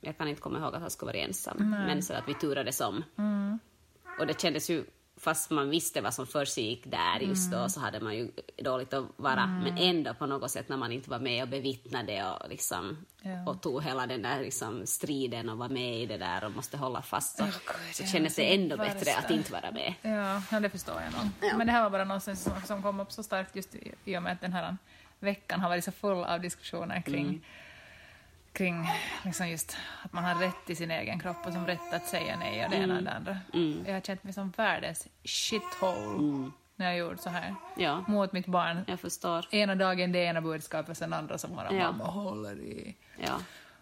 Jag 0.00 0.18
kan 0.18 0.28
inte 0.28 0.40
komma 0.40 0.58
ihåg 0.58 0.74
att 0.74 0.80
han 0.80 0.90
skulle 0.90 1.12
vara 1.12 1.22
ensam, 1.22 1.56
men 1.86 2.02
så 2.02 2.14
att 2.14 2.28
vi 2.28 2.34
turades 2.34 2.80
om. 2.80 3.04
Mm. 3.18 3.58
Och 4.20 4.26
det 4.26 4.40
kändes 4.40 4.70
ju, 4.70 4.84
fast 5.24 5.50
man 5.50 5.70
visste 5.70 6.00
vad 6.00 6.14
som 6.14 6.26
försiggick 6.26 6.82
där 6.90 7.20
just 7.20 7.46
Mm. 7.52 7.60
då, 7.62 7.68
så 7.68 7.80
hade 7.80 8.00
man 8.00 8.14
ju 8.16 8.30
dåligt 8.62 8.94
att 8.94 9.04
vara, 9.16 9.46
men 9.46 9.78
ändå 9.78 10.14
på 10.14 10.26
något 10.26 10.50
sätt 10.50 10.68
när 10.68 10.76
man 10.76 10.92
inte 10.92 11.10
var 11.10 11.18
med 11.18 11.42
och 11.42 11.48
bevittnade 11.48 12.30
och, 12.30 12.48
liksom, 12.48 13.06
Ja. 13.24 13.50
och 13.50 13.60
tog 13.62 13.82
hela 13.82 14.06
den 14.06 14.22
där 14.22 14.40
liksom, 14.40 14.86
striden 14.86 15.48
och 15.48 15.58
var 15.58 15.68
med 15.68 16.00
i 16.02 16.06
det 16.06 16.16
där 16.16 16.44
och 16.44 16.52
måste 16.52 16.76
hålla 16.76 17.02
fast, 17.02 17.36
så, 17.38 17.44
Åh, 17.44 17.48
Gud, 17.50 17.94
så 17.94 18.04
kändes 18.06 18.34
det 18.34 18.54
ändå 18.54 18.76
värsta. 18.76 18.94
bättre 18.94 19.16
att 19.18 19.30
inte 19.30 19.52
vara 19.52 19.70
med. 19.70 19.94
Ja, 20.02 20.42
ja, 20.50 20.60
det 20.60 20.70
förstår 20.70 21.02
jag 21.02 21.12
nog. 21.24 21.32
Ja. 21.50 21.56
Men 21.56 21.66
det 21.66 21.72
här 21.72 21.82
var 21.82 21.90
bara 21.90 22.04
något 22.04 22.22
som, 22.22 22.36
som 22.66 22.82
kom 22.82 23.00
upp 23.00 23.12
så 23.12 23.22
starkt 23.22 23.56
just 23.56 23.74
i, 23.74 23.92
i 24.04 24.16
och 24.18 24.22
med 24.22 24.32
att 24.32 24.40
den 24.40 24.52
här 24.52 24.76
veckan 25.20 25.60
har 25.60 25.68
varit 25.68 25.84
så 25.84 25.92
full 25.92 26.24
av 26.24 26.40
diskussioner 26.40 27.02
kring, 27.02 27.26
Mm. 27.28 27.42
Kring 28.52 28.88
liksom 29.24 29.48
just 29.48 29.76
att 30.02 30.12
man 30.12 30.24
har 30.24 30.34
rätt 30.34 30.70
i 30.70 30.74
sin 30.74 30.90
egen 30.90 31.18
kropp 31.20 31.46
och 31.46 31.52
som 31.52 31.66
rätt 31.66 31.92
att 31.92 32.06
säga 32.06 32.36
nej 32.36 32.64
och 32.64 32.70
det 32.70 32.76
ena 32.76 32.96
och 32.96 33.02
det 33.02 33.10
andra. 33.12 33.38
Mm. 33.54 33.84
Jag 33.86 33.94
har 33.94 34.00
känt 34.00 34.24
mig 34.24 34.32
som 34.32 34.50
världens 34.56 35.08
shithole 35.24 36.50
när 36.76 36.86
jag 36.86 36.96
gjorde 36.96 37.18
så 37.18 37.30
här 37.30 37.54
Ja, 37.76 38.04
mot 38.08 38.32
mitt 38.32 38.46
barn. 38.46 38.84
jag 38.86 39.00
förstår. 39.00 39.54
Ena 39.54 39.74
dagen 39.74 40.12
det 40.12 40.18
ena 40.18 40.40
budskapet, 40.40 40.98
sen 40.98 41.12
andra 41.12 41.38
som 41.38 41.56
bara 41.56 41.72
Ja. 41.72 41.92
mamma 41.92 42.04
håller 42.04 42.56
i. 42.60 42.96
Ja. 43.18 43.32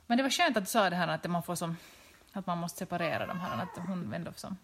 Men 0.06 0.16
det 0.16 0.22
var 0.22 0.30
skönt 0.30 0.56
att 0.56 0.62
du 0.64 0.70
sa 0.70 0.90
det 0.90 0.96
här 0.96 1.08
att 1.08 1.24
man 1.30 1.42
får 1.42 1.54
som 1.54 1.76
att 2.32 2.46
man 2.46 2.58
måste 2.58 2.78
separera 2.78 3.26
de 3.26 3.40
här, 3.40 3.62
att 3.62 3.86
hon 3.86 4.12
ändå 4.14 4.32
som 4.36 4.56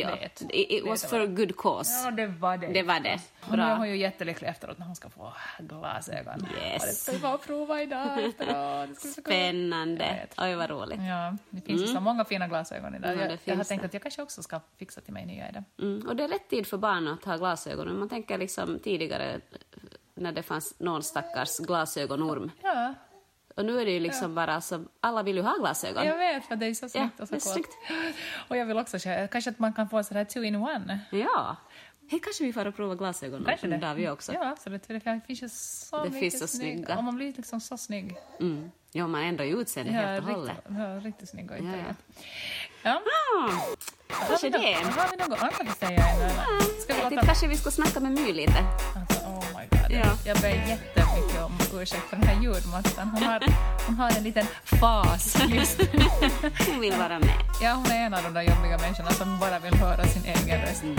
Ja, 0.00 0.14
Vet. 0.14 0.40
it, 0.40 0.50
it 0.50 0.86
was 0.86 1.04
Vet 1.04 1.10
for 1.10 1.20
a 1.20 1.26
good 1.26 1.56
cause. 1.56 2.04
Ja, 2.04 2.10
det 2.10 2.26
var 2.26 2.56
det. 2.56 2.66
Det 2.66 2.82
var 2.82 3.00
det. 3.00 3.20
Och 3.40 3.56
nu 3.56 3.62
är 3.62 3.66
Bra. 3.66 3.76
hon 3.76 3.88
ju 3.88 3.96
jättelycklig 3.96 4.48
efteråt 4.48 4.78
när 4.78 4.86
hon 4.86 4.96
ska 4.96 5.10
få 5.10 5.32
glasögon. 5.58 6.46
Yes. 6.62 6.82
Och 6.82 6.88
det 6.88 6.92
ska 6.94 7.12
vi 7.12 7.18
bara 7.18 7.38
prova 7.38 7.82
idag 7.82 8.24
efteråt. 8.24 9.02
Det 9.02 9.08
Spännande. 9.08 10.26
Oj, 10.38 10.54
vad 10.54 10.70
roligt. 10.70 11.00
Ja, 11.08 11.36
det 11.50 11.60
finns 11.60 11.82
ju 11.82 11.86
så 11.86 12.00
många 12.00 12.24
fina 12.24 12.48
glasögon 12.48 12.94
idag. 12.94 13.10
Mm. 13.12 13.20
Ja, 13.22 13.28
det 13.28 13.38
jag, 13.44 13.52
jag 13.52 13.56
har 13.56 13.64
tänkt 13.64 13.82
det. 13.82 13.86
att 13.86 13.94
jag 13.94 14.02
kanske 14.02 14.22
också 14.22 14.42
ska 14.42 14.60
fixa 14.76 15.00
till 15.00 15.12
mig 15.12 15.26
nya 15.26 15.48
idag. 15.48 15.64
Mm. 15.78 16.08
Och 16.08 16.16
det 16.16 16.24
är 16.24 16.28
rätt 16.28 16.48
tid 16.48 16.66
för 16.66 16.76
barn 16.78 17.08
att 17.08 17.24
ha 17.24 17.36
glasögon. 17.36 17.98
Man 17.98 18.08
tänker 18.08 18.38
liksom 18.38 18.78
tidigare 18.78 19.40
när 20.14 20.32
det 20.32 20.42
fanns 20.42 20.74
någon 20.78 21.02
stackars 21.02 21.58
glasögonorm. 21.58 22.50
Ja, 22.62 22.94
Och 23.58 23.64
nu 23.64 23.80
är 23.80 23.84
det 23.84 23.90
ju 23.90 24.00
liksom 24.00 24.34
bara 24.34 24.60
så, 24.60 24.84
alla 25.00 25.22
vill 25.22 25.36
ju 25.36 25.42
ha 25.42 25.54
glasögon. 25.56 26.06
jag 26.06 26.16
vet 26.18 26.44
för 26.44 26.56
det 26.56 26.66
är 26.66 26.74
så 26.74 26.88
snyggt 26.88 27.12
Ja, 27.16 27.22
och 27.22 27.28
så 27.28 27.32
coolt. 27.34 27.42
snyggt. 27.42 27.70
Och 28.48 28.56
jag 28.56 28.66
vill 28.66 28.78
också 28.78 28.98
köra, 28.98 29.28
kanske 29.28 29.50
att 29.50 29.58
man 29.58 29.72
kan 29.72 29.88
få 29.88 30.04
sådär 30.04 30.24
two 30.24 30.44
in 30.44 30.56
one. 30.56 31.00
Ja. 31.10 31.56
Hej, 32.10 32.20
kanske 32.20 32.44
vi 32.44 32.52
får 32.52 32.66
och 32.66 32.76
prova 32.76 32.94
glasögon 32.94 33.44
Kanske 33.44 33.66
det. 33.66 33.76
där 33.76 33.94
vi 33.94 34.08
också. 34.08 34.32
Ja, 34.32 34.50
absolut. 34.50 34.86
För 34.86 34.94
det 34.94 35.20
finns 35.26 35.42
ju 35.42 35.48
så 35.48 35.96
Det 35.96 36.04
mycket 36.10 36.20
finns 36.20 36.38
så 36.38 36.46
snygg- 36.58 36.74
snygga. 36.76 36.96
Och 36.96 37.04
man 37.04 37.16
blir 37.16 37.32
liksom 37.36 37.60
så 37.60 37.76
snygg. 37.76 38.16
Mm. 38.40 38.70
Ja, 38.92 39.06
man 39.06 39.22
ändrar 39.22 39.44
ju 39.44 39.60
utseende 39.60 39.92
helt 39.92 40.24
och 40.24 40.30
hållet. 40.30 40.56
ja, 40.68 41.00
riktigt 41.04 41.28
snygg 41.28 41.50
och 41.50 41.56
Ja, 41.56 41.60
inte 41.60 41.78
ja. 41.78 41.94
ja. 42.82 43.00
Ah, 44.10 44.24
kanske 44.28 44.48
det. 44.48 44.58
Har 44.74 45.10
vi 45.10 45.16
något 45.16 45.42
annat 45.42 45.60
att 45.60 45.78
säga 45.78 45.90
eller? 46.08 46.80
Ska 46.82 46.94
vi 46.94 47.14
låta... 47.16 47.26
kanske 47.26 47.46
vi 47.48 47.56
ska 47.56 47.70
snacka 47.70 48.00
med 48.00 48.12
My 48.12 48.32
lite. 48.32 48.58
Alltså, 48.96 49.26
oh 49.26 49.44
my 49.58 49.66
god. 49.70 49.77
Ja. 49.90 50.04
Jag 50.24 50.36
ber 50.40 50.48
jättemycket 50.48 51.42
om 51.42 51.80
ursäkt 51.80 52.02
för 52.10 52.16
den 52.16 52.26
här 52.26 52.42
ljudmattan. 52.42 53.08
Hon 53.08 53.22
har, 53.22 53.42
hon 53.86 53.94
har 53.94 54.10
en 54.10 54.22
liten 54.24 54.46
fas 54.64 55.36
just 55.48 55.78
nu. 55.78 56.04
Hon 56.66 56.80
vill 56.80 56.92
vara 56.92 57.18
med. 57.18 57.40
Ja, 57.62 57.72
hon 57.72 57.86
är 57.86 58.06
en 58.06 58.14
av 58.14 58.22
de 58.22 58.34
där 58.34 58.42
jobbiga 58.42 58.78
människorna 58.78 59.10
som 59.10 59.38
bara 59.38 59.58
vill 59.58 59.74
höra 59.74 60.04
sin 60.04 60.24
egen 60.24 60.60
röst. 60.60 60.82
Mm. 60.82 60.96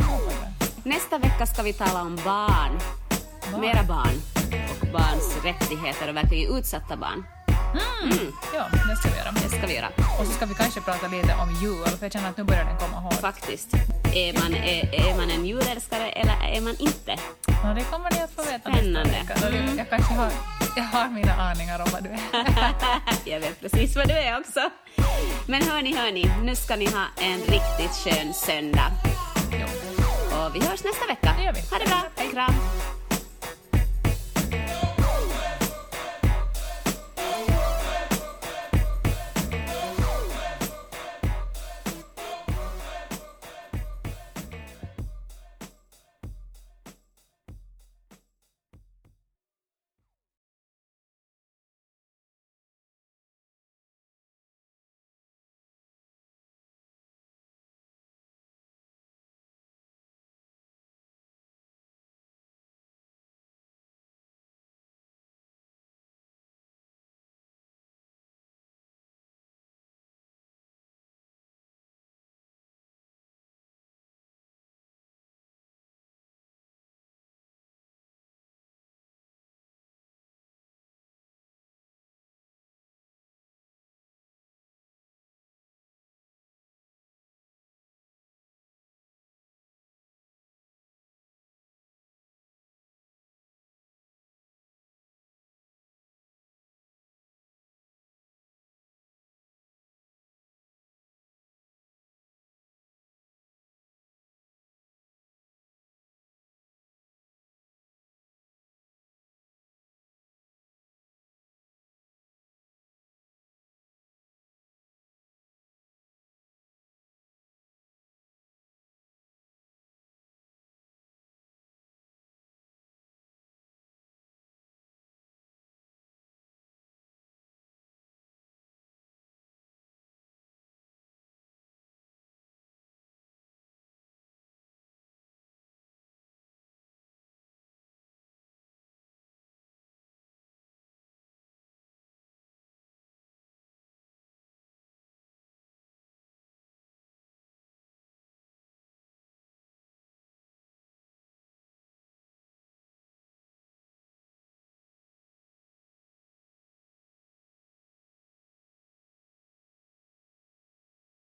Nästa 0.84 1.18
vecka 1.18 1.46
ska 1.46 1.62
vi 1.64 1.74
tala 1.74 2.02
om 2.02 2.16
barn. 2.16 2.80
Barn. 3.52 3.62
Mera 3.62 3.84
barn. 3.84 4.22
Och 4.82 4.88
barns 4.88 5.38
rättigheter 5.44 6.10
och 6.10 6.16
verkligen 6.16 6.58
utsatta 6.58 6.96
barn. 6.98 7.26
Ja, 8.54 8.66
det 8.90 8.96
ska 8.96 9.10
vi 9.10 9.18
göra. 9.18 9.32
Det 9.32 9.50
ska 9.50 9.68
vi 9.68 9.76
göra. 9.76 9.88
Och 10.20 10.26
så 10.26 10.32
ska 10.32 10.46
vi 10.46 10.54
kanske 10.54 10.82
prata 10.82 11.08
lite 11.08 11.36
om 11.42 11.50
jul, 11.62 11.98
för 11.98 12.06
jag 12.06 12.12
känner 12.12 12.30
att 12.30 12.38
nu 12.38 12.44
börjar 12.44 12.66
den 12.66 12.78
komma 12.78 12.98
hårt. 12.98 13.14
Faktiskt. 13.14 13.74
Är 14.14 14.34
man, 14.34 14.54
är, 14.54 14.96
är 14.96 15.18
man 15.18 15.32
en 15.32 15.46
julälskare 15.46 16.10
eller 16.10 16.34
är 16.58 16.62
man 16.62 16.76
inte? 16.80 17.16
Ja, 17.64 17.74
det 17.74 17.84
kommer 17.84 18.12
ni 18.12 18.20
att 18.22 18.32
få 18.32 18.44
veta 18.44 18.70
Spännande. 18.74 19.04
nästa 19.12 19.48
vecka. 19.50 19.50
Vi- 19.72 19.78
Jag 19.78 19.90
kanske 19.90 20.14
har 20.14 20.32
Jag 20.76 20.84
har 20.84 21.10
mina 21.10 21.34
aningar 21.34 21.80
om 21.80 21.88
vad 21.92 22.04
du 22.04 22.10
är. 22.10 22.20
jag 23.34 23.40
vet 23.40 23.60
precis 23.62 23.96
vad 23.96 24.08
du 24.08 24.14
är 24.14 24.40
också. 24.40 24.60
Men 25.48 25.62
hörni, 25.64 25.96
hörni, 25.96 26.32
nu 26.44 26.56
ska 26.56 26.76
ni 26.76 26.86
ha 26.86 27.06
en 27.22 27.40
riktigt 27.40 27.96
skön 28.04 28.34
söndag. 28.34 28.92
Jo, 29.52 29.68
Och 30.38 30.56
vi 30.56 30.60
hörs 30.60 30.84
nästa 30.84 31.06
vecka. 31.08 31.34
det 31.38 31.44
gör 31.44 31.54
vi. 31.54 31.60
Ha 31.72 31.78
det 31.80 31.86
bra. 31.88 32.32
Kram. 32.32 32.54